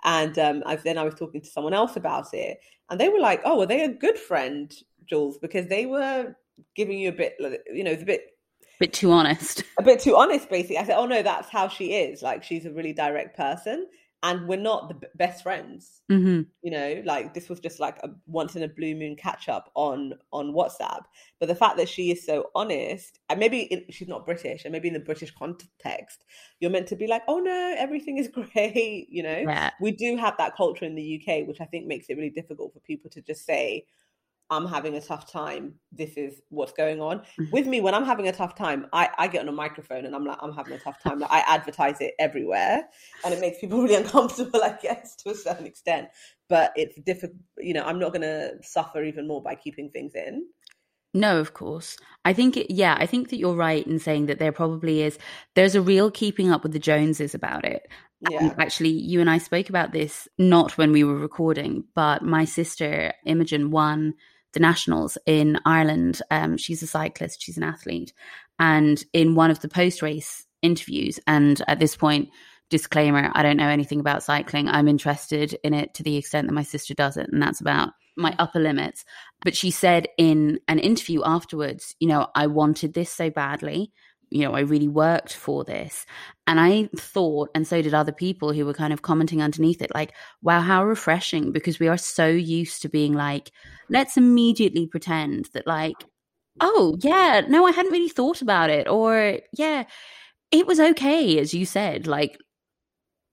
And 0.03 0.37
um, 0.37 0.63
I, 0.65 0.75
then 0.75 0.97
I 0.97 1.03
was 1.03 1.15
talking 1.15 1.41
to 1.41 1.49
someone 1.49 1.73
else 1.73 1.95
about 1.95 2.33
it, 2.33 2.59
and 2.89 2.99
they 2.99 3.09
were 3.09 3.19
like, 3.19 3.41
"Oh, 3.45 3.57
were 3.57 3.65
they 3.65 3.83
a 3.83 3.89
good 3.89 4.17
friend, 4.17 4.73
Jules? 5.05 5.37
Because 5.37 5.67
they 5.67 5.85
were 5.85 6.35
giving 6.75 6.99
you 6.99 7.09
a 7.09 7.11
bit, 7.11 7.35
you 7.73 7.83
know, 7.83 7.91
it's 7.91 8.03
a 8.03 8.05
bit 8.05 8.34
Bit 8.79 8.93
too 8.93 9.11
honest. 9.11 9.63
a 9.79 9.83
bit 9.83 9.99
too 9.99 10.15
honest, 10.15 10.49
basically. 10.49 10.77
I 10.77 10.83
said, 10.85 10.97
"Oh 10.97 11.05
no, 11.05 11.21
that's 11.21 11.49
how 11.49 11.67
she 11.67 11.93
is. 11.93 12.21
Like 12.21 12.43
she's 12.43 12.65
a 12.65 12.71
really 12.71 12.93
direct 12.93 13.35
person, 13.37 13.87
and 14.23 14.47
we're 14.47 14.57
not 14.59 14.87
the 14.89 14.95
b- 14.95 15.07
best 15.15 15.43
friends. 15.43 16.01
hmm 16.09 16.41
You 16.61 16.71
know, 16.71 17.01
like 17.05 17.33
this 17.33 17.47
was 17.47 17.59
just 17.59 17.79
like 17.79 17.97
a 18.03 18.09
once 18.25 18.55
in 18.55 18.63
a 18.63 18.67
blue 18.67 18.95
moon 18.95 19.15
catch 19.15 19.47
up 19.49 19.71
on 19.75 20.13
on 20.33 20.53
WhatsApp. 20.53 21.03
But 21.39 21.47
the 21.47 21.55
fact 21.55 21.77
that 21.77 21.87
she 21.89 22.11
is 22.11 22.25
so 22.25 22.49
honest, 22.55 23.19
and 23.29 23.39
maybe 23.39 23.63
it, 23.73 23.93
she's 23.93 24.07
not 24.07 24.25
British, 24.25 24.65
and 24.65 24.71
maybe 24.71 24.87
in 24.87 24.93
the 24.93 24.99
British 24.99 25.31
context, 25.31 26.25
you're 26.59 26.71
meant 26.71 26.87
to 26.87 26.95
be 26.95 27.07
like, 27.07 27.23
"Oh 27.27 27.39
no, 27.39 27.75
everything 27.77 28.17
is 28.17 28.27
great." 28.39 29.07
You 29.09 29.23
know, 29.23 29.37
Yeah. 29.47 29.71
we 29.79 29.91
do 29.91 30.17
have 30.17 30.35
that 30.37 30.55
culture 30.57 30.85
in 30.85 30.95
the 30.95 31.21
UK, 31.21 31.43
which 31.47 31.61
I 31.61 31.65
think 31.65 31.85
makes 31.85 32.07
it 32.09 32.15
really 32.17 32.29
difficult 32.29 32.73
for 32.73 32.79
people 32.81 33.09
to 33.11 33.21
just 33.21 33.45
say, 33.45 33.85
I'm 34.49 34.67
having 34.67 34.95
a 34.95 35.01
tough 35.01 35.31
time. 35.31 35.75
This 35.91 36.17
is 36.17 36.41
what's 36.49 36.71
going 36.71 37.01
on. 37.01 37.21
Mhm. 37.39 37.51
With 37.51 37.65
me, 37.65 37.81
when 37.81 37.93
I'm 37.93 38.05
having 38.05 38.27
a 38.27 38.31
tough 38.31 38.55
time, 38.55 38.87
I, 38.93 39.09
I 39.17 39.27
get 39.27 39.41
on 39.41 39.49
a 39.49 39.51
microphone 39.51 40.05
and 40.05 40.15
I'm 40.15 40.25
like, 40.25 40.37
I'm 40.41 40.53
having 40.53 40.73
a 40.73 40.79
tough 40.79 41.01
time. 41.01 41.19
Like, 41.19 41.31
I 41.31 41.39
advertise 41.47 41.99
it 41.99 42.13
everywhere 42.19 42.87
and 43.23 43.33
it 43.33 43.39
makes 43.39 43.59
people 43.59 43.81
really 43.83 43.95
uncomfortable, 43.95 44.61
I 44.63 44.77
guess, 44.81 45.15
to 45.17 45.31
a 45.31 45.35
certain 45.35 45.65
extent. 45.65 46.09
But 46.47 46.73
it's 46.75 46.95
difficult, 47.01 47.39
you 47.57 47.73
know, 47.73 47.83
I'm 47.83 47.99
not 47.99 48.11
going 48.11 48.21
to 48.21 48.53
suffer 48.61 49.03
even 49.03 49.27
more 49.27 49.41
by 49.41 49.55
keeping 49.55 49.89
things 49.89 50.13
in. 50.13 50.45
No, 51.15 51.39
of 51.39 51.53
course. 51.53 51.97
I 52.25 52.33
think, 52.33 52.57
it, 52.57 52.71
yeah, 52.71 52.97
I 52.99 53.05
think 53.05 53.29
that 53.29 53.37
you're 53.37 53.55
right 53.55 53.87
in 53.87 53.99
saying 53.99 54.25
that 54.25 54.37
there 54.37 54.51
probably 54.51 55.01
is, 55.01 55.17
there's 55.55 55.73
a 55.73 55.81
real 55.81 56.11
keeping 56.11 56.51
up 56.51 56.61
with 56.61 56.73
the 56.73 56.79
Joneses 56.79 57.33
about 57.33 57.63
it. 57.63 57.87
Yeah. 58.29 58.39
And 58.41 58.55
actually, 58.59 58.89
you 58.89 59.21
and 59.21 59.29
I 59.29 59.37
spoke 59.37 59.69
about 59.69 59.91
this 59.91 60.27
not 60.37 60.77
when 60.77 60.91
we 60.91 61.03
were 61.03 61.17
recording, 61.17 61.85
but 61.95 62.21
my 62.21 62.45
sister 62.45 63.13
Imogen 63.25 63.71
won 63.71 64.15
the 64.55 64.59
nationals 64.59 65.19
in 65.27 65.59
Ireland. 65.65 66.21
Um, 66.31 66.57
she's 66.57 66.81
a 66.81 66.87
cyclist, 66.87 67.43
she's 67.43 67.57
an 67.57 67.63
athlete. 67.63 68.11
And 68.57 69.03
in 69.13 69.35
one 69.35 69.51
of 69.51 69.59
the 69.59 69.67
post 69.69 70.01
race 70.01 70.47
interviews, 70.63 71.19
and 71.27 71.61
at 71.67 71.77
this 71.77 71.95
point, 71.95 72.29
disclaimer 72.71 73.31
I 73.35 73.43
don't 73.43 73.57
know 73.57 73.69
anything 73.69 73.99
about 73.99 74.23
cycling. 74.23 74.67
I'm 74.67 74.87
interested 74.87 75.55
in 75.63 75.75
it 75.75 75.93
to 75.95 76.03
the 76.03 76.17
extent 76.17 76.47
that 76.47 76.53
my 76.53 76.63
sister 76.63 76.95
does 76.95 77.17
it, 77.17 77.29
and 77.31 77.39
that's 77.39 77.61
about 77.61 77.91
my 78.17 78.35
upper 78.39 78.59
limits. 78.59 79.05
But 79.43 79.55
she 79.55 79.69
said 79.69 80.07
in 80.17 80.59
an 80.67 80.79
interview 80.79 81.21
afterwards, 81.23 81.95
you 81.99 82.07
know, 82.07 82.27
I 82.33 82.47
wanted 82.47 82.93
this 82.93 83.11
so 83.11 83.29
badly. 83.29 83.91
You 84.31 84.43
know, 84.43 84.53
I 84.53 84.61
really 84.61 84.87
worked 84.87 85.33
for 85.33 85.63
this. 85.63 86.05
And 86.47 86.59
I 86.59 86.89
thought, 86.97 87.49
and 87.55 87.67
so 87.67 87.81
did 87.81 87.93
other 87.93 88.11
people 88.11 88.53
who 88.53 88.65
were 88.65 88.73
kind 88.73 88.93
of 88.93 89.01
commenting 89.01 89.41
underneath 89.41 89.81
it, 89.81 89.93
like, 89.95 90.13
wow, 90.41 90.61
how 90.61 90.85
refreshing, 90.85 91.51
because 91.51 91.79
we 91.79 91.87
are 91.87 91.97
so 91.97 92.27
used 92.27 92.81
to 92.81 92.89
being 92.89 93.13
like, 93.13 93.51
let's 93.89 94.17
immediately 94.17 94.87
pretend 94.87 95.49
that, 95.53 95.67
like, 95.67 95.95
oh, 96.59 96.97
yeah, 97.01 97.41
no, 97.47 97.65
I 97.65 97.71
hadn't 97.71 97.91
really 97.91 98.09
thought 98.09 98.41
about 98.41 98.69
it. 98.69 98.87
Or, 98.87 99.39
yeah, 99.53 99.85
it 100.51 100.67
was 100.67 100.79
okay, 100.79 101.39
as 101.39 101.53
you 101.53 101.65
said. 101.65 102.07
Like, 102.07 102.37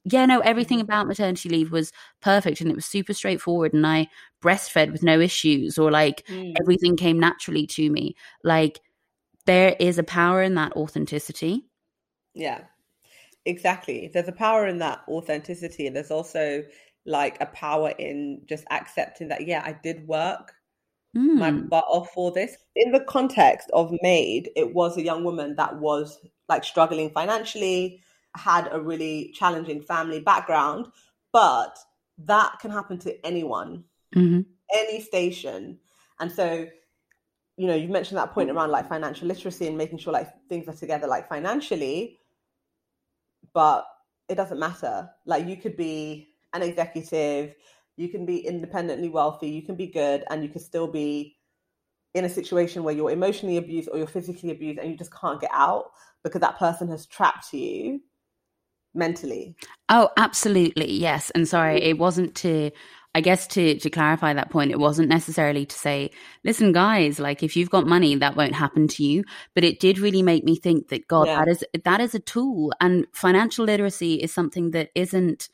yeah, 0.04 0.26
no, 0.26 0.40
everything 0.40 0.80
about 0.80 1.06
maternity 1.06 1.48
leave 1.48 1.70
was 1.70 1.92
perfect 2.20 2.60
and 2.60 2.70
it 2.70 2.74
was 2.74 2.86
super 2.86 3.14
straightforward. 3.14 3.72
And 3.72 3.86
I 3.86 4.08
breastfed 4.42 4.90
with 4.90 5.02
no 5.04 5.20
issues, 5.20 5.78
or 5.78 5.90
like, 5.90 6.24
Mm. 6.28 6.56
everything 6.60 6.96
came 6.96 7.20
naturally 7.20 7.66
to 7.68 7.90
me. 7.90 8.16
Like, 8.42 8.80
there 9.46 9.76
is 9.78 9.98
a 9.98 10.02
power 10.04 10.42
in 10.42 10.54
that 10.54 10.72
authenticity. 10.76 11.66
Yeah, 12.34 12.62
exactly. 13.44 14.10
There's 14.12 14.28
a 14.28 14.32
power 14.32 14.66
in 14.66 14.78
that 14.78 15.00
authenticity. 15.08 15.86
And 15.86 15.96
there's 15.96 16.10
also 16.10 16.64
like 17.04 17.40
a 17.40 17.46
power 17.46 17.90
in 17.98 18.42
just 18.46 18.64
accepting 18.70 19.28
that, 19.28 19.46
yeah, 19.46 19.62
I 19.64 19.72
did 19.82 20.06
work 20.06 20.54
my 21.14 21.50
Mm. 21.50 21.68
butt 21.68 21.84
off 21.88 22.10
for 22.12 22.30
this. 22.32 22.56
In 22.74 22.90
the 22.90 23.04
context 23.04 23.70
of 23.74 23.92
Maid, 24.00 24.50
it 24.56 24.72
was 24.74 24.96
a 24.96 25.02
young 25.02 25.24
woman 25.24 25.54
that 25.56 25.78
was 25.78 26.18
like 26.48 26.64
struggling 26.64 27.10
financially, 27.10 28.00
had 28.34 28.68
a 28.72 28.80
really 28.80 29.30
challenging 29.34 29.82
family 29.82 30.20
background, 30.20 30.86
but 31.32 31.78
that 32.18 32.58
can 32.60 32.70
happen 32.70 32.98
to 33.00 33.26
anyone, 33.26 33.84
Mhm. 34.14 34.46
any 34.74 35.00
station. 35.00 35.78
And 36.18 36.32
so, 36.32 36.66
you 37.56 37.66
know, 37.66 37.74
you've 37.74 37.90
mentioned 37.90 38.18
that 38.18 38.32
point 38.32 38.50
around 38.50 38.70
like 38.70 38.84
mm-hmm. 38.84 38.94
financial 38.94 39.28
literacy 39.28 39.66
and 39.66 39.76
making 39.76 39.98
sure 39.98 40.12
like 40.12 40.28
things 40.48 40.68
are 40.68 40.74
together 40.74 41.06
like 41.06 41.28
financially, 41.28 42.18
but 43.52 43.86
it 44.28 44.36
doesn't 44.36 44.58
matter. 44.58 45.10
Like 45.26 45.46
you 45.46 45.56
could 45.56 45.76
be 45.76 46.28
an 46.54 46.62
executive, 46.62 47.54
you 47.96 48.08
can 48.08 48.24
be 48.24 48.38
independently 48.38 49.08
wealthy, 49.08 49.48
you 49.48 49.62
can 49.62 49.74
be 49.74 49.86
good, 49.86 50.24
and 50.30 50.42
you 50.42 50.48
can 50.48 50.60
still 50.60 50.86
be 50.86 51.36
in 52.14 52.24
a 52.24 52.28
situation 52.28 52.82
where 52.82 52.94
you're 52.94 53.10
emotionally 53.10 53.56
abused 53.56 53.88
or 53.90 53.98
you're 53.98 54.06
physically 54.06 54.50
abused 54.50 54.78
and 54.78 54.90
you 54.90 54.96
just 54.96 55.14
can't 55.14 55.40
get 55.40 55.50
out 55.52 55.92
because 56.22 56.40
that 56.40 56.58
person 56.58 56.88
has 56.88 57.06
trapped 57.06 57.52
you 57.52 58.00
mentally. 58.94 59.56
Oh, 59.88 60.10
absolutely. 60.16 60.92
Yes. 60.92 61.30
And 61.30 61.48
sorry, 61.48 61.76
mm-hmm. 61.76 61.90
it 61.90 61.98
wasn't 61.98 62.34
to 62.36 62.70
I 63.14 63.20
guess 63.20 63.46
to 63.48 63.78
to 63.78 63.90
clarify 63.90 64.32
that 64.32 64.50
point, 64.50 64.70
it 64.70 64.78
wasn't 64.78 65.08
necessarily 65.08 65.66
to 65.66 65.76
say, 65.76 66.10
listen, 66.44 66.72
guys, 66.72 67.18
like 67.18 67.42
if 67.42 67.56
you've 67.56 67.68
got 67.70 67.86
money, 67.86 68.14
that 68.16 68.36
won't 68.36 68.54
happen 68.54 68.88
to 68.88 69.04
you. 69.04 69.24
But 69.54 69.64
it 69.64 69.80
did 69.80 69.98
really 69.98 70.22
make 70.22 70.44
me 70.44 70.56
think 70.56 70.88
that 70.88 71.06
God, 71.08 71.26
Yeah. 71.26 71.44
that 71.44 71.48
is 71.48 71.64
that 71.84 72.00
is 72.00 72.14
a 72.14 72.20
tool. 72.20 72.72
And 72.80 73.06
financial 73.12 73.66
literacy 73.66 74.14
is 74.14 74.32
something 74.32 74.70
that 74.70 74.90
isn't 74.94 75.48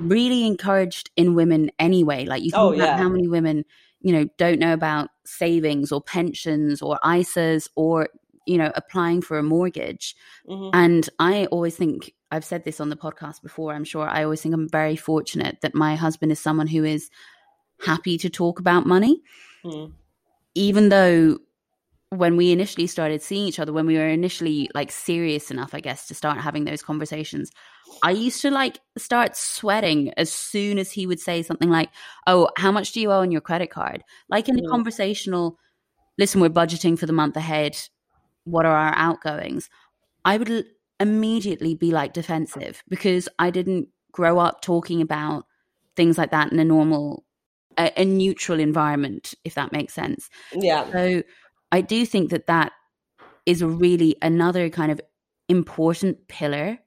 really 0.00 0.46
encouraged 0.46 1.10
in 1.16 1.34
women 1.34 1.70
anyway. 1.78 2.24
Like 2.24 2.42
you 2.42 2.50
think 2.50 2.60
Oh, 2.62 2.68
about 2.72 2.78
yeah. 2.78 2.96
how 2.96 3.08
many 3.10 3.28
women, 3.28 3.64
you 4.00 4.12
know, 4.12 4.26
don't 4.38 4.58
know 4.58 4.72
about 4.72 5.10
savings 5.24 5.92
or 5.92 6.00
pensions 6.00 6.80
or 6.80 6.98
ISAs 7.04 7.68
or, 7.76 8.08
you 8.46 8.56
know, 8.56 8.72
applying 8.74 9.20
for 9.20 9.38
a 9.38 9.42
mortgage. 9.42 10.16
Mhm. 10.48 10.70
And 10.72 11.08
I 11.18 11.44
always 11.46 11.76
think, 11.76 12.14
I've 12.32 12.44
said 12.44 12.64
this 12.64 12.80
on 12.80 12.88
the 12.88 12.96
podcast 12.96 13.42
before, 13.42 13.74
I'm 13.74 13.84
sure, 13.84 14.08
I 14.08 14.24
always 14.24 14.40
think 14.40 14.54
I'm 14.54 14.68
very 14.68 14.96
fortunate 14.96 15.58
that 15.60 15.74
my 15.74 15.94
husband 15.94 16.32
is 16.32 16.40
someone 16.40 16.66
who 16.66 16.82
is 16.82 17.10
happy 17.84 18.16
to 18.18 18.30
talk 18.30 18.58
about 18.58 18.86
money, 18.86 19.22
Mm. 19.64 19.92
even 20.54 20.88
though 20.88 21.38
when 22.08 22.36
we 22.36 22.52
initially 22.52 22.86
started 22.86 23.22
seeing 23.22 23.46
each 23.46 23.58
other, 23.58 23.72
when 23.72 23.86
we 23.86 23.96
were 23.96 24.08
initially 24.08 24.70
like 24.74 24.90
serious 24.90 25.50
enough, 25.50 25.74
I 25.74 25.80
guess, 25.80 26.08
to 26.08 26.14
start 26.14 26.38
having 26.38 26.64
those 26.64 26.82
conversations, 26.82 27.50
I 28.02 28.10
used 28.10 28.42
to 28.42 28.50
like 28.50 28.80
start 28.98 29.36
sweating 29.36 30.12
as 30.16 30.30
soon 30.32 30.78
as 30.78 30.90
he 30.92 31.06
would 31.06 31.20
say 31.20 31.42
something 31.42 31.70
like, 31.70 31.90
Oh, 32.26 32.48
how 32.56 32.72
much 32.72 32.92
do 32.92 33.00
you 33.00 33.10
owe 33.12 33.20
on 33.20 33.30
your 33.30 33.40
credit 33.40 33.70
card? 33.70 34.04
Like 34.28 34.48
in 34.48 34.56
mm. 34.56 34.64
a 34.64 34.68
conversational, 34.68 35.58
listen, 36.18 36.40
we're 36.40 36.50
budgeting 36.50 36.98
for 36.98 37.06
the 37.06 37.12
month 37.14 37.36
ahead. 37.36 37.78
What 38.44 38.66
are 38.66 38.76
our 38.76 38.94
outgoings? 38.94 39.70
I 40.24 40.36
would 40.36 40.66
immediately 41.00 41.74
be 41.74 41.90
like 41.90 42.12
defensive 42.12 42.82
because 42.88 43.28
I 43.38 43.50
didn't 43.50 43.88
grow 44.12 44.38
up 44.38 44.62
talking 44.62 45.00
about 45.00 45.46
things 45.96 46.18
like 46.18 46.30
that 46.30 46.52
in 46.52 46.58
a 46.58 46.64
normal, 46.64 47.24
a, 47.78 47.92
a 48.00 48.04
neutral 48.04 48.60
environment, 48.60 49.34
if 49.44 49.54
that 49.54 49.72
makes 49.72 49.94
sense. 49.94 50.28
Yeah. 50.54 50.90
So, 50.92 51.22
I 51.72 51.80
do 51.80 52.04
think 52.04 52.30
that 52.30 52.46
that 52.48 52.72
is 53.46 53.64
really 53.64 54.16
another 54.20 54.68
kind 54.68 54.92
of 54.92 55.00
important 55.48 56.28
pillar 56.28 56.78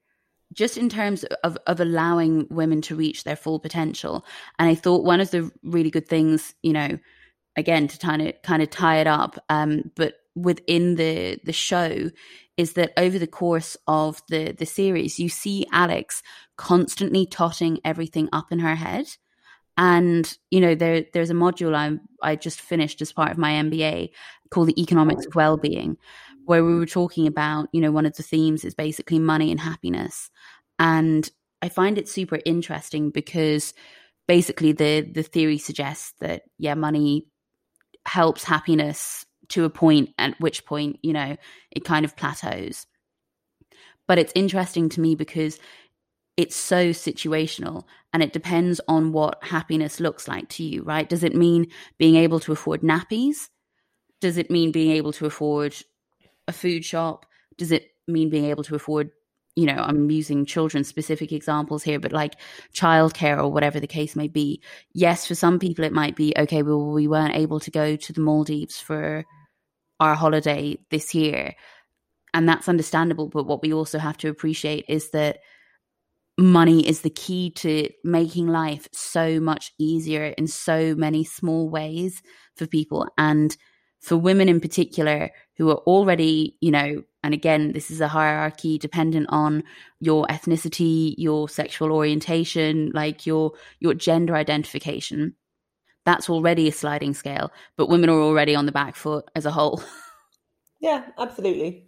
just 0.52 0.78
in 0.78 0.88
terms 0.88 1.24
of, 1.42 1.58
of 1.66 1.80
allowing 1.80 2.46
women 2.50 2.80
to 2.82 2.94
reach 2.94 3.24
their 3.24 3.36
full 3.36 3.58
potential. 3.58 4.24
And 4.58 4.68
I 4.68 4.74
thought 4.74 5.04
one 5.04 5.20
of 5.20 5.30
the 5.30 5.50
really 5.62 5.90
good 5.90 6.08
things, 6.08 6.54
you 6.62 6.72
know, 6.72 6.98
again 7.56 7.88
to 7.88 7.98
kind 7.98 8.22
of 8.22 8.34
kind 8.42 8.62
of 8.62 8.70
tie 8.70 8.98
it 8.98 9.06
up, 9.06 9.38
um, 9.48 9.90
but 9.96 10.14
within 10.36 10.94
the 10.96 11.40
the 11.44 11.52
show 11.52 12.10
is 12.56 12.74
that 12.74 12.92
over 12.96 13.18
the 13.18 13.26
course 13.26 13.76
of 13.86 14.22
the 14.28 14.52
the 14.52 14.66
series, 14.66 15.18
you 15.18 15.28
see 15.28 15.66
Alex 15.72 16.22
constantly 16.56 17.26
totting 17.26 17.80
everything 17.84 18.28
up 18.32 18.52
in 18.52 18.60
her 18.60 18.76
head. 18.76 19.06
And 19.76 20.36
you 20.50 20.60
know, 20.60 20.74
there 20.74 21.04
there's 21.12 21.30
a 21.30 21.34
module 21.34 21.74
I 21.74 21.98
I 22.22 22.36
just 22.36 22.60
finished 22.60 23.02
as 23.02 23.12
part 23.12 23.30
of 23.32 23.38
my 23.38 23.52
MBA 23.52 24.10
called 24.50 24.68
the 24.68 24.80
Economics 24.80 25.26
of 25.26 25.34
well-being 25.34 25.96
where 26.44 26.64
we 26.64 26.76
were 26.76 26.86
talking 26.86 27.26
about 27.26 27.68
you 27.72 27.80
know 27.80 27.90
one 27.90 28.06
of 28.06 28.16
the 28.16 28.22
themes 28.22 28.64
is 28.64 28.74
basically 28.74 29.18
money 29.18 29.50
and 29.50 29.60
happiness, 29.60 30.30
and 30.78 31.28
I 31.60 31.68
find 31.68 31.98
it 31.98 32.08
super 32.08 32.38
interesting 32.44 33.10
because 33.10 33.74
basically 34.28 34.72
the 34.72 35.00
the 35.02 35.22
theory 35.22 35.58
suggests 35.58 36.12
that 36.20 36.42
yeah, 36.58 36.74
money 36.74 37.26
helps 38.06 38.44
happiness 38.44 39.25
to 39.50 39.64
a 39.64 39.70
point 39.70 40.10
at 40.18 40.38
which 40.40 40.64
point 40.64 40.98
you 41.02 41.12
know 41.12 41.36
it 41.70 41.84
kind 41.84 42.04
of 42.04 42.16
plateaus. 42.16 42.86
But 44.06 44.18
it's 44.18 44.32
interesting 44.34 44.88
to 44.90 45.00
me 45.00 45.14
because 45.14 45.58
it's 46.36 46.56
so 46.56 46.90
situational 46.90 47.84
and 48.12 48.22
it 48.22 48.32
depends 48.32 48.80
on 48.88 49.12
what 49.12 49.42
happiness 49.42 50.00
looks 50.00 50.28
like 50.28 50.48
to 50.50 50.62
you, 50.62 50.82
right? 50.82 51.08
Does 51.08 51.24
it 51.24 51.34
mean 51.34 51.66
being 51.98 52.16
able 52.16 52.40
to 52.40 52.52
afford 52.52 52.82
nappies? 52.82 53.48
Does 54.20 54.36
it 54.36 54.50
mean 54.50 54.70
being 54.70 54.92
able 54.92 55.12
to 55.14 55.26
afford 55.26 55.74
a 56.46 56.52
food 56.52 56.84
shop? 56.84 57.26
Does 57.56 57.72
it 57.72 57.90
mean 58.06 58.30
being 58.30 58.44
able 58.44 58.64
to 58.64 58.74
afford, 58.74 59.10
you 59.56 59.64
know, 59.66 59.76
I'm 59.76 60.10
using 60.10 60.44
children 60.44 60.84
specific 60.84 61.32
examples 61.32 61.82
here, 61.82 61.98
but 61.98 62.12
like 62.12 62.34
childcare 62.74 63.38
or 63.38 63.50
whatever 63.50 63.80
the 63.80 63.86
case 63.86 64.14
may 64.14 64.28
be. 64.28 64.60
Yes, 64.92 65.26
for 65.26 65.34
some 65.34 65.58
people 65.58 65.84
it 65.84 65.92
might 65.92 66.16
be, 66.16 66.34
okay, 66.36 66.62
well, 66.62 66.92
we 66.92 67.08
weren't 67.08 67.34
able 67.34 67.60
to 67.60 67.70
go 67.70 67.96
to 67.96 68.12
the 68.12 68.20
Maldives 68.20 68.78
for 68.78 69.24
our 70.00 70.14
holiday 70.14 70.78
this 70.90 71.14
year. 71.14 71.54
And 72.34 72.48
that's 72.48 72.68
understandable. 72.68 73.28
But 73.28 73.46
what 73.46 73.62
we 73.62 73.72
also 73.72 73.98
have 73.98 74.18
to 74.18 74.28
appreciate 74.28 74.84
is 74.88 75.10
that 75.10 75.38
money 76.38 76.86
is 76.86 77.00
the 77.00 77.10
key 77.10 77.50
to 77.50 77.88
making 78.04 78.46
life 78.46 78.88
so 78.92 79.40
much 79.40 79.72
easier 79.78 80.26
in 80.26 80.46
so 80.46 80.94
many 80.94 81.24
small 81.24 81.68
ways 81.68 82.22
for 82.56 82.66
people 82.66 83.08
and 83.16 83.56
for 84.00 84.16
women 84.16 84.48
in 84.48 84.60
particular 84.60 85.30
who 85.56 85.70
are 85.70 85.78
already 85.86 86.56
you 86.60 86.70
know 86.70 87.02
and 87.22 87.32
again 87.32 87.72
this 87.72 87.90
is 87.90 88.02
a 88.02 88.08
hierarchy 88.08 88.76
dependent 88.78 89.26
on 89.30 89.64
your 89.98 90.26
ethnicity 90.26 91.14
your 91.16 91.48
sexual 91.48 91.90
orientation 91.90 92.90
like 92.92 93.24
your 93.24 93.52
your 93.80 93.94
gender 93.94 94.36
identification 94.36 95.34
that's 96.06 96.30
already 96.30 96.68
a 96.68 96.72
sliding 96.72 97.12
scale 97.12 97.52
but 97.76 97.90
women 97.90 98.08
are 98.08 98.18
already 98.18 98.54
on 98.54 98.64
the 98.64 98.72
back 98.72 98.96
foot 98.96 99.26
as 99.34 99.44
a 99.44 99.50
whole 99.50 99.82
yeah 100.80 101.04
absolutely 101.18 101.86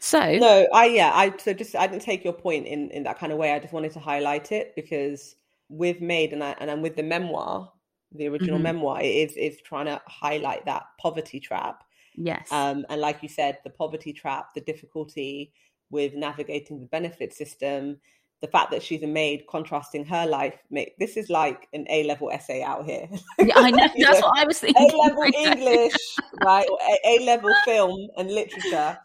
so 0.00 0.18
no, 0.36 0.66
I 0.72 0.86
yeah, 0.86 1.12
I 1.14 1.36
so 1.36 1.52
just 1.52 1.76
I 1.76 1.86
didn't 1.86 2.02
take 2.02 2.24
your 2.24 2.32
point 2.32 2.66
in 2.66 2.90
in 2.90 3.02
that 3.02 3.18
kind 3.18 3.32
of 3.32 3.38
way. 3.38 3.52
I 3.52 3.58
just 3.58 3.74
wanted 3.74 3.92
to 3.92 4.00
highlight 4.00 4.50
it 4.50 4.74
because 4.74 5.36
with 5.68 6.00
Maid 6.00 6.32
and 6.32 6.42
I 6.42 6.56
and 6.58 6.70
I'm 6.70 6.80
with 6.80 6.96
the 6.96 7.02
memoir, 7.02 7.70
the 8.12 8.26
original 8.28 8.56
mm-hmm. 8.56 8.64
memoir, 8.64 9.02
it 9.02 9.08
is 9.08 9.36
is 9.36 9.60
trying 9.60 9.86
to 9.86 10.00
highlight 10.06 10.64
that 10.64 10.84
poverty 10.98 11.38
trap. 11.38 11.84
Yes. 12.16 12.50
Um, 12.50 12.86
and 12.88 13.00
like 13.00 13.22
you 13.22 13.28
said, 13.28 13.58
the 13.62 13.70
poverty 13.70 14.14
trap, 14.14 14.54
the 14.54 14.62
difficulty 14.62 15.52
with 15.90 16.14
navigating 16.14 16.80
the 16.80 16.86
benefit 16.86 17.34
system, 17.34 17.98
the 18.40 18.48
fact 18.48 18.70
that 18.70 18.82
she's 18.82 19.02
a 19.02 19.06
maid, 19.06 19.44
contrasting 19.48 20.04
her 20.06 20.26
life. 20.26 20.54
Mate, 20.70 20.92
this 20.98 21.16
is 21.16 21.28
like 21.28 21.68
an 21.74 21.86
A 21.90 22.04
level 22.04 22.30
essay 22.30 22.62
out 22.62 22.86
here. 22.86 23.08
yeah, 23.38 23.54
I 23.56 23.70
know. 23.70 23.88
That's 23.98 24.20
know, 24.20 24.28
what 24.28 24.38
I 24.38 24.44
was 24.44 24.58
thinking. 24.58 24.90
A 24.90 24.96
level 24.96 25.22
English, 25.34 25.94
right? 26.42 26.68
A 27.04 27.24
level 27.24 27.52
film 27.64 28.08
and 28.16 28.30
literature 28.30 28.98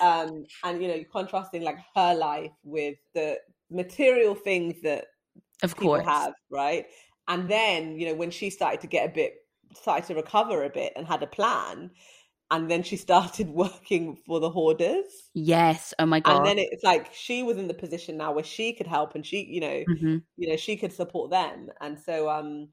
um, 0.00 0.46
and 0.62 0.82
you 0.82 0.88
know, 0.88 1.02
contrasting 1.12 1.62
like 1.62 1.78
her 1.94 2.14
life 2.14 2.52
with 2.62 2.96
the 3.14 3.38
material 3.70 4.34
things 4.34 4.80
that 4.82 5.06
of 5.62 5.76
course 5.76 6.04
have, 6.04 6.34
right? 6.50 6.86
And 7.28 7.48
then 7.48 7.98
you 7.98 8.06
know, 8.06 8.14
when 8.14 8.30
she 8.30 8.50
started 8.50 8.80
to 8.80 8.86
get 8.86 9.08
a 9.08 9.12
bit, 9.12 9.34
started 9.74 10.06
to 10.08 10.14
recover 10.14 10.64
a 10.64 10.70
bit 10.70 10.92
and 10.96 11.06
had 11.06 11.22
a 11.22 11.26
plan, 11.26 11.90
and 12.54 12.70
then 12.70 12.82
she 12.82 12.96
started 12.96 13.48
working 13.64 14.16
for 14.26 14.38
the 14.38 14.48
hoarders. 14.48 15.30
Yes. 15.34 15.92
Oh 15.98 16.06
my 16.06 16.20
god. 16.20 16.36
And 16.36 16.46
then 16.46 16.58
it's 16.58 16.84
like 16.84 17.12
she 17.12 17.42
was 17.42 17.58
in 17.58 17.68
the 17.68 17.74
position 17.74 18.16
now 18.16 18.32
where 18.32 18.44
she 18.44 18.72
could 18.72 18.86
help 18.86 19.14
and 19.14 19.26
she, 19.26 19.44
you 19.44 19.60
know, 19.60 19.84
mm-hmm. 19.88 20.16
you 20.36 20.48
know, 20.48 20.56
she 20.56 20.76
could 20.76 20.92
support 20.92 21.30
them. 21.30 21.70
And 21.80 21.98
so 21.98 22.30
um 22.30 22.68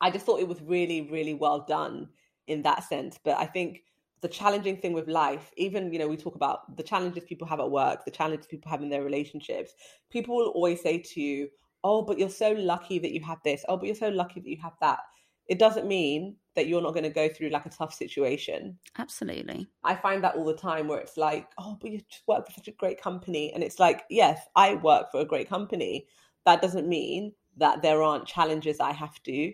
I 0.00 0.10
just 0.10 0.26
thought 0.26 0.40
it 0.40 0.48
was 0.48 0.60
really, 0.60 1.08
really 1.10 1.34
well 1.34 1.64
done 1.66 2.08
in 2.46 2.62
that 2.62 2.84
sense. 2.84 3.18
But 3.24 3.38
I 3.38 3.46
think 3.46 3.80
the 4.20 4.28
challenging 4.28 4.76
thing 4.76 4.92
with 4.92 5.08
life, 5.08 5.50
even, 5.56 5.92
you 5.92 5.98
know, 5.98 6.08
we 6.08 6.16
talk 6.16 6.34
about 6.34 6.76
the 6.76 6.82
challenges 6.82 7.24
people 7.24 7.46
have 7.46 7.60
at 7.60 7.70
work, 7.70 8.04
the 8.04 8.10
challenges 8.10 8.46
people 8.46 8.70
have 8.70 8.82
in 8.82 8.90
their 8.90 9.02
relationships. 9.02 9.72
People 10.10 10.36
will 10.36 10.48
always 10.48 10.82
say 10.82 10.98
to 10.98 11.20
you, 11.20 11.48
Oh, 11.86 12.00
but 12.00 12.18
you're 12.18 12.30
so 12.30 12.52
lucky 12.52 12.98
that 12.98 13.12
you 13.12 13.20
have 13.20 13.38
this. 13.44 13.62
Oh, 13.68 13.76
but 13.76 13.86
you're 13.86 13.94
so 13.94 14.08
lucky 14.08 14.40
that 14.40 14.48
you 14.48 14.56
have 14.62 14.72
that. 14.80 15.00
It 15.46 15.58
doesn't 15.58 15.86
mean 15.86 16.36
that 16.56 16.68
you're 16.68 16.82
not 16.82 16.94
going 16.94 17.04
to 17.04 17.10
go 17.10 17.28
through 17.28 17.50
like 17.50 17.66
a 17.66 17.70
tough 17.70 17.92
situation. 17.92 18.78
Absolutely. 18.98 19.66
I 19.82 19.94
find 19.96 20.22
that 20.24 20.36
all 20.36 20.44
the 20.44 20.56
time 20.56 20.88
where 20.88 21.00
it's 21.00 21.16
like, 21.16 21.48
oh, 21.58 21.76
but 21.80 21.90
you 21.90 21.98
just 22.08 22.22
work 22.26 22.46
for 22.46 22.52
such 22.52 22.68
a 22.68 22.72
great 22.72 23.00
company. 23.00 23.52
And 23.52 23.62
it's 23.62 23.78
like, 23.78 24.04
yes, 24.08 24.40
I 24.54 24.76
work 24.76 25.10
for 25.10 25.20
a 25.20 25.24
great 25.24 25.48
company. 25.48 26.06
That 26.46 26.62
doesn't 26.62 26.88
mean 26.88 27.32
that 27.56 27.82
there 27.82 28.02
aren't 28.02 28.26
challenges 28.26 28.80
I 28.80 28.92
have 28.92 29.20
to 29.24 29.52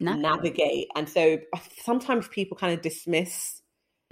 navigate. 0.00 0.88
And 0.96 1.08
so 1.08 1.38
sometimes 1.82 2.26
people 2.28 2.56
kind 2.56 2.72
of 2.74 2.82
dismiss 2.82 3.60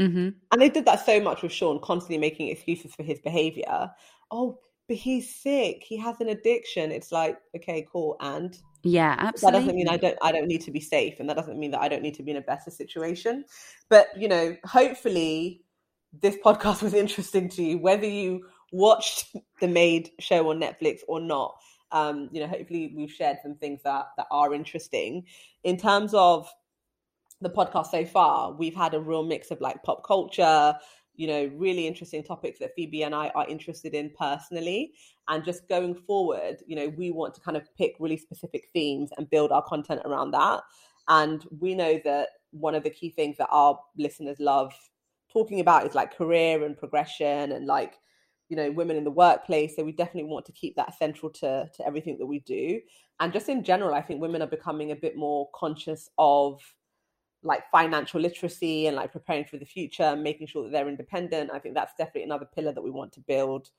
Mm-hmm. 0.01 0.29
And 0.53 0.61
they 0.61 0.69
did 0.69 0.85
that 0.87 1.05
so 1.05 1.21
much 1.21 1.43
with 1.43 1.53
Sean, 1.53 1.81
constantly 1.81 2.19
making 2.19 2.49
excuses 2.49 2.95
for 2.95 3.03
his 3.03 3.19
behavior. 3.19 3.91
Oh, 4.31 4.59
but 4.87 4.97
he's 4.97 5.35
sick. 5.35 5.83
He 5.83 5.99
has 5.99 6.21
an 6.21 6.29
addiction. 6.29 6.93
It's 6.93 7.13
like, 7.13 7.39
okay, 7.57 7.87
cool. 7.91 8.17
And 8.21 8.57
yeah, 8.83 9.17
absolutely. 9.19 9.59
That 9.59 9.65
doesn't 9.65 9.77
mean 9.77 9.89
I 9.89 9.97
don't 9.97 10.19
I 10.23 10.33
don't 10.33 10.47
need 10.47 10.63
to 10.63 10.71
be 10.71 10.81
safe, 10.81 11.21
and 11.21 11.29
that 11.29 11.37
doesn't 11.37 11.59
mean 11.59 11.71
that 11.73 11.81
I 11.81 11.89
don't 11.89 12.03
need 12.03 12.15
to 12.15 12.23
be 12.23 12.31
in 12.31 12.37
a 12.37 12.43
better 12.43 12.71
situation. 12.71 13.45
But 13.89 14.09
you 14.17 14.29
know, 14.29 14.57
hopefully, 14.65 15.63
this 16.21 16.37
podcast 16.45 16.83
was 16.83 16.95
interesting 16.95 17.49
to 17.51 17.63
you, 17.63 17.79
whether 17.79 18.07
you 18.07 18.47
watched 18.73 19.35
the 19.61 19.69
Maid 19.69 20.11
show 20.21 20.51
on 20.51 20.61
Netflix 20.61 21.01
or 21.09 21.21
not. 21.21 21.57
Um, 21.91 22.29
you 22.33 22.41
know, 22.41 22.47
hopefully, 22.47 22.93
we've 22.95 23.11
shared 23.11 23.39
some 23.43 23.55
things 23.55 23.81
that 23.85 24.07
that 24.17 24.27
are 24.31 24.55
interesting 24.55 25.25
in 25.65 25.77
terms 25.77 26.13
of 26.15 26.49
the 27.41 27.51
podcast 27.51 27.87
so 27.87 28.05
far, 28.05 28.53
we've 28.53 28.75
had 28.75 28.95
a 28.95 29.01
real 29.01 29.23
mix 29.23 29.51
of 29.51 29.61
like 29.61 29.83
pop 29.83 30.05
culture, 30.05 30.75
you 31.15 31.27
know, 31.27 31.51
really 31.55 31.87
interesting 31.87 32.23
topics 32.23 32.59
that 32.59 32.75
Phoebe 32.75 33.03
and 33.03 33.15
I 33.15 33.29
are 33.35 33.47
interested 33.49 33.95
in 33.95 34.11
personally. 34.19 34.93
And 35.29 35.45
just 35.45 35.69
going 35.69 35.95
forward, 35.95 36.63
you 36.67 36.75
know, 36.75 36.89
we 36.89 37.11
want 37.11 37.35
to 37.35 37.41
kind 37.41 37.57
of 37.57 37.75
pick 37.77 37.97
really 37.99 38.17
specific 38.17 38.69
themes 38.73 39.11
and 39.17 39.29
build 39.29 39.53
our 39.53 39.63
content 39.63 40.03
around 40.05 40.31
that. 40.33 40.63
And 41.09 41.45
we 41.61 41.75
know 41.75 42.01
that 42.05 42.31
one 42.51 42.75
of 42.75 42.83
the 42.83 42.91
key 42.91 43.11
things 43.11 43.37
that 43.39 43.49
our 43.51 43.79
listeners 43.97 44.39
love 44.41 44.73
talking 45.31 45.61
about 45.61 45.87
is 45.87 45.95
like 45.95 46.17
career 46.17 46.65
and 46.65 46.77
progression 46.77 47.53
and 47.53 47.67
like, 47.67 47.95
you 48.49 48.57
know, 48.57 48.71
women 48.71 48.97
in 48.97 49.05
the 49.05 49.11
workplace. 49.11 49.77
So 49.77 49.85
we 49.85 49.93
definitely 49.93 50.31
want 50.31 50.47
to 50.47 50.53
keep 50.53 50.75
that 50.77 50.99
central 50.99 51.31
to, 51.33 51.69
to 51.75 51.87
everything 51.87 52.17
that 52.19 52.27
we 52.27 52.41
do. 52.41 52.81
And 53.21 53.33
just 53.33 53.51
in 53.51 53.63
general, 53.63 53.95
I 53.95 54.01
think 54.01 54.23
women 54.23 54.41
are 54.41 54.47
becoming 54.47 54.93
a 54.93 54.97
bit 54.97 55.17
more 55.17 55.49
conscious 55.55 56.09
of 56.17 56.63
like 57.43 57.71
financial 57.71 58.21
literacy 58.21 58.87
and 58.87 58.97
like 58.97 59.13
preparing 59.13 59.45
for 59.45 59.59
the 59.59 59.65
future 59.65 60.03
and 60.03 60.23
making 60.23 60.47
sure 60.47 60.65
that 60.65 60.73
they're 60.73 60.89
independent 60.89 61.51
i 61.53 61.59
think 61.59 61.75
that's 61.75 61.95
definitely 61.97 62.25
another 62.25 62.49
pillar 62.55 62.73
that 62.73 62.83
we 62.83 62.91
want 62.91 63.13
to 63.13 63.21
build 63.21 63.71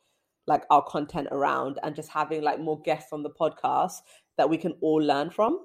like 0.49 0.63
our 0.69 0.83
content 0.83 1.29
around 1.31 1.79
and 1.83 1.95
just 1.95 2.09
having 2.09 2.41
like 2.41 2.59
more 2.59 2.81
guests 2.81 3.13
on 3.13 3.23
the 3.23 3.29
podcast 3.29 3.93
that 4.37 4.49
we 4.49 4.57
can 4.57 4.73
all 4.81 5.01
learn 5.01 5.29
from 5.29 5.59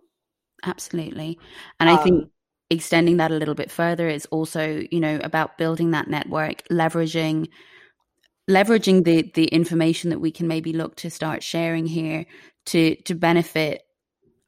absolutely 0.62 1.36
and 1.80 1.90
i 1.90 1.94
um, 1.94 2.04
think 2.04 2.30
extending 2.70 3.18
that 3.18 3.30
a 3.30 3.36
little 3.36 3.54
bit 3.54 3.70
further 3.70 4.08
is 4.08 4.26
also, 4.26 4.82
you 4.90 5.00
know, 5.00 5.20
about 5.22 5.58
building 5.58 5.92
that 5.92 6.08
network, 6.08 6.62
leveraging 6.68 7.48
leveraging 8.50 9.04
the 9.04 9.30
the 9.34 9.46
information 9.46 10.10
that 10.10 10.18
we 10.18 10.30
can 10.30 10.46
maybe 10.46 10.72
look 10.74 10.96
to 10.96 11.10
start 11.10 11.42
sharing 11.42 11.86
here 11.86 12.26
to 12.66 12.94
to 13.02 13.14
benefit 13.14 13.82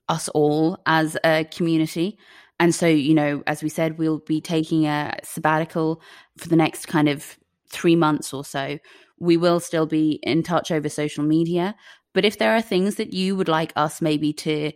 us 0.08 0.28
all 0.30 0.78
as 0.86 1.16
a 1.24 1.44
community. 1.44 2.18
And 2.58 2.74
so, 2.74 2.86
you 2.86 3.14
know, 3.14 3.42
as 3.46 3.62
we 3.62 3.68
said, 3.68 3.98
we'll 3.98 4.20
be 4.20 4.40
taking 4.40 4.86
a 4.86 5.18
sabbatical 5.22 6.00
for 6.38 6.48
the 6.48 6.56
next 6.56 6.86
kind 6.86 7.08
of 7.08 7.38
three 7.70 7.96
months 7.96 8.32
or 8.32 8.44
so. 8.44 8.78
We 9.18 9.36
will 9.36 9.60
still 9.60 9.86
be 9.86 10.20
in 10.22 10.42
touch 10.42 10.70
over 10.70 10.88
social 10.88 11.24
media. 11.24 11.74
But 12.14 12.24
if 12.24 12.38
there 12.38 12.54
are 12.54 12.62
things 12.62 12.96
that 12.96 13.12
you 13.12 13.36
would 13.36 13.48
like 13.48 13.72
us 13.76 14.00
maybe 14.00 14.32
to 14.34 14.72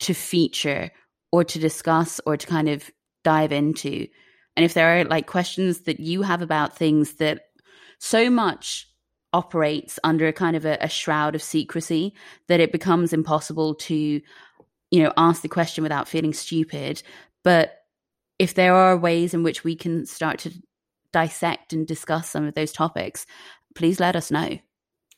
to 0.00 0.14
feature 0.14 0.90
or 1.32 1.44
to 1.44 1.58
discuss 1.58 2.20
or 2.26 2.36
to 2.36 2.46
kind 2.46 2.68
of 2.68 2.90
dive 3.22 3.52
into, 3.52 4.06
and 4.56 4.64
if 4.64 4.74
there 4.74 5.00
are 5.00 5.04
like 5.04 5.26
questions 5.26 5.80
that 5.82 6.00
you 6.00 6.22
have 6.22 6.42
about 6.42 6.76
things 6.76 7.14
that 7.14 7.42
so 7.98 8.30
much 8.30 8.88
operates 9.32 9.98
under 10.04 10.28
a 10.28 10.32
kind 10.32 10.56
of 10.56 10.64
a, 10.64 10.78
a 10.80 10.88
shroud 10.88 11.34
of 11.34 11.42
secrecy 11.42 12.14
that 12.46 12.60
it 12.60 12.70
becomes 12.70 13.12
impossible 13.12 13.74
to 13.74 14.20
you 14.92 15.02
know 15.02 15.12
ask 15.16 15.42
the 15.42 15.48
question 15.48 15.82
without 15.82 16.06
feeling 16.06 16.32
stupid 16.32 17.02
but 17.42 17.80
if 18.38 18.54
there 18.54 18.74
are 18.74 18.96
ways 18.96 19.34
in 19.34 19.42
which 19.42 19.64
we 19.64 19.74
can 19.74 20.06
start 20.06 20.38
to 20.38 20.52
dissect 21.14 21.72
and 21.72 21.86
discuss 21.86 22.28
some 22.28 22.44
of 22.44 22.54
those 22.54 22.72
topics 22.72 23.24
please 23.74 24.00
let 24.00 24.16
us 24.16 24.30
know 24.30 24.58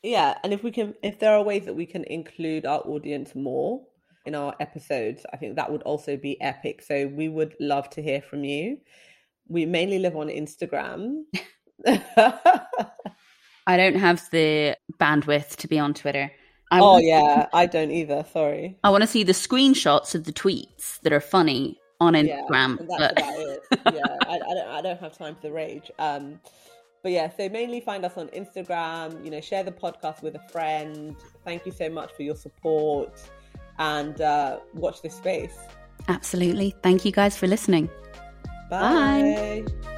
yeah 0.02 0.36
and 0.44 0.52
if 0.52 0.62
we 0.62 0.70
can 0.70 0.94
if 1.02 1.18
there 1.18 1.34
are 1.34 1.42
ways 1.42 1.64
that 1.64 1.74
we 1.74 1.86
can 1.86 2.04
include 2.04 2.66
our 2.66 2.80
audience 2.80 3.34
more 3.34 3.80
in 4.26 4.34
our 4.34 4.54
episodes 4.60 5.24
i 5.32 5.36
think 5.36 5.56
that 5.56 5.72
would 5.72 5.82
also 5.82 6.16
be 6.16 6.40
epic 6.42 6.82
so 6.82 7.06
we 7.08 7.28
would 7.28 7.54
love 7.60 7.88
to 7.88 8.02
hear 8.02 8.20
from 8.20 8.44
you 8.44 8.76
we 9.48 9.64
mainly 9.64 9.98
live 9.98 10.16
on 10.16 10.28
instagram 10.28 11.22
I 13.66 13.76
don't 13.76 13.96
have 13.96 14.28
the 14.30 14.76
bandwidth 14.98 15.56
to 15.56 15.68
be 15.68 15.78
on 15.78 15.92
Twitter. 15.94 16.30
I 16.70 16.80
oh 16.80 16.98
yeah, 16.98 17.46
I 17.52 17.66
don't 17.66 17.90
either. 17.90 18.24
Sorry. 18.32 18.78
I 18.82 18.90
want 18.90 19.02
to 19.02 19.06
see 19.06 19.24
the 19.24 19.32
screenshots 19.32 20.14
of 20.14 20.24
the 20.24 20.32
tweets 20.32 21.00
that 21.02 21.12
are 21.12 21.20
funny 21.20 21.78
on 22.00 22.14
Instagram. 22.14 22.78
Yeah, 22.80 22.86
that's 22.98 22.98
but... 22.98 23.12
about 23.12 23.38
it. 23.38 23.62
Yeah, 23.94 24.16
I, 24.22 24.34
I, 24.34 24.54
don't. 24.54 24.68
I 24.68 24.82
don't 24.82 25.00
have 25.00 25.16
time 25.16 25.34
for 25.34 25.42
the 25.42 25.52
rage. 25.52 25.90
Um, 25.98 26.40
but 27.02 27.12
yeah, 27.12 27.30
so 27.36 27.48
mainly 27.48 27.80
find 27.80 28.04
us 28.04 28.16
on 28.16 28.28
Instagram. 28.28 29.24
You 29.24 29.30
know, 29.30 29.40
share 29.40 29.62
the 29.62 29.72
podcast 29.72 30.22
with 30.22 30.34
a 30.34 30.48
friend. 30.50 31.16
Thank 31.44 31.66
you 31.66 31.72
so 31.72 31.88
much 31.88 32.12
for 32.12 32.22
your 32.22 32.36
support, 32.36 33.20
and 33.78 34.20
uh, 34.20 34.58
watch 34.74 35.02
this 35.02 35.14
space. 35.14 35.56
Absolutely. 36.08 36.74
Thank 36.82 37.04
you 37.04 37.12
guys 37.12 37.36
for 37.36 37.46
listening. 37.46 37.88
Bye. 38.70 39.64
Bye. 39.64 39.92